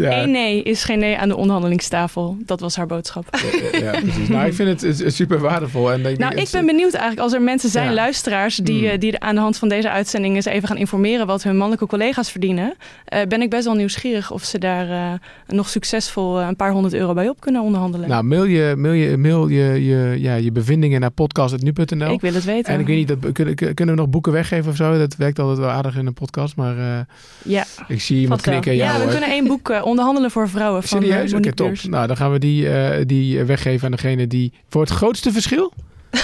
Ja, 0.00 0.22
Eén 0.22 0.30
nee 0.30 0.62
is 0.62 0.84
geen 0.84 0.98
nee 0.98 1.16
aan 1.18 1.28
de 1.28 1.36
onderhandelingstafel. 1.36 2.36
Dat 2.44 2.60
was 2.60 2.76
haar 2.76 2.86
boodschap. 2.86 3.24
ja, 3.72 3.90
precies. 3.90 4.28
Nou, 4.28 4.46
ik 4.46 4.54
vind 4.54 4.80
het, 4.80 5.14
super 5.14 5.38
waardevol. 5.38 5.92
En 5.92 6.02
denk, 6.02 6.18
Nou, 6.18 6.34
ik 6.34 6.48
ben 6.52 6.66
benieuwd 6.66 6.92
eigenlijk 6.92 7.22
als 7.22 7.32
er 7.32 7.42
mensen 7.42 7.70
zijn, 7.70 7.94
luisteraars, 7.94 8.56
die, 8.56 8.78
Hmm. 8.80 8.88
eh, 8.88 8.98
die 8.98 9.20
aan 9.20 9.34
de 9.34 9.40
hand 9.40 9.56
van 9.58 9.68
deze 9.68 9.90
uitzending 9.90 10.34
eens 10.34 10.44
even 10.44 10.68
gaan 10.68 10.76
informeren 10.76 11.26
wat 11.26 11.42
hun 11.42 11.56
mannelijke 11.56 11.86
collega's 11.86 12.30
verdienen. 12.30 12.74
eh, 13.04 13.20
ben 13.28 13.42
ik 13.42 13.50
best 13.50 13.64
wel 13.64 13.74
nieuwsgierig 13.74 14.30
of 14.30 14.44
ze 14.44 14.58
daar 14.58 14.90
eh, 14.90 15.12
nog 15.46 15.68
succesvol 15.68 16.40
een 16.40 16.56
paar 16.56 16.72
honderd 16.72 16.94
euro 16.94 17.12
bij 17.14 17.28
op 17.28 17.40
kunnen 17.40 17.62
onderhandelen. 17.62 18.08
Nou, 18.08 18.24
mail 18.24 18.44
je, 18.44 18.74
mail 18.76 18.92
je, 18.92 19.16
mail 19.16 19.48
je, 19.48 19.84
je, 19.84 20.14
ja, 20.18 20.34
je 20.34 20.52
bevindingen 20.52 21.00
naar 21.00 21.10
podcast.nu.nl. 21.10 22.10
ik 22.12 22.20
wil 22.20 22.34
het 22.34 22.44
weten. 22.44 22.72
En 22.74 22.80
ik 22.80 22.86
weet 22.86 22.96
niet, 22.96 23.08
dat, 23.08 23.32
kunnen, 23.32 23.54
kunnen 23.54 23.94
we 23.94 24.00
nog 24.00 24.10
boeken 24.10 24.32
weggeven 24.32 24.70
of 24.70 24.76
zo? 24.76 24.98
Dat 24.98 25.16
werkt 25.16 25.38
altijd 25.38 25.58
wel 25.58 25.68
aardig 25.68 25.96
in 25.96 26.06
een 26.06 26.14
podcast, 26.14 26.56
maar 26.56 27.06
ja. 27.42 27.64
ik 27.88 28.00
zie 28.00 28.20
iemand 28.20 28.40
knikken. 28.40 28.74
Ja, 28.76 28.92
Ja, 28.92 29.04
we 29.04 29.10
kunnen 29.10 29.30
één 29.30 29.46
boek 29.46 29.80
onderhandelen 29.90 30.30
voor 30.30 30.48
vrouwen 30.48 30.82
van 30.82 30.98
eh, 31.02 31.04
Serieus? 31.08 31.32
Oké, 31.32 31.32
Monique 31.40 31.54
top. 31.82 31.90
Nou, 31.90 32.06
dan 32.06 32.16
gaan 32.16 32.32
we 32.32 32.38
die, 32.38 32.68
eh, 32.70 33.04
die 33.06 33.44
weggeven 33.44 33.84
aan 33.84 33.90
degene 33.90 34.26
die 34.26 34.52
voor 34.68 34.80
het 34.80 34.90
grootste 34.90 35.32
verschil. 35.32 35.72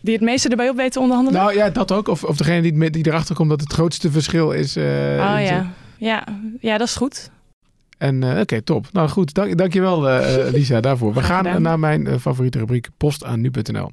Die 0.00 0.14
het 0.14 0.22
meeste 0.22 0.48
erbij 0.48 0.68
op 0.68 0.76
weten 0.76 0.90
te 0.92 1.00
onderhandelen? 1.00 1.40
Nou 1.40 1.54
ja, 1.54 1.70
dat 1.70 1.92
ook. 1.92 2.08
Of, 2.08 2.24
of 2.24 2.36
degene 2.36 2.62
die, 2.62 2.90
die 2.90 3.06
erachter 3.06 3.34
komt 3.34 3.48
dat 3.50 3.60
het 3.60 3.72
grootste 3.72 4.10
verschil 4.10 4.50
is. 4.50 4.76
eh, 4.76 4.84
oh 4.84 5.40
ja. 5.44 5.72
ja. 5.96 6.24
Ja, 6.60 6.78
dat 6.78 6.86
is 6.88 6.94
goed. 6.96 7.30
En 7.98 8.22
eh, 8.22 8.40
oké, 8.40 8.62
top. 8.62 8.86
Nou 8.92 9.08
goed, 9.08 9.34
dank, 9.34 9.58
dankjewel 9.58 10.08
eh, 10.08 10.46
eh, 10.46 10.52
Lisa 10.52 10.80
daarvoor. 10.80 11.14
We 11.14 11.22
gaan 11.22 11.62
naar 11.62 11.78
mijn 11.78 12.06
eh, 12.06 12.18
favoriete 12.18 12.58
rubriek 12.58 12.88
post 12.96 13.24
aan 13.24 13.40
nu.nl. 13.40 13.90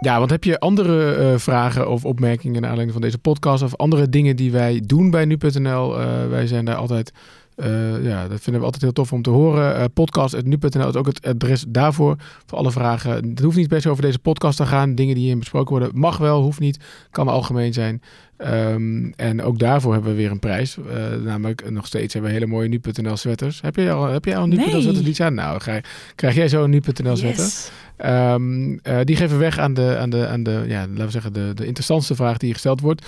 Ja, 0.00 0.18
want 0.18 0.30
heb 0.30 0.44
je 0.44 0.58
andere 0.58 1.14
eh, 1.14 1.38
vragen 1.38 1.88
of 1.88 2.04
opmerkingen 2.04 2.60
naar 2.60 2.70
aanleiding 2.70 2.92
van 2.92 3.02
deze 3.02 3.18
podcast 3.18 3.62
of 3.62 3.76
andere 3.76 4.08
dingen 4.08 4.36
die 4.36 4.52
wij 4.52 4.82
doen 4.86 5.10
bij 5.10 5.24
nu.nl? 5.24 6.00
Eh, 6.00 6.28
wij 6.28 6.46
zijn 6.46 6.64
daar 6.64 6.74
altijd, 6.74 7.12
eh, 7.60 8.04
ja, 8.04 8.28
dat 8.28 8.40
vinden 8.40 8.60
we 8.60 8.64
altijd 8.66 8.82
heel 8.82 8.92
tof 8.92 9.12
om 9.12 9.22
te 9.22 9.30
horen. 9.30 9.76
Eh 9.76 9.84
podcast.nu.nl 9.94 10.88
is 10.88 10.94
ook 10.94 11.06
het 11.06 11.26
adres 11.26 11.64
daarvoor 11.68 12.16
voor 12.46 12.58
alle 12.58 12.70
vragen. 12.70 13.28
Het 13.28 13.40
hoeft 13.40 13.56
niet 13.56 13.74
se 13.78 13.90
over 13.90 14.02
deze 14.02 14.18
podcast 14.18 14.56
te 14.56 14.66
gaan. 14.66 14.94
Dingen 14.94 15.14
die 15.14 15.22
hierin 15.22 15.38
besproken 15.38 15.70
worden, 15.70 15.90
mag 15.98 16.16
wel, 16.16 16.42
hoeft 16.42 16.60
niet, 16.60 16.78
kan 17.10 17.28
algemeen 17.28 17.72
zijn. 17.72 18.02
Ehm, 18.36 19.10
en 19.16 19.42
ook 19.42 19.58
daarvoor 19.58 19.92
hebben 19.92 20.10
we 20.10 20.16
weer 20.16 20.30
een 20.30 20.38
prijs. 20.38 20.76
Eh, 20.76 20.84
namelijk 21.24 21.70
nog 21.70 21.86
steeds 21.86 22.12
hebben 22.12 22.30
we 22.30 22.38
hele 22.38 22.50
mooie 22.50 22.68
nu.nl 22.68 23.16
sweaters. 23.16 23.60
Heb 23.60 23.76
je 23.76 23.90
al, 23.90 24.06
heb 24.06 24.24
jij 24.24 24.36
al 24.36 24.42
een 24.42 24.48
nu.nl 24.48 24.66
Nee. 24.66 24.80
sweater, 24.80 25.02
Lisa? 25.02 25.28
Nou, 25.28 25.58
krijg, 25.58 26.12
krijg 26.14 26.34
jij 26.34 26.48
zo 26.48 26.64
een 26.64 26.70
nu.nl 26.70 27.16
sweater? 27.16 27.44
Yes. 27.44 27.70
Ehm, 27.96 28.78
eh, 28.82 28.98
die 29.04 29.16
geven 29.16 29.36
we 29.36 29.42
weg 29.42 29.58
aan 29.58 29.74
de, 29.74 29.96
aan 29.98 30.10
de, 30.10 30.26
aan 30.26 30.42
de 30.42 30.64
ja, 30.66 30.80
laten 30.80 31.04
we 31.04 31.10
zeggen, 31.10 31.32
de, 31.32 31.52
de 31.54 31.66
interessantste 31.66 32.14
vraag 32.14 32.36
die 32.36 32.52
gesteld 32.52 32.80
wordt. 32.80 33.06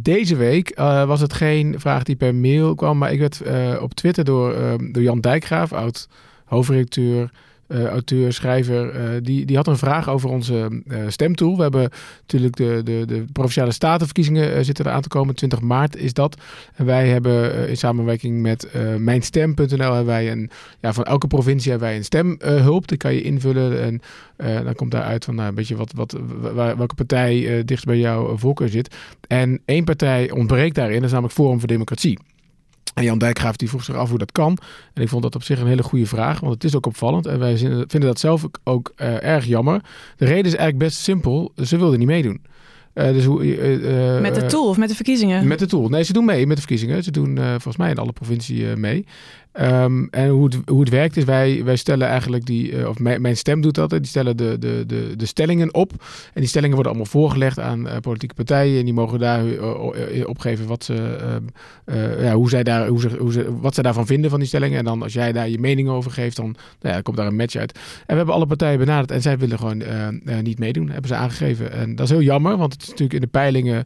Deze 0.00 0.36
week 0.36 0.70
eh, 0.70 1.04
was 1.04 1.20
het 1.20 1.32
geen 1.32 1.80
vraag 1.80 2.02
die 2.02 2.16
per 2.16 2.34
mail 2.34 2.74
kwam, 2.74 2.98
maar 2.98 3.12
ik 3.12 3.18
werd 3.18 3.40
eh, 3.40 3.78
op 3.80 3.94
Twitter 3.94 4.24
door, 4.24 4.54
ehm, 4.54 4.92
door 4.92 5.02
Jan 5.02 5.20
Dijkgraaf, 5.20 5.72
oud 5.72 6.08
hoofdredacteur, 6.44 7.30
eh, 7.66 7.84
auteur, 7.84 8.32
schrijver, 8.32 8.90
eh, 8.90 9.08
die, 9.22 9.44
die 9.44 9.56
had 9.56 9.66
een 9.66 9.76
vraag 9.76 10.08
over 10.08 10.30
onze 10.30 10.82
eh, 10.88 10.98
stemtool. 11.08 11.56
We 11.56 11.62
hebben 11.62 11.90
natuurlijk 12.20 12.56
de, 12.56 12.80
de, 12.84 13.04
de 13.06 13.24
provinciale 13.32 13.72
statenverkiezingen 13.72 14.64
zitten 14.64 14.86
eraan 14.86 15.02
te 15.02 15.08
komen. 15.08 15.34
20 15.34 15.60
maart 15.60 15.96
is 15.96 16.12
dat. 16.12 16.40
En 16.74 16.84
wij 16.84 17.08
hebben 17.08 17.68
in 17.68 17.76
samenwerking 17.76 18.42
met 18.42 18.68
mijnstem.nl 18.98 19.66
hebben 19.66 20.04
wij 20.04 20.30
een, 20.32 20.50
ja, 20.80 20.92
van 20.92 21.04
elke 21.04 21.26
provincie 21.26 21.70
hebben 21.70 21.88
wij 21.88 21.96
een 21.96 22.04
stemhulp. 22.04 22.88
die 22.88 22.98
kan 22.98 23.14
je 23.14 23.22
invullen 23.22 23.82
en 23.82 24.00
dan 24.64 24.74
komt 24.74 24.90
daaruit 24.90 25.24
van 25.24 25.34
nou, 25.34 25.48
een 25.48 25.54
beetje 25.54 25.76
wat, 25.76 25.92
wat, 25.92 26.18
welke 26.52 26.94
partij 26.94 27.62
dichtst 27.64 27.86
bij 27.86 27.98
jouw 27.98 28.36
voorkeur 28.36 28.68
zit. 28.68 28.94
En 29.28 29.60
één 29.64 29.84
partij 29.84 30.30
ontbreekt 30.30 30.74
daarin, 30.74 30.96
dat 30.96 31.04
is 31.04 31.10
namelijk 31.10 31.34
Forum 31.34 31.58
voor 31.58 31.68
Democratie. 31.68 32.18
En 32.94 33.04
Jan 33.04 33.18
Dijkgraaf 33.18 33.56
die 33.56 33.68
vroeg 33.68 33.84
zich 33.84 33.94
af 33.94 34.08
hoe 34.08 34.18
dat 34.18 34.32
kan. 34.32 34.58
En 34.92 35.02
ik 35.02 35.08
vond 35.08 35.22
dat 35.22 35.34
op 35.34 35.42
zich 35.42 35.60
een 35.60 35.66
hele 35.66 35.82
goede 35.82 36.06
vraag, 36.06 36.40
want 36.40 36.54
het 36.54 36.64
is 36.64 36.76
ook 36.76 36.86
opvallend. 36.86 37.26
En 37.26 37.38
wij 37.38 37.56
vinden 37.56 38.00
dat 38.00 38.18
zelf 38.18 38.44
ook, 38.44 38.58
ook, 38.64 38.92
eh, 38.96 39.22
erg 39.22 39.46
jammer. 39.46 39.80
De 40.16 40.24
reden 40.24 40.44
is 40.44 40.54
eigenlijk 40.54 40.78
best 40.78 40.98
simpel. 40.98 41.52
Ze 41.64 41.76
wilden 41.76 41.98
niet 41.98 42.08
meedoen. 42.08 42.40
Eh, 42.92 43.12
dus 43.12 43.24
hoe, 43.24 43.56
eh, 43.56 44.20
Met 44.20 44.34
de 44.34 44.46
tool 44.46 44.68
of 44.68 44.76
met 44.76 44.88
de 44.88 44.94
verkiezingen? 44.94 45.46
met 45.46 45.58
de 45.58 45.66
tool. 45.66 45.88
Nee, 45.88 46.02
ze 46.02 46.12
doen 46.12 46.24
mee 46.24 46.46
met 46.46 46.56
de 46.56 46.62
verkiezingen. 46.62 47.02
Ze 47.02 47.10
doen 47.10 47.36
volgens 47.36 47.76
mij 47.76 47.90
in 47.90 47.98
alle 47.98 48.12
provincie 48.12 48.76
mee. 48.76 49.06
Ehm, 49.54 50.04
en 50.10 50.28
hoe 50.28 50.44
het, 50.44 50.56
hoe 50.66 50.80
het 50.80 50.88
werkt 50.88 51.16
is, 51.16 51.24
wij, 51.24 51.64
wij 51.64 51.76
stellen 51.76 52.08
eigenlijk 52.08 52.46
die, 52.46 52.76
eh, 52.76 52.88
of 52.88 52.98
mijn, 52.98 53.36
stem 53.36 53.60
doet 53.60 53.74
dat, 53.74 53.90
die 53.90 54.06
stellen 54.06 54.36
de, 54.36 54.58
de, 54.58 54.84
de, 54.86 55.14
de 55.16 55.26
stellingen 55.26 55.74
op. 55.74 55.90
En 56.32 56.40
die 56.40 56.48
stellingen 56.48 56.74
worden 56.74 56.92
allemaal 56.92 57.10
voorgelegd 57.10 57.58
aan 57.58 57.88
eh, 57.88 57.96
politieke 57.98 58.34
partijen. 58.34 58.78
En 58.78 58.84
die 58.84 58.94
mogen 58.94 59.18
daar 59.18 59.46
eh, 59.46 60.28
opgeven 60.28 60.66
wat 60.66 60.84
ze, 60.84 60.94
ehm, 60.94 61.42
eh, 61.84 62.24
ja, 62.24 62.34
hoe 62.34 62.48
zij 62.48 62.62
daar, 62.62 62.86
hoe 62.86 63.00
ze, 63.00 63.16
hoe 63.18 63.32
ze, 63.32 63.58
wat 63.60 63.74
ze 63.74 63.82
daarvan 63.82 64.06
vinden 64.06 64.30
van 64.30 64.38
die 64.38 64.48
stellingen. 64.48 64.78
En 64.78 64.84
dan 64.84 65.02
als 65.02 65.12
jij 65.12 65.32
daar 65.32 65.48
je 65.48 65.58
mening 65.58 65.88
over 65.88 66.10
geeft, 66.10 66.36
dan 66.36 66.56
nou 66.80 66.94
ja, 66.94 67.00
komt 67.00 67.16
daar 67.16 67.26
een 67.26 67.36
match 67.36 67.56
uit. 67.56 67.72
En 67.74 67.80
we 68.06 68.14
hebben 68.14 68.34
alle 68.34 68.46
partijen 68.46 68.78
benaderd 68.78 69.10
en 69.10 69.22
zij 69.22 69.38
willen 69.38 69.58
gewoon 69.58 69.82
niet 70.42 70.58
meedoen, 70.58 70.88
hebben 70.88 71.08
ze 71.08 71.14
aangegeven. 71.14 71.72
En 71.72 71.94
dat 71.94 72.04
is 72.04 72.10
heel 72.12 72.22
jammer, 72.22 72.56
want 72.56 72.72
het 72.72 72.82
is 72.82 72.88
natuurlijk 72.88 73.14
in 73.14 73.20
de 73.20 73.26
peilingen 73.26 73.84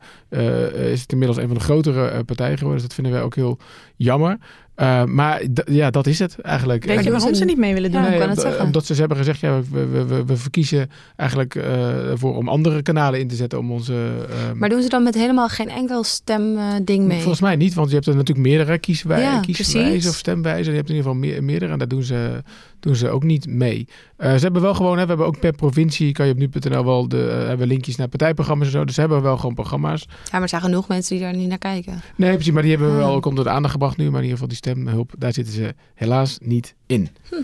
is 0.90 1.00
het 1.00 1.12
inmiddels 1.12 1.38
een 1.38 1.46
van 1.46 1.56
de 1.56 1.62
grotere 1.62 2.24
partijen 2.24 2.58
geworden. 2.58 2.78
Dus 2.78 2.86
dat 2.86 2.94
vinden 2.94 3.12
wij 3.12 3.22
ook 3.22 3.34
heel 3.34 3.58
jammer. 3.96 4.38
Eh, 4.78 5.04
maar 5.04 5.42
ja, 5.64 5.90
dat 5.90 6.06
is 6.06 6.18
het 6.18 6.40
eigenlijk. 6.40 6.84
Weet 6.84 7.04
je 7.04 7.10
waarom 7.10 7.34
ze 7.34 7.44
niet 7.44 7.56
mee 7.58 7.74
willen 7.74 7.92
doen? 7.92 8.18
Kan 8.18 8.28
het 8.28 8.40
zeggen. 8.40 8.64
Omdat 8.64 8.86
ze 8.86 8.94
hebben 8.94 9.16
gezegd, 9.16 9.40
ja, 9.40 9.60
we, 9.70 9.86
we, 9.86 10.24
we, 10.24 10.36
verkiezen 10.36 10.90
eigenlijk 11.16 11.54
eh, 11.54 11.88
voor 12.14 12.36
om 12.36 12.48
andere 12.48 12.82
kanalen 12.82 13.20
in 13.20 13.28
te 13.28 13.34
zetten 13.34 13.58
om 13.58 13.72
onze... 13.72 13.94
ehm, 14.30 14.58
Maar 14.58 14.68
doen 14.68 14.82
ze 14.82 14.88
dan 14.88 15.02
met 15.02 15.14
helemaal 15.14 15.48
geen 15.48 15.68
enkel 15.68 16.04
stemding 16.04 17.06
mee? 17.06 17.18
Volgens 17.18 17.40
mij 17.40 17.56
niet, 17.56 17.74
want 17.74 17.88
je 17.88 17.94
hebt 17.94 18.06
er 18.06 18.16
natuurlijk 18.16 18.46
meerdere 18.46 18.78
kieswij 18.78 19.20
Ja, 19.20 19.40
kieswijzen 19.40 19.90
precies. 19.90 20.08
of 20.08 20.16
stemwijzen. 20.16 20.72
Je 20.72 20.78
hebt 20.78 20.88
in 20.88 20.94
ieder 20.96 21.10
geval 21.10 21.28
meer, 21.28 21.44
meerdere 21.44 21.72
en 21.72 21.78
daar 21.78 21.88
doen 21.88 22.02
ze, 22.02 22.42
doen 22.80 22.96
ze 22.96 23.08
ook 23.10 23.22
niet 23.22 23.46
mee. 23.46 23.88
Eh, 24.16 24.34
ze 24.34 24.38
hebben 24.42 24.62
wel 24.62 24.74
gewoon, 24.74 24.96
hè, 24.96 25.02
we 25.02 25.08
hebben 25.08 25.26
ook 25.26 25.38
per 25.40 25.52
provincie, 25.52 26.12
kan 26.12 26.26
je 26.26 26.32
op 26.32 26.38
nu.nl 26.38 26.84
wel, 26.84 27.08
de, 27.08 27.28
eh, 27.28 27.46
hebben 27.46 27.66
linkjes 27.66 27.96
naar 27.96 28.08
partijprogramma's 28.08 28.66
en 28.66 28.72
zo. 28.72 28.84
Dus 28.84 28.94
ze 28.94 29.00
hebben 29.00 29.22
wel 29.22 29.36
gewoon 29.36 29.54
programma's. 29.54 30.06
Ja, 30.08 30.16
maar 30.32 30.42
er 30.42 30.48
zijn 30.48 30.62
genoeg 30.62 30.88
mensen 30.88 31.16
die 31.16 31.24
daar 31.24 31.34
niet 31.36 31.48
naar 31.48 31.58
kijken. 31.58 32.00
Nee, 32.16 32.34
precies, 32.34 32.52
maar 32.52 32.62
die 32.62 32.70
hebben 32.70 32.90
we 32.90 33.00
Ah. 33.00 33.06
wel 33.06 33.14
ook 33.14 33.26
onder 33.26 33.44
de 33.44 33.50
aandacht 33.50 33.72
gebracht 33.72 33.96
nu. 33.96 34.04
Maar 34.04 34.22
in 34.22 34.28
ieder 34.28 34.32
geval 34.32 34.48
die 34.48 34.56
stemhulp, 34.56 35.12
daar 35.18 35.32
zitten 35.32 35.54
ze 35.54 35.74
helaas 35.94 36.38
niet 36.42 36.74
in. 36.86 37.08
Hm. 37.28 37.34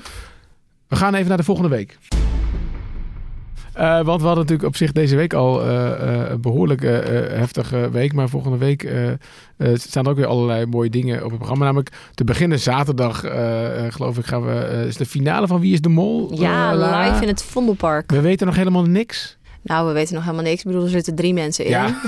We 0.88 0.96
gaan 0.96 1.14
even 1.14 1.28
naar 1.28 1.36
de 1.36 1.42
volgende 1.44 1.70
week. 1.70 1.98
Eh, 3.74 4.00
want 4.04 4.20
we 4.20 4.26
hadden 4.26 4.44
natuurlijk 4.44 4.68
op 4.68 4.76
zich 4.76 4.92
deze 4.92 5.16
week 5.16 5.32
al 5.34 5.62
eh, 5.62 5.86
eh, 5.92 6.30
een 6.30 6.40
behoorlijk 6.40 6.82
eh, 6.82 6.98
eh, 6.98 7.38
heftige 7.38 7.90
week. 7.90 8.12
Maar 8.12 8.28
volgende 8.28 8.58
week 8.58 8.88
staan 9.74 10.04
er 10.04 10.10
ook 10.10 10.16
weer 10.16 10.26
allerlei 10.26 10.66
mooie 10.66 10.90
dingen 10.90 11.16
op 11.16 11.28
het 11.28 11.36
programma. 11.38 11.64
Namelijk 11.64 11.90
te 12.14 12.24
beginnen 12.24 12.58
zaterdag, 12.58 13.20
geloof 13.88 14.18
ik, 14.18 14.26
gaan 14.26 14.44
we, 14.44 14.84
is 14.86 14.96
de 14.96 15.06
finale 15.06 15.46
van 15.46 15.60
Wie 15.60 15.72
is 15.72 15.80
de 15.80 15.88
Mol? 15.88 16.30
Ja, 16.40 16.74
live 16.74 17.22
in 17.22 17.28
het 17.28 17.42
Vondelpark. 17.42 18.10
We 18.10 18.20
weten 18.20 18.46
nog 18.46 18.56
helemaal 18.56 18.84
niks. 18.84 19.36
Nou, 19.64 19.86
we 19.86 19.92
weten 19.92 20.14
nog 20.14 20.24
helemaal 20.24 20.44
niks. 20.44 20.60
Ik 20.60 20.66
bedoel, 20.66 20.82
er 20.82 20.88
zitten 20.88 21.14
drie 21.14 21.34
mensen 21.34 21.64
in. 21.64 21.70
Ja. 21.70 21.86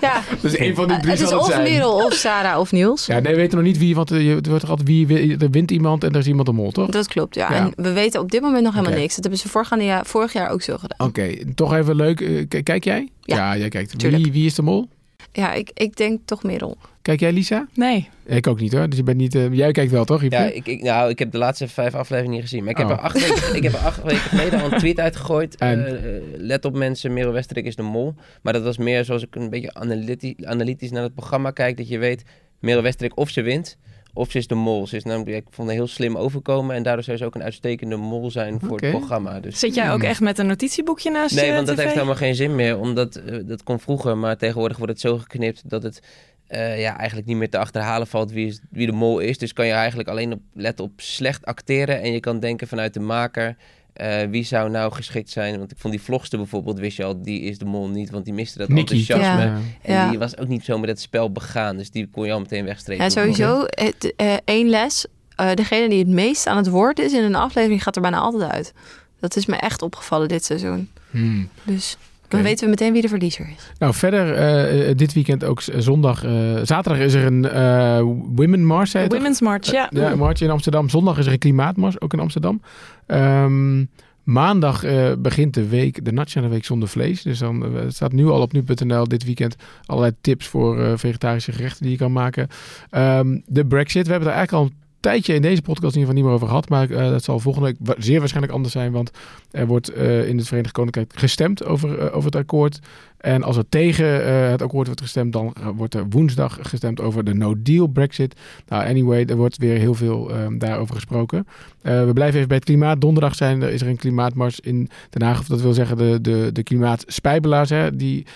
ja. 0.00 0.22
Dus 0.40 0.54
één 0.56 0.74
van 0.74 0.88
die 0.88 0.98
drie 0.98 1.10
het 1.10 1.20
is 1.20 1.28
zal 1.28 1.44
het 1.44 1.56
of. 1.56 1.62
Merel 1.62 2.04
of 2.04 2.12
Sarah 2.12 2.58
of 2.58 2.72
Niels. 2.72 3.06
Ja, 3.06 3.18
nee, 3.18 3.32
we 3.32 3.38
weten 3.40 3.56
nog 3.56 3.66
niet 3.66 3.78
wie, 3.78 3.94
want 3.94 4.10
eh, 4.10 4.26
je, 4.26 4.40
wordt 4.48 4.68
altijd 4.68 4.88
wie, 4.88 5.36
er 5.38 5.50
wint 5.50 5.70
iemand 5.70 6.04
en 6.04 6.12
er 6.12 6.18
is 6.18 6.26
iemand 6.26 6.46
de 6.46 6.52
mol, 6.52 6.70
toch? 6.70 6.90
Dat 6.90 7.08
klopt, 7.08 7.34
ja. 7.34 7.52
Ja. 7.52 7.56
En 7.56 7.72
we 7.76 7.92
weten 7.92 8.20
op 8.20 8.30
dit 8.30 8.40
moment 8.40 8.64
nog 8.64 8.74
helemaal 8.74 8.98
niks. 8.98 9.14
Dat 9.14 9.24
hebben 9.24 9.40
ze 9.40 9.48
voorgaande 9.48 9.84
jaar, 9.84 10.06
vorig 10.06 10.32
jaar 10.32 10.50
ook 10.50 10.62
zo 10.62 10.76
gedaan. 10.76 11.08
Oké, 11.08 11.54
toch 11.54 11.74
even 11.74 11.96
leuk. 11.96 12.20
Eh, 12.20 12.62
kijk 12.62 12.84
jij? 12.84 13.08
Ja. 13.20 13.56
jij 13.56 13.68
kijkt. 13.68 13.98
Tuurlijk. 13.98 14.22
Wie, 14.22 14.32
wie 14.32 14.46
is 14.46 14.54
de 14.54 14.62
mol? 14.62 14.88
Ja, 15.32 15.52
ik, 15.52 15.70
ik 15.74 15.96
denk 15.96 16.20
toch 16.24 16.42
Merel. 16.42 16.76
Kijk 17.02 17.20
jij, 17.20 17.32
Lisa? 17.32 17.66
Nee. 17.74 18.08
Ik 18.26 18.46
ook 18.46 18.60
niet 18.60 18.72
hoor. 18.72 18.88
Dus 18.88 18.98
je 18.98 19.02
bent 19.04 19.16
niet. 19.16 19.34
eh, 19.34 19.52
jij 19.52 19.72
kijkt 19.72 19.90
wel, 19.92 20.04
toch? 20.04 20.22
Ja, 20.28 20.44
ik, 20.44 20.66
ik, 20.66 20.82
nou, 20.82 21.10
ik 21.10 21.18
heb 21.18 21.30
de 21.32 21.38
laatste 21.38 21.68
vijf 21.68 21.94
afleveringen 21.94 22.34
niet 22.34 22.42
gezien. 22.48 22.60
Maar 22.64 22.70
ik 22.70 22.76
heb, 22.76 22.86
Oh. 22.86 22.92
er, 22.92 22.98
acht 22.98 23.28
weken, 23.28 23.56
ik 23.56 23.62
heb 23.62 23.72
er 23.72 23.78
acht 23.78 24.02
weken 24.02 24.20
geleden 24.20 24.60
al 24.60 24.72
een 24.72 24.78
tweet 24.78 25.00
uitgegooid. 25.08 25.56
En? 25.56 25.86
Eh, 25.86 26.16
eh, 26.16 26.22
let 26.36 26.64
op 26.64 26.74
mensen, 26.76 27.12
Merel 27.12 27.32
Westerik 27.32 27.64
is 27.64 27.76
de 27.76 27.82
mol. 27.82 28.14
Maar 28.42 28.52
dat 28.52 28.62
was 28.62 28.78
meer 28.78 29.04
zoals 29.04 29.22
ik 29.22 29.34
een 29.34 29.50
beetje 29.50 29.74
analytisch, 29.74 30.34
analytisch 30.44 30.90
naar 30.90 31.02
het 31.02 31.14
programma 31.14 31.50
kijk. 31.50 31.76
Dat 31.76 31.88
je 31.88 31.98
weet, 31.98 32.24
Merel 32.60 32.82
Westerik 32.82 33.16
of 33.16 33.28
ze 33.30 33.42
wint, 33.42 33.76
of 34.14 34.30
ze 34.30 34.38
is 34.38 34.46
de 34.46 34.54
mol. 34.54 34.86
Ze 34.86 34.96
is 34.96 35.04
namelijk, 35.04 35.36
ik 35.36 35.46
vond 35.50 35.68
het 35.68 35.76
heel 35.76 35.86
slim 35.86 36.16
overkomen. 36.16 36.76
En 36.76 36.82
daardoor 36.82 37.04
zou 37.04 37.16
ze 37.16 37.24
ook 37.24 37.34
een 37.34 37.42
uitstekende 37.42 37.96
mol 37.96 38.30
zijn 38.30 38.60
voor 38.60 38.80
het 38.80 38.90
programma. 38.90 39.40
Dus, 39.40 39.58
Zit 39.58 39.74
jij 39.74 39.92
ook 39.92 40.02
echt 40.02 40.20
met 40.20 40.38
een 40.38 40.46
notitieboekje 40.46 41.10
naast 41.10 41.34
Nee, 41.34 41.46
je 41.46 41.52
want 41.52 41.66
dat 41.66 41.74
tv? 41.76 41.82
heeft 41.82 41.94
helemaal 41.94 42.16
geen 42.16 42.34
zin 42.34 42.54
meer. 42.54 42.78
Omdat 42.78 43.16
eh, 43.16 43.38
dat 43.44 43.62
kon 43.62 43.80
vroeger, 43.80 44.16
maar 44.18 44.36
tegenwoordig 44.36 44.76
wordt 44.76 44.92
het 44.92 45.00
zo 45.00 45.18
geknipt 45.18 45.62
dat 45.70 45.82
het 45.82 46.00
eh, 46.46 46.80
ja, 46.80 46.98
eigenlijk 46.98 47.28
niet 47.28 47.36
meer 47.36 47.50
te 47.50 47.58
achterhalen 47.58 48.06
valt 48.06 48.32
wie, 48.32 48.46
is, 48.46 48.60
wie 48.70 48.86
de 48.86 48.92
mol 48.92 49.18
is. 49.18 49.38
Dus 49.38 49.52
kan 49.52 49.66
je 49.66 49.72
eigenlijk 49.72 50.08
alleen 50.08 50.32
op 50.32 50.40
letten 50.54 50.84
op 50.84 50.92
slecht 50.96 51.44
acteren. 51.44 52.00
En 52.00 52.12
je 52.12 52.20
kan 52.20 52.40
denken 52.40 52.68
vanuit 52.68 52.94
de 52.94 53.00
maker. 53.00 53.56
Eh, 53.92 54.28
wie 54.30 54.44
zou 54.44 54.70
nou 54.70 54.92
geschikt 54.92 55.30
zijn? 55.30 55.58
Want 55.58 55.70
ik 55.70 55.78
vond 55.78 55.92
die 55.94 56.02
vlogster 56.02 56.38
bijvoorbeeld, 56.38 56.78
wist 56.78 56.96
je 56.96 57.04
al, 57.04 57.22
die 57.22 57.40
is 57.40 57.58
de 57.58 57.64
mol 57.64 57.88
niet. 57.88 58.10
Want 58.10 58.24
die 58.24 58.34
miste 58.34 58.58
dat 58.58 58.68
enthousiasme. 58.68 59.24
Ja. 59.44 59.58
En 59.82 59.92
Ja. 59.92 60.08
die 60.10 60.18
was 60.18 60.36
ook 60.38 60.48
niet 60.48 60.64
zo 60.64 60.78
met 60.78 60.88
het 60.88 61.00
spel 61.00 61.32
begaan. 61.32 61.76
Dus 61.76 61.90
die 61.90 62.08
kon 62.12 62.26
je 62.26 62.32
al 62.32 62.40
meteen 62.40 62.64
wegstrepen. 62.64 63.04
Ja, 63.04 63.10
sowieso 63.10 63.64
het, 63.68 64.12
eh, 64.16 64.34
één 64.44 64.68
les. 64.68 65.06
Eh, 65.36 65.54
degene 65.54 65.88
die 65.88 65.98
het 65.98 66.08
meest 66.08 66.46
aan 66.46 66.56
het 66.56 66.68
woord 66.68 66.98
is 66.98 67.12
in 67.12 67.22
een 67.24 67.34
aflevering 67.34 67.82
gaat 67.82 67.96
er 67.96 68.02
bijna 68.02 68.18
altijd 68.18 68.50
uit. 68.50 68.72
Dat 69.20 69.36
is 69.36 69.46
me 69.46 69.56
echt 69.56 69.82
opgevallen 69.82 70.28
dit 70.28 70.44
seizoen. 70.44 70.90
Hmm. 71.10 71.48
Dus 71.64 71.96
dan 72.30 72.42
weten 72.42 72.64
we 72.64 72.70
meteen 72.70 72.92
wie 72.92 73.02
de 73.02 73.08
verliezer 73.08 73.48
is. 73.56 73.72
Nou, 73.78 73.94
verder 73.94 74.34
eh, 74.34 74.90
eh, 74.90 74.96
dit 74.96 75.12
weekend 75.12 75.44
ook 75.44 75.62
zondag. 75.76 76.24
eh, 76.24 76.30
zaterdag 76.62 76.98
is 76.98 77.14
er 77.14 77.24
een 77.24 77.48
eh 77.48 78.00
Women 78.34 78.66
toch? 78.86 79.06
Women's 79.08 79.40
March, 79.40 79.70
ja. 79.70 79.86
Ja, 79.90 80.10
een 80.10 80.18
march 80.18 80.40
in 80.40 80.50
Amsterdam. 80.50 80.88
Zondag 80.88 81.18
is 81.18 81.26
er 81.26 81.32
een 81.32 81.38
klimaatmars, 81.38 82.00
ook 82.00 82.12
in 82.12 82.20
Amsterdam. 82.20 82.62
Ehm, 83.06 83.84
maandag 84.22 84.84
eh, 84.84 85.12
begint 85.18 85.54
de 85.54 85.68
week, 85.68 86.04
de 86.04 86.12
Nationale 86.12 86.52
Week 86.52 86.64
zonder 86.64 86.88
vlees. 86.88 87.22
Dus 87.22 87.38
dan 87.38 87.64
staat 87.88 88.12
nu 88.12 88.26
al 88.26 88.40
op 88.40 88.52
nu.nl 88.52 89.08
dit 89.08 89.24
weekend 89.24 89.56
allerlei 89.84 90.12
tips 90.20 90.46
voor 90.46 90.80
eh, 90.80 90.92
vegetarische 90.96 91.52
gerechten 91.52 91.82
die 91.82 91.90
je 91.92 91.98
kan 91.98 92.12
maken. 92.12 92.48
Ehm, 92.90 93.38
de 93.46 93.66
Brexit, 93.66 94.04
we 94.06 94.10
hebben 94.10 94.28
er 94.30 94.34
eigenlijk 94.34 94.64
al 94.64 94.70
een 94.70 94.88
tijdje 95.00 95.34
in 95.34 95.42
deze 95.42 95.62
podcast 95.62 95.94
in 95.94 96.00
ieder 96.00 96.14
geval 96.14 96.14
niet 96.14 96.24
meer 96.24 96.34
over 96.34 96.46
gehad. 96.46 96.68
Maar 96.68 96.90
eh, 96.90 97.10
dat 97.10 97.24
zal 97.24 97.38
volgende 97.38 97.74
week 97.78 97.94
zeer 97.98 98.18
waarschijnlijk 98.18 98.54
anders 98.54 98.72
zijn. 98.72 98.92
Want 98.92 99.10
er 99.50 99.66
wordt 99.66 99.88
eh, 99.88 100.28
in 100.28 100.36
het 100.36 100.48
Verenigd 100.48 100.72
Koninkrijk 100.72 101.12
gestemd 101.14 101.64
over, 101.64 101.98
eh, 101.98 102.16
over 102.16 102.24
het 102.24 102.36
akkoord. 102.36 102.80
En 103.16 103.42
als 103.42 103.56
er 103.56 103.68
tegen 103.68 104.06
het 104.50 104.62
akkoord 104.62 104.86
wordt 104.86 105.00
gestemd, 105.00 105.32
dan 105.32 105.54
wordt 105.76 105.94
er 105.94 106.08
woensdag 106.08 106.58
gestemd 106.60 107.00
over 107.00 107.24
de 107.24 107.34
no-deal 107.34 107.86
Brexit. 107.86 108.34
Nou, 108.68 108.86
anyway, 108.86 109.24
er 109.24 109.36
wordt 109.36 109.56
weer 109.56 109.78
heel 109.78 109.94
veel 109.94 110.30
ehm, 110.30 110.58
daarover 110.58 110.94
gesproken. 110.94 111.46
We 111.82 112.10
blijven 112.14 112.36
even 112.36 112.48
bij 112.48 112.56
het 112.56 112.66
klimaat. 112.66 113.00
Donderdag 113.00 113.34
zijn, 113.34 113.62
er 113.62 113.70
is 113.70 113.80
er 113.80 113.88
een 113.88 113.96
klimaatmars 113.96 114.60
in 114.60 114.88
Den 115.10 115.22
Haag. 115.22 115.40
Of 115.40 115.46
dat 115.46 115.60
wil 115.60 115.72
zeggen, 115.72 115.96
de, 115.96 116.20
de, 116.20 116.50
de 116.52 116.62
klimaatspijbelaars, 116.62 117.70
hè, 117.70 117.96
die 117.96 118.26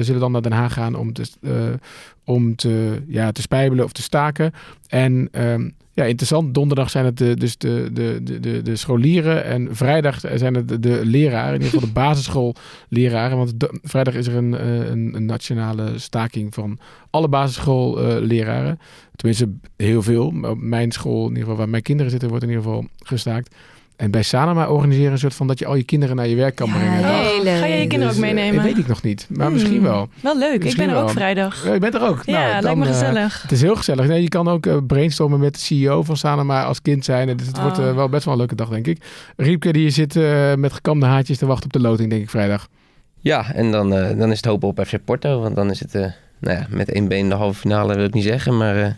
zullen 0.00 0.20
dan 0.20 0.32
naar 0.32 0.42
Den 0.42 0.52
Haag 0.52 0.72
gaan 0.72 0.94
om 0.94 1.12
te, 1.12 1.24
om 2.24 2.56
te, 2.56 3.02
ja, 3.06 3.32
te 3.32 3.42
spijbelen 3.42 3.84
of 3.84 3.92
te 3.92 4.02
staken. 4.02 4.52
En 4.88 5.28
ehm, 5.32 5.68
ja, 5.98 6.04
interessant. 6.04 6.54
Donderdag 6.54 6.90
zijn 6.90 7.04
het 7.04 7.18
de, 7.18 7.36
dus 7.36 7.56
de, 7.56 7.90
de, 7.92 8.20
de, 8.40 8.62
de, 8.62 8.76
scholieren. 8.76 9.44
En 9.44 9.76
vrijdag 9.76 10.20
zijn 10.34 10.54
het 10.54 10.82
de, 10.82 11.00
leraren. 11.04 11.54
In 11.54 11.62
ieder 11.62 11.70
geval 11.70 11.86
de 11.86 11.92
basisschoolleraren. 11.92 13.36
Want 13.36 13.54
vrijdag 13.82 14.14
is 14.14 14.26
er 14.26 14.34
een, 14.34 14.54
eh, 14.54 14.88
een, 14.88 15.14
een 15.14 15.24
nationale 15.24 15.98
staking 15.98 16.54
van 16.54 16.78
alle 17.10 17.28
basisschoolleraren. 17.28 18.78
Tenminste, 19.16 19.52
heel 19.76 20.02
veel. 20.02 20.26
Op 20.42 20.58
mijn 20.60 20.92
school, 20.92 21.22
in 21.22 21.28
ieder 21.28 21.42
geval 21.42 21.56
waar 21.56 21.68
mijn 21.68 21.82
kinderen 21.82 22.10
zitten, 22.10 22.28
wordt 22.28 22.44
in 22.44 22.50
ieder 22.50 22.64
geval 22.64 22.86
gestaakt. 22.98 23.54
En 23.98 24.10
bij 24.10 24.22
Sanoma 24.22 24.68
organiseren 24.68 25.12
een 25.12 25.18
soort 25.18 25.34
van 25.34 25.46
dat 25.46 25.58
je 25.58 25.66
al 25.66 25.74
je 25.74 25.82
kinderen 25.82 26.16
naar 26.16 26.26
je 26.28 26.36
werk 26.36 26.54
kan 26.54 26.70
brengen. 26.70 27.04
heel 27.04 27.42
leuk. 27.42 27.58
Ga 27.58 27.68
jij 27.68 27.80
je 27.80 27.86
kinderen 27.86 28.14
ook 28.14 28.20
Dus, 28.20 28.32
meenemen? 28.32 28.62
weet 28.64 28.78
ik 28.78 28.86
nog 28.86 29.02
niet. 29.02 29.26
Maar 29.30 29.44
Hmm, 29.46 29.54
misschien 29.54 29.82
wel. 29.82 30.08
Wel 30.20 30.38
leuk. 30.38 30.62
Misschien 30.62 30.82
ik 30.84 30.88
ben 30.88 30.96
er 30.98 31.02
ook 31.02 31.10
vrijdag. 31.10 31.64
Ja, 31.64 31.72
je 31.72 31.78
bent 31.78 31.94
er 31.94 32.02
ook. 32.08 32.22
Ja, 32.24 32.32
Nou, 32.32 32.48
lijkt 32.50 32.62
dan, 32.66 32.78
me 32.78 32.84
eh, 32.84 32.90
gezellig. 32.92 33.42
het 33.42 33.52
is 33.52 33.60
heel 33.62 33.76
gezellig. 33.76 34.06
Nee, 34.06 34.22
je 34.22 34.28
kan 34.28 34.48
ook 34.48 34.66
eh, 34.66 34.76
brainstormen 34.86 35.40
met 35.40 35.54
de 35.54 35.60
CEO 35.60 36.02
van 36.02 36.16
Sanoma 36.16 36.64
als 36.64 36.82
kind 36.82 37.04
zijn. 37.04 37.28
En 37.28 37.36
dus 37.36 37.46
het 37.46 37.56
Oh. 37.56 37.62
wordt 37.62 37.78
eh, 37.78 37.94
wel 37.94 38.08
best 38.08 38.24
wel 38.24 38.32
een 38.32 38.38
leuke 38.40 38.54
dag, 38.54 38.68
denk 38.68 38.86
ik. 38.86 38.98
Riepke, 39.36 39.72
die 39.72 39.90
zit 39.90 40.16
eh, 40.16 40.54
met 40.54 40.72
gekamde 40.72 41.06
haartjes 41.06 41.38
te 41.38 41.46
wachten 41.46 41.66
op 41.66 41.72
de 41.72 41.80
loting, 41.80 42.10
denk 42.10 42.22
ik, 42.22 42.30
vrijdag. 42.30 42.68
Ja, 43.20 43.52
en 43.52 43.70
dan, 43.70 43.94
eh, 43.94 44.18
dan 44.18 44.30
is 44.30 44.36
het 44.36 44.46
hopen 44.46 44.68
op 44.68 44.80
FC 44.86 44.94
Porto. 45.04 45.40
Want 45.40 45.54
dan 45.56 45.70
is 45.70 45.80
het, 45.80 45.94
eh, 45.94 46.06
nou 46.40 46.56
ja, 46.58 46.66
met 46.70 46.90
één 46.92 47.08
been 47.08 47.28
de 47.28 47.34
halve 47.34 47.60
finale 47.60 47.94
wil 47.94 48.04
ik 48.04 48.14
niet 48.14 48.24
zeggen. 48.24 48.56
Maar 48.56 48.76
eh, 48.82 48.90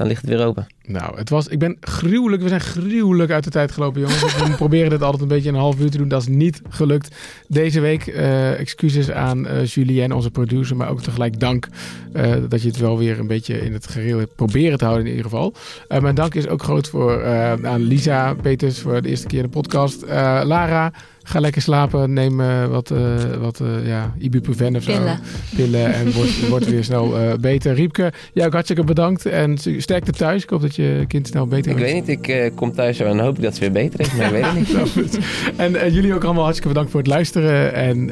dan 0.00 0.08
ligt 0.08 0.20
het 0.20 0.30
weer 0.30 0.46
open. 0.46 0.66
Nou, 0.86 1.18
het 1.18 1.30
was, 1.30 1.48
ik 1.48 1.58
ben 1.58 1.76
gruwelijk, 1.80 2.42
we 2.42 2.48
zijn 2.48 2.60
gruwelijk 2.60 3.30
uit 3.30 3.44
de 3.44 3.50
tijd 3.50 3.72
gelopen, 3.72 4.00
jongens. 4.00 4.36
We 4.36 4.54
proberen 4.64 4.90
dit 4.90 5.02
altijd 5.02 5.22
een 5.22 5.28
beetje 5.28 5.48
een 5.48 5.54
half 5.54 5.80
uur 5.80 5.90
te 5.90 5.96
doen. 5.96 6.08
Dat 6.08 6.20
is 6.20 6.28
niet 6.28 6.62
gelukt. 6.68 7.16
Deze 7.48 7.80
week 7.80 8.06
eh, 8.06 8.58
excuses 8.58 9.10
aan 9.10 9.46
eh 9.46 9.66
Julien, 9.66 10.12
onze 10.12 10.30
producer, 10.30 10.76
maar 10.76 10.88
ook 10.88 11.02
tegelijk 11.02 11.40
dank 11.40 11.68
eh, 12.12 12.34
dat 12.48 12.62
je 12.62 12.68
het 12.68 12.78
wel 12.78 12.98
weer 12.98 13.18
een 13.18 13.26
beetje 13.26 13.60
in 13.60 13.72
het 13.72 13.86
gereel 13.86 14.26
proberen 14.36 14.78
te 14.78 14.84
houden 14.84 15.06
in 15.06 15.10
ieder 15.10 15.30
geval. 15.30 15.54
Mijn 15.88 16.14
dank 16.14 16.34
is 16.34 16.48
ook 16.48 16.62
groot 16.62 16.88
voor, 16.88 17.24
aan 17.66 17.82
Lisa 17.82 18.34
Peters 18.34 18.78
voor 18.78 19.02
de 19.02 19.08
eerste 19.08 19.26
keer 19.26 19.38
in 19.38 19.44
de 19.44 19.50
podcast. 19.50 20.06
Lara, 20.44 20.92
ga 21.30 21.40
lekker 21.40 21.62
slapen. 21.62 22.12
Neem 22.12 22.40
eh, 22.40 22.66
wat, 22.66 22.90
eh, 22.90 23.14
wat 23.40 23.60
eh, 23.60 23.86
ja, 23.86 24.14
ibuprofen 24.18 24.76
of 24.76 24.82
zo. 24.82 24.92
Pillen. 24.92 25.18
Pillen 25.56 25.94
en 25.94 26.12
wordt, 26.12 26.48
wordt 26.48 26.66
weer 26.70 26.84
snel 26.84 27.18
eh, 27.18 27.34
beter. 27.40 27.74
Riepke, 27.74 28.12
jij 28.32 28.46
ook 28.46 28.52
hartstikke 28.52 28.84
bedankt 28.84 29.26
en 29.26 29.58
sterkte 29.78 30.12
thuis. 30.12 30.42
Ik 30.42 30.50
hoop 30.50 30.60
dat 30.60 30.76
je 30.76 31.04
kind 31.08 31.26
snel 31.26 31.46
beter 31.46 31.70
Ik 31.70 31.78
wordt? 31.78 31.92
weet 31.92 32.06
niet, 32.06 32.18
ik 32.18 32.28
eh, 32.28 32.50
kom 32.54 32.72
thuis 32.72 32.96
zo 32.96 33.04
en 33.04 33.18
hoop 33.18 33.36
ik 33.36 33.42
dat 33.42 33.54
ze 33.54 33.60
weer 33.60 33.72
beter 33.72 34.00
is, 34.00 34.12
maar 34.14 34.26
ik 34.26 34.32
weet 34.32 34.66
het 34.68 34.96
niet. 34.96 35.18
En 35.56 35.92
jullie 35.92 36.14
ook 36.14 36.24
allemaal 36.24 36.42
hartstikke 36.42 36.68
bedankt 36.72 36.90
voor 36.90 37.00
het 37.00 37.08
luisteren. 37.08 37.74
En 37.74 38.04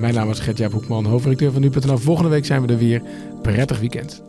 mijn 0.00 0.14
naam 0.14 0.30
is 0.30 0.38
Gert-Jaap 0.38 0.72
Hoekman, 0.72 1.04
hoofdredacteur 1.04 1.52
van 1.52 1.60
Nu.nl. 1.60 1.98
Volgende 1.98 2.30
week 2.30 2.46
zijn 2.46 2.66
we 2.66 2.72
er 2.72 2.78
weer. 2.78 3.02
Prettig 3.42 3.80
weekend. 3.80 4.27